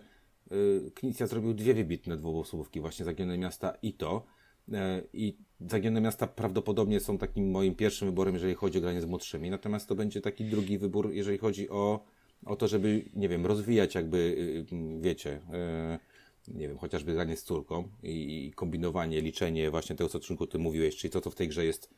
Knicja 0.93 1.27
zrobił 1.27 1.53
dwie 1.53 1.73
wybitne 1.73 2.17
dwuosobówki, 2.17 2.79
właśnie 2.79 3.05
Zagione 3.05 3.37
Miasta 3.37 3.73
i 3.81 3.93
to. 3.93 4.25
E, 4.73 5.01
I 5.13 5.37
Zagione 5.59 6.01
Miasta 6.01 6.27
prawdopodobnie 6.27 6.99
są 6.99 7.17
takim 7.17 7.51
moim 7.51 7.75
pierwszym 7.75 8.07
wyborem, 8.07 8.33
jeżeli 8.33 8.53
chodzi 8.55 8.77
o 8.77 8.81
granie 8.81 9.01
z 9.01 9.05
młodszymi. 9.05 9.49
Natomiast 9.49 9.87
to 9.87 9.95
będzie 9.95 10.21
taki 10.21 10.45
drugi 10.45 10.77
wybór, 10.77 11.11
jeżeli 11.13 11.37
chodzi 11.37 11.69
o, 11.69 12.05
o 12.45 12.55
to, 12.55 12.67
żeby, 12.67 13.05
nie 13.15 13.29
wiem, 13.29 13.45
rozwijać 13.45 13.95
jakby, 13.95 14.35
wiecie, 15.01 15.41
nie 16.47 16.67
wiem, 16.67 16.77
chociażby 16.77 17.13
granie 17.13 17.37
z 17.37 17.43
córką 17.43 17.89
i, 18.03 18.51
kombinowanie, 18.55 19.21
liczenie 19.21 19.71
właśnie 19.71 19.95
tego, 19.95 20.09
co 20.09 20.19
Trzynku 20.19 20.47
ty 20.47 20.59
mówiłeś, 20.59 20.95
czyli 20.95 21.11
to, 21.11 21.21
co 21.21 21.29
w 21.29 21.35
tej 21.35 21.47
grze 21.47 21.65
jest 21.65 21.89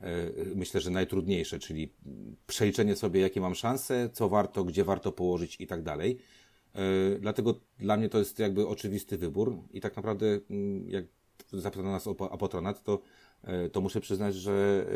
e, 0.00 0.30
myślę, 0.54 0.80
że 0.80 0.90
najtrudniejsze, 0.90 1.58
czyli 1.58 1.92
przeliczenie 2.46 2.96
sobie, 2.96 3.20
jakie 3.20 3.40
mam 3.40 3.54
szanse, 3.54 4.10
co 4.12 4.28
warto, 4.28 4.64
gdzie 4.64 4.84
warto 4.84 5.12
położyć 5.12 5.56
i 5.60 5.66
tak 5.66 5.82
dalej. 5.82 6.18
E, 6.74 7.18
dlatego 7.18 7.60
dla 7.78 7.96
mnie 7.96 8.08
to 8.08 8.18
jest 8.18 8.38
jakby 8.38 8.68
oczywisty 8.68 9.18
wybór 9.18 9.58
i 9.70 9.80
tak 9.80 9.96
naprawdę 9.96 10.26
mm, 10.50 10.90
jak 10.90 11.04
zapytano 11.52 11.90
nas 11.90 12.06
o, 12.06 12.10
o 12.10 12.38
patronat, 12.38 12.82
to, 12.82 13.00
e, 13.42 13.70
to 13.70 13.80
muszę 13.80 14.00
przyznać, 14.00 14.34
że 14.34 14.86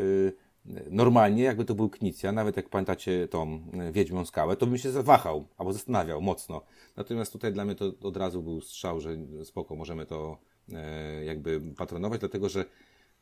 normalnie, 0.89 1.43
jakby 1.43 1.65
to 1.65 1.75
był 1.75 1.89
Knicja, 1.89 2.31
nawet 2.31 2.57
jak 2.57 2.69
pamiętacie 2.69 3.27
tą 3.27 3.61
e, 3.73 3.91
Wiedźmią 3.91 4.25
Skałę, 4.25 4.55
to 4.55 4.67
bym 4.67 4.77
się 4.77 4.91
zawahał 4.91 5.47
albo 5.57 5.73
zastanawiał 5.73 6.21
mocno. 6.21 6.61
Natomiast 6.97 7.31
tutaj 7.33 7.53
dla 7.53 7.65
mnie 7.65 7.75
to 7.75 7.93
od 8.01 8.17
razu 8.17 8.43
był 8.43 8.61
strzał, 8.61 8.99
że 8.99 9.17
spoko, 9.43 9.75
możemy 9.75 10.05
to 10.05 10.37
e, 10.73 11.25
jakby 11.25 11.61
patronować, 11.77 12.19
dlatego 12.19 12.49
że 12.49 12.65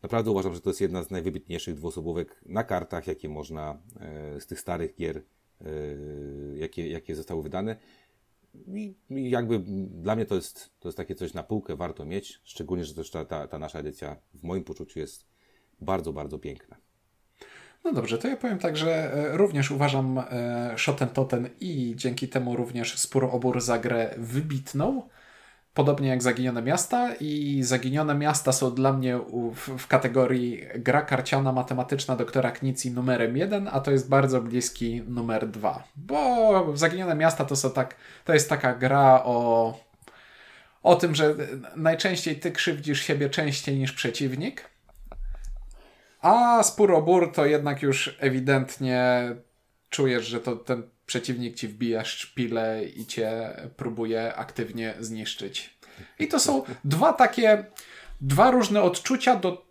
naprawdę 0.03 0.31
uważam, 0.31 0.53
że 0.53 0.61
to 0.61 0.69
jest 0.69 0.81
jedna 0.81 1.03
z 1.03 1.11
najwybitniejszych 1.11 1.75
dwuosobówek 1.75 2.41
na 2.45 2.63
kartach, 2.63 3.07
jakie 3.07 3.29
można 3.29 3.77
e, 3.99 4.41
z 4.41 4.47
tych 4.47 4.59
starych 4.59 4.95
gier, 4.95 5.21
jakie, 6.55 6.89
jakie 6.89 7.15
zostały 7.15 7.43
wydane. 7.43 7.75
I 8.67 8.95
jakby 9.09 9.59
dla 9.89 10.15
mnie 10.15 10.25
to 10.25 10.35
jest, 10.35 10.71
to 10.79 10.87
jest 10.87 10.97
takie 10.97 11.15
coś 11.15 11.33
na 11.33 11.43
półkę, 11.43 11.75
warto 11.75 12.05
mieć, 12.05 12.41
szczególnie, 12.43 12.85
że 12.85 12.93
też 12.93 13.11
ta, 13.11 13.25
ta, 13.25 13.47
ta 13.47 13.59
nasza 13.59 13.79
edycja 13.79 14.15
w 14.33 14.43
moim 14.43 14.63
poczuciu 14.63 14.99
jest 14.99 15.25
bardzo, 15.81 16.13
bardzo 16.13 16.39
piękna. 16.39 16.77
No 17.87 17.93
dobrze, 17.93 18.17
to 18.17 18.27
ja 18.27 18.37
powiem 18.37 18.59
tak, 18.59 18.77
że 18.77 19.13
e, 19.13 19.37
również 19.37 19.71
uważam 19.71 20.17
e, 20.17 20.73
Shoten 20.77 21.09
Toten 21.09 21.49
i 21.59 21.93
dzięki 21.95 22.27
temu 22.27 22.55
również 22.55 22.97
Spór 22.99 23.25
Obór 23.25 23.61
za 23.61 23.77
grę 23.77 24.13
wybitną. 24.17 25.09
Podobnie 25.73 26.09
jak 26.09 26.23
Zaginione 26.23 26.61
Miasta 26.61 27.15
i 27.19 27.63
Zaginione 27.63 28.15
Miasta 28.15 28.51
są 28.51 28.75
dla 28.75 28.93
mnie 28.93 29.19
w, 29.55 29.77
w 29.77 29.87
kategorii 29.87 30.63
gra 30.75 31.01
karciana 31.01 31.51
matematyczna 31.51 32.15
doktora 32.15 32.51
Knici 32.51 32.91
numerem 32.91 33.37
jeden, 33.37 33.69
a 33.71 33.79
to 33.79 33.91
jest 33.91 34.09
bardzo 34.09 34.41
bliski 34.41 35.01
numer 35.07 35.47
dwa. 35.47 35.83
Bo 35.95 36.77
Zaginione 36.77 37.15
Miasta 37.15 37.45
to 37.45 37.55
są 37.55 37.71
tak, 37.71 37.95
to 38.25 38.33
jest 38.33 38.49
taka 38.49 38.75
gra 38.75 39.21
o 39.23 39.73
o 40.83 40.95
tym, 40.95 41.15
że 41.15 41.35
najczęściej 41.75 42.39
ty 42.39 42.51
krzywdzisz 42.51 43.01
siebie 43.01 43.29
częściej 43.29 43.77
niż 43.77 43.91
przeciwnik 43.91 44.76
a 46.21 46.63
Spurobur 46.63 47.31
to 47.31 47.45
jednak 47.45 47.81
już 47.81 48.17
ewidentnie 48.19 49.35
czujesz, 49.89 50.25
że 50.25 50.39
to 50.39 50.55
ten 50.55 50.83
przeciwnik 51.05 51.55
ci 51.55 51.67
wbija 51.67 52.05
szpilę 52.05 52.85
i 52.85 53.05
cię 53.05 53.55
próbuje 53.77 54.35
aktywnie 54.35 54.93
zniszczyć. 54.99 55.77
I 56.19 56.27
to 56.27 56.39
są 56.39 56.63
dwa 56.83 57.13
takie, 57.13 57.65
dwa 58.21 58.51
różne 58.51 58.81
odczucia 58.81 59.35
do 59.35 59.65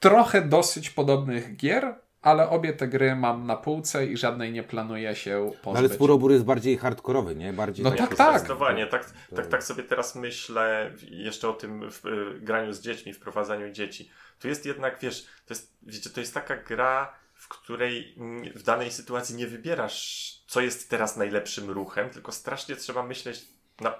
trochę 0.00 0.42
dosyć 0.42 0.90
podobnych 0.90 1.56
gier, 1.56 1.94
ale 2.26 2.50
obie 2.50 2.72
te 2.72 2.88
gry 2.88 3.16
mam 3.16 3.46
na 3.46 3.56
półce 3.56 4.06
i 4.06 4.16
żadnej 4.16 4.52
nie 4.52 4.62
planuję 4.62 5.16
się 5.16 5.44
pozbyć. 5.46 5.64
No 5.64 5.78
ale 5.78 5.88
Spurobór 5.88 6.32
jest 6.32 6.44
bardziej 6.44 6.78
hardkorowy, 6.78 7.34
nie? 7.34 7.52
Bardziej 7.52 7.84
no 7.84 7.90
tak, 7.90 8.14
tak. 8.16 8.38
Zdecydowanie. 8.38 8.86
Tak, 8.86 9.12
tak, 9.36 9.46
tak 9.46 9.64
sobie 9.64 9.82
teraz 9.82 10.14
myślę 10.14 10.90
jeszcze 11.10 11.48
o 11.48 11.52
tym 11.52 11.90
w, 11.90 12.06
y, 12.06 12.40
graniu 12.40 12.72
z 12.72 12.80
dziećmi, 12.80 13.12
wprowadzaniu 13.12 13.72
dzieci. 13.72 14.10
Tu 14.38 14.48
jest 14.48 14.66
jednak, 14.66 14.98
wiesz, 15.00 15.26
to 15.46 15.54
jest, 15.54 15.76
wiecie, 15.82 16.10
to 16.10 16.20
jest 16.20 16.34
taka 16.34 16.56
gra, 16.56 17.12
w 17.34 17.48
której 17.48 18.14
w 18.54 18.62
danej 18.62 18.90
sytuacji 18.90 19.36
nie 19.36 19.46
wybierasz, 19.46 20.30
co 20.46 20.60
jest 20.60 20.90
teraz 20.90 21.16
najlepszym 21.16 21.70
ruchem, 21.70 22.10
tylko 22.10 22.32
strasznie 22.32 22.76
trzeba 22.76 23.02
myśleć 23.02 23.48
na 23.80 23.94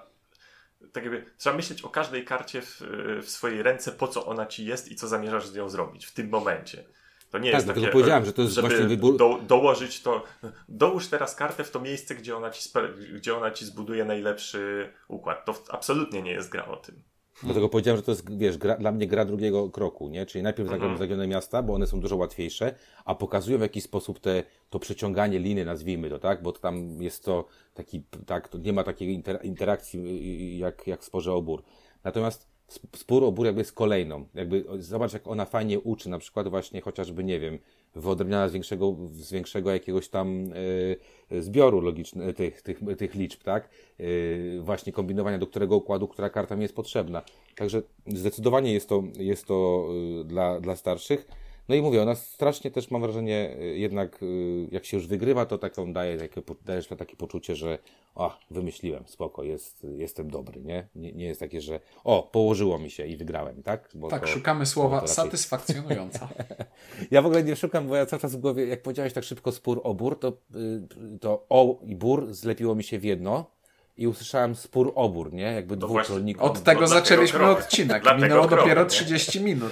tak 0.93 1.03
jakby, 1.03 1.25
trzeba 1.37 1.55
myśleć 1.55 1.81
o 1.81 1.89
każdej 1.89 2.25
karcie 2.25 2.61
w, 2.61 2.81
w, 3.23 3.29
swojej 3.29 3.63
ręce, 3.63 3.91
po 3.91 4.07
co 4.07 4.25
ona 4.25 4.45
ci 4.45 4.65
jest 4.65 4.91
i 4.91 4.95
co 4.95 5.07
zamierzasz 5.07 5.47
z 5.47 5.55
nią 5.55 5.69
zrobić 5.69 6.05
w 6.05 6.11
tym 6.11 6.29
momencie. 6.29 6.83
To 7.31 7.37
nie 7.37 7.51
tak, 7.51 7.65
jest 7.65 7.75
takie, 7.75 7.87
powiedziałem, 7.87 8.25
że 8.25 8.33
to 8.33 8.41
jest 8.41 8.53
żeby 8.53 8.67
właśnie 8.67 8.87
wybór. 8.87 9.17
Do, 9.17 9.39
dołożyć 9.47 10.01
to. 10.01 10.23
Dołóż 10.69 11.07
teraz 11.07 11.35
kartę 11.35 11.63
w 11.63 11.71
to 11.71 11.79
miejsce, 11.79 12.15
gdzie 12.15 12.37
ona, 12.37 12.49
ci, 12.49 12.69
gdzie 13.15 13.37
ona 13.37 13.51
ci 13.51 13.65
zbuduje 13.65 14.05
najlepszy 14.05 14.89
układ. 15.07 15.45
To 15.45 15.63
absolutnie 15.69 16.21
nie 16.21 16.31
jest 16.31 16.49
gra 16.49 16.65
o 16.65 16.75
tym. 16.75 17.03
Dlatego 17.43 17.69
powiedziałem, 17.69 17.97
że 17.97 18.03
to 18.03 18.11
jest, 18.11 18.37
wiesz, 18.37 18.57
gra, 18.57 18.77
dla 18.77 18.91
mnie 18.91 19.07
gra 19.07 19.25
drugiego 19.25 19.69
kroku, 19.69 20.09
nie? 20.09 20.25
Czyli 20.25 20.43
najpierw 20.43 20.69
zagramy 20.69 20.91
mhm. 20.91 21.09
zagione 21.09 21.27
miasta, 21.27 21.63
bo 21.63 21.73
one 21.73 21.87
są 21.87 21.99
dużo 21.99 22.15
łatwiejsze, 22.15 22.75
a 23.05 23.15
pokazują 23.15 23.57
w 23.57 23.61
jaki 23.61 23.81
sposób 23.81 24.19
te, 24.19 24.43
to 24.69 24.79
przeciąganie 24.79 25.39
liny, 25.39 25.65
nazwijmy 25.65 26.09
to, 26.09 26.19
tak? 26.19 26.41
Bo 26.41 26.51
to 26.51 26.59
tam 26.59 27.01
jest 27.01 27.23
to 27.23 27.45
taki, 27.73 28.03
tak, 28.25 28.47
to 28.47 28.57
nie 28.57 28.73
ma 28.73 28.83
takiej 28.83 29.13
inter, 29.13 29.39
interakcji 29.43 29.99
y, 29.99 30.53
y, 30.53 30.57
jak, 30.57 30.87
jak 30.87 31.01
w 31.01 31.05
sporze 31.05 31.33
obór. 31.33 31.63
Natomiast 32.03 32.47
spór 32.95 33.23
o 33.23 33.31
bór 33.31 33.45
jakby 33.45 33.61
jest 33.61 33.71
kolejną. 33.71 34.25
Jakby 34.33 34.65
zobacz, 34.79 35.13
jak 35.13 35.27
ona 35.27 35.45
fajnie 35.45 35.79
uczy, 35.79 36.09
na 36.09 36.19
przykład 36.19 36.47
właśnie 36.47 36.81
chociażby, 36.81 37.23
nie 37.23 37.39
wiem, 37.39 37.59
wyodrębniana 37.95 38.49
z 38.49 38.53
większego, 38.53 38.95
z 39.11 39.31
większego 39.31 39.71
jakiegoś 39.71 40.09
tam 40.09 40.53
y, 41.31 41.41
zbioru 41.41 41.81
logicznych, 41.81 42.35
tych, 42.35 42.61
tych, 42.61 42.79
tych 42.97 43.15
liczb, 43.15 43.43
tak? 43.43 43.69
Y, 43.99 44.59
właśnie 44.61 44.93
kombinowania, 44.93 45.37
do 45.37 45.47
którego 45.47 45.75
układu, 45.75 46.07
która 46.07 46.29
karta 46.29 46.55
mi 46.55 46.61
jest 46.61 46.75
potrzebna. 46.75 47.21
Także 47.55 47.81
zdecydowanie 48.07 48.73
jest 48.73 48.89
to, 48.89 49.03
jest 49.19 49.45
to 49.45 49.89
dla, 50.25 50.59
dla 50.59 50.75
starszych. 50.75 51.27
No 51.69 51.75
i 51.75 51.81
mówię, 51.81 52.01
ona 52.01 52.15
strasznie 52.15 52.71
też 52.71 52.91
mam 52.91 53.01
wrażenie, 53.01 53.57
y, 53.61 53.77
jednak 53.77 54.23
y, 54.23 54.67
jak 54.71 54.85
się 54.85 54.97
już 54.97 55.07
wygrywa, 55.07 55.45
to 55.45 55.57
taką 55.57 55.93
daje 55.93 56.17
takie, 56.17 56.41
dajesz 56.65 56.87
takie 56.87 57.15
poczucie, 57.15 57.55
że 57.55 57.79
o, 58.15 58.37
wymyśliłem, 58.51 59.03
spoko, 59.07 59.43
jest, 59.43 59.87
jestem 59.97 60.29
dobry, 60.29 60.61
nie? 60.61 60.87
nie? 60.95 61.13
Nie 61.13 61.25
jest 61.25 61.39
takie, 61.39 61.61
że 61.61 61.79
o, 62.03 62.29
położyło 62.31 62.79
mi 62.79 62.91
się 62.91 63.05
i 63.05 63.17
wygrałem, 63.17 63.63
tak? 63.63 63.89
Bo 63.93 64.07
tak, 64.07 64.21
to, 64.21 64.27
szukamy 64.27 64.65
słowa 64.65 64.95
raczej... 64.95 65.15
satysfakcjonująca. 65.15 66.29
ja 67.11 67.21
w 67.21 67.25
ogóle 67.25 67.43
nie 67.43 67.55
szukam, 67.55 67.87
bo 67.87 67.95
ja 67.95 68.05
cały 68.05 68.21
czas 68.21 68.35
w 68.35 68.39
głowie, 68.39 68.67
jak 68.67 68.81
powiedziałeś 68.81 69.13
tak 69.13 69.23
szybko 69.23 69.51
spór 69.51 69.81
o 69.83 69.93
bór, 69.93 70.19
to, 70.19 70.27
y, 70.55 71.19
to 71.19 71.45
o 71.49 71.79
i 71.85 71.95
bór 71.95 72.33
zlepiło 72.33 72.75
mi 72.75 72.83
się 72.83 72.99
w 72.99 73.03
jedno 73.03 73.56
i 73.97 74.07
usłyszałem 74.07 74.55
spór 74.55 74.91
obór, 74.95 75.33
nie? 75.33 75.43
Jakby 75.43 75.77
no 75.77 75.87
dwóch 75.87 76.09
rolników. 76.09 76.43
Od 76.43 76.63
tego 76.63 76.87
zaczęliśmy 76.87 77.45
odcinek. 77.49 78.03
Minęło 78.15 78.47
dopiero 78.47 78.85
30 78.85 79.41
minut. 79.41 79.71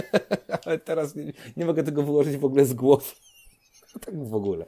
Ale 0.66 0.78
teraz 0.78 1.16
nie, 1.16 1.32
nie, 1.56 1.64
mogę 1.64 1.82
tego 1.82 2.02
wyłożyć 2.02 2.36
w 2.36 2.44
ogóle 2.44 2.64
z 2.64 2.74
głowy. 2.74 3.04
tak 4.04 4.28
w 4.28 4.34
ogóle. 4.34 4.66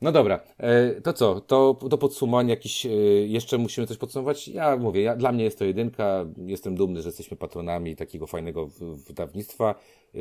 No 0.00 0.12
dobra, 0.12 0.40
e, 0.58 1.00
to 1.00 1.12
co? 1.12 1.40
To, 1.40 1.74
to 1.90 1.98
podsumowanie 1.98 2.50
jakieś, 2.50 2.86
e, 2.86 2.90
jeszcze 3.26 3.58
musimy 3.58 3.86
coś 3.86 3.96
podsumować? 3.96 4.48
Ja 4.48 4.76
mówię, 4.76 5.02
ja, 5.02 5.16
dla 5.16 5.32
mnie 5.32 5.44
jest 5.44 5.58
to 5.58 5.64
jedynka, 5.64 6.26
jestem 6.46 6.74
dumny, 6.74 7.02
że 7.02 7.08
jesteśmy 7.08 7.36
patronami 7.36 7.96
takiego 7.96 8.26
fajnego 8.26 8.66
wydawnictwa, 9.06 9.74
e, 10.14 10.18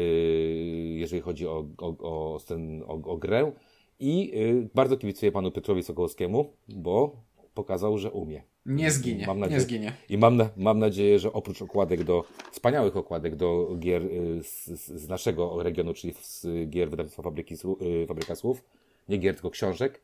jeżeli 0.97 1.21
chodzi 1.21 1.47
o, 1.47 1.65
o, 1.77 1.87
o, 1.87 2.39
ten, 2.47 2.83
o, 2.87 2.93
o 2.93 3.17
grę 3.17 3.51
i 3.99 4.33
bardzo 4.73 4.97
kibicuję 4.97 5.31
panu 5.31 5.51
Piotrowi 5.51 5.83
Sokołowskiemu, 5.83 6.53
bo 6.67 7.15
pokazał, 7.56 7.97
że 7.97 8.12
umie. 8.12 8.43
Nie 8.66 8.91
zginie, 8.91 9.28
mam 9.28 9.39
nadzieję, 9.39 9.60
nie 9.60 9.66
zginie. 9.66 9.93
I 10.10 10.18
mam, 10.18 10.38
na, 10.38 10.49
mam 10.58 10.80
nadzieję, 10.80 11.20
że 11.20 11.34
oprócz 11.34 11.62
okładek 11.62 12.03
do, 12.03 12.24
wspaniałych 12.51 12.97
okładek 12.97 13.36
do 13.36 13.76
gier 13.80 14.03
y, 14.03 14.43
z, 14.43 14.66
z 14.88 15.08
naszego 15.10 15.64
regionu, 15.64 15.93
czyli 15.93 16.14
z 16.22 16.45
gier 16.70 16.89
wydawnictwa 16.89 17.24
Fabryki, 17.24 17.56
y, 17.82 18.08
Fabryka 18.08 18.36
Słów, 18.36 18.64
nie 19.10 19.18
gier, 19.18 19.36
tylko 19.36 19.49
książek, 19.49 20.01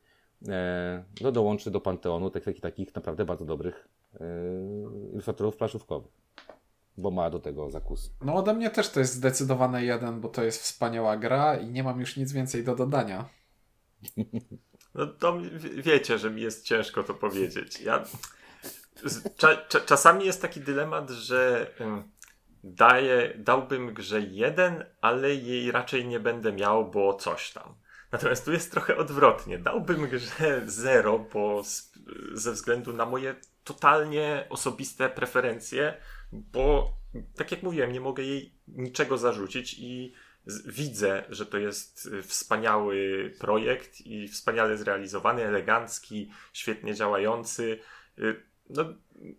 e, 0.48 1.04
no 1.22 1.32
dołączy 1.32 1.72
do 1.72 1.82
panteonu 1.82 2.30
takich, 2.30 2.62
takich 2.62 2.96
naprawdę 2.96 3.26
bardzo 3.26 3.46
dobrych 3.46 3.88
e, 4.20 4.26
ilustratorów 5.14 5.58
planszówkowych 5.58 6.22
bo 6.98 7.12
ma 7.12 7.30
do 7.30 7.40
tego 7.40 7.70
zakus. 7.70 8.12
No 8.22 8.36
ode 8.36 8.54
mnie 8.54 8.70
też 8.70 8.90
to 8.90 9.00
jest 9.00 9.14
zdecydowane 9.14 9.86
jeden, 9.86 10.22
bo 10.22 10.30
to 10.30 10.44
jest 10.44 10.62
wspaniała 10.62 11.18
gra 11.18 11.58
i 11.58 11.70
nie 11.70 11.84
mam 11.84 12.00
już 12.00 12.18
nic 12.18 12.32
więcej 12.32 12.64
do 12.64 12.76
dodania. 12.76 13.30
No 14.96 15.08
to 15.08 15.38
wiecie, 15.76 16.18
że 16.18 16.30
mi 16.30 16.42
jest 16.42 16.66
ciężko 16.66 17.04
to 17.04 17.14
powiedzieć. 17.14 17.82
Ja, 17.82 18.04
cza, 19.38 19.58
cza, 19.68 19.80
czasami 19.80 20.26
jest 20.26 20.42
taki 20.42 20.60
dylemat, 20.60 21.10
że 21.10 21.72
daję, 22.64 23.34
dałbym 23.38 23.94
grze 23.94 24.22
jeden, 24.22 24.86
ale 25.02 25.36
jej 25.36 25.72
raczej 25.72 26.08
nie 26.08 26.20
będę 26.20 26.52
miał, 26.54 26.92
bo 26.92 27.14
coś 27.14 27.52
tam. 27.52 27.76
Natomiast 28.12 28.46
tu 28.46 28.52
jest 28.52 28.72
trochę 28.72 28.98
odwrotnie. 28.98 29.58
Dałbym 29.58 30.10
grze 30.10 30.62
zero, 30.66 31.20
bo 31.34 31.62
ze 32.34 32.52
względu 32.52 32.94
na 32.94 33.06
moje 33.06 33.36
totalnie 33.64 34.46
osobiste 34.50 35.10
preferencje, 35.10 35.98
bo 36.32 36.94
tak 37.36 37.52
jak 37.52 37.64
mówiłem, 37.64 37.92
nie 37.92 38.02
mogę 38.02 38.24
jej 38.24 38.56
niczego 38.68 39.18
zarzucić 39.18 39.76
i 39.80 40.14
widzę, 40.66 41.24
że 41.30 41.46
to 41.46 41.58
jest 41.58 42.06
y, 42.06 42.24
wspaniały 42.24 43.32
projekt 43.40 44.02
i 44.02 44.28
wspaniale 44.28 44.78
zrealizowany, 44.78 45.44
elegancki, 45.46 46.32
świetnie 46.54 46.96
działający. 46.96 47.80
Y, 48.20 48.44
no, 48.70 48.86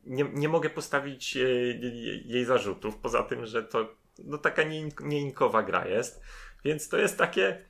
nie, 0.05 0.25
nie 0.33 0.49
mogę 0.49 0.71
postawić 0.71 1.37
jej, 1.37 1.81
jej 2.29 2.45
zarzutów, 2.45 2.97
poza 2.97 3.23
tym, 3.23 3.47
że 3.47 3.63
to 3.63 3.95
no, 4.19 4.39
taka 4.39 4.63
nieinkowa 5.01 5.63
gra 5.63 5.89
jest. 5.89 6.23
Więc 6.65 6.89
to 6.89 6.99
jest 6.99 7.19
takie, 7.19 7.65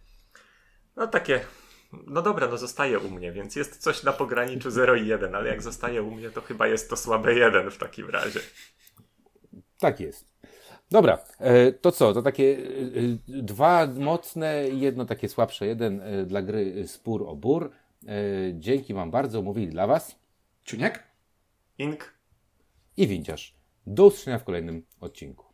no 0.96 1.06
takie, 1.06 1.44
no 1.92 2.22
dobra, 2.22 2.48
no 2.48 2.58
zostaje 2.58 2.98
u 2.98 3.10
mnie, 3.10 3.32
więc 3.32 3.56
jest 3.56 3.76
coś 3.76 4.02
na 4.02 4.12
pograniczu 4.12 4.70
0 4.80 4.94
i 4.94 5.06
1, 5.06 5.34
ale 5.34 5.48
jak 5.48 5.62
zostaje 5.62 6.02
u 6.02 6.10
mnie, 6.10 6.30
to 6.30 6.40
chyba 6.40 6.66
jest 6.66 6.90
to 6.90 6.96
słabe 6.96 7.34
1 7.34 7.70
w 7.70 7.78
takim 7.78 8.10
razie. 8.10 8.40
Tak 9.78 10.00
jest. 10.00 10.31
Dobra, 10.93 11.24
e, 11.38 11.72
to 11.72 11.93
co? 11.93 12.12
To 12.12 12.22
takie 12.22 12.45
e, 12.45 13.38
e, 13.38 13.43
dwa 13.43 13.86
mocne 13.86 14.68
i 14.68 14.80
jedno 14.80 15.05
takie 15.05 15.28
słabsze. 15.28 15.66
Jeden 15.66 16.03
dla 16.26 16.43
gry 16.43 16.88
Spór 16.88 17.22
o 17.28 17.36
Bór. 17.36 17.70
Dzięki 18.55 18.95
Wam 18.95 19.11
bardzo. 19.11 19.43
Mówili 19.43 19.68
dla 19.68 19.86
Was 19.86 20.18
Czuniek, 20.64 21.03
Ink 21.78 22.14
i 22.97 23.07
Winciarz. 23.07 23.55
Do 23.86 24.07
usłyszenia 24.07 24.38
w 24.38 24.45
kolejnym 24.45 24.82
odcinku. 25.01 25.51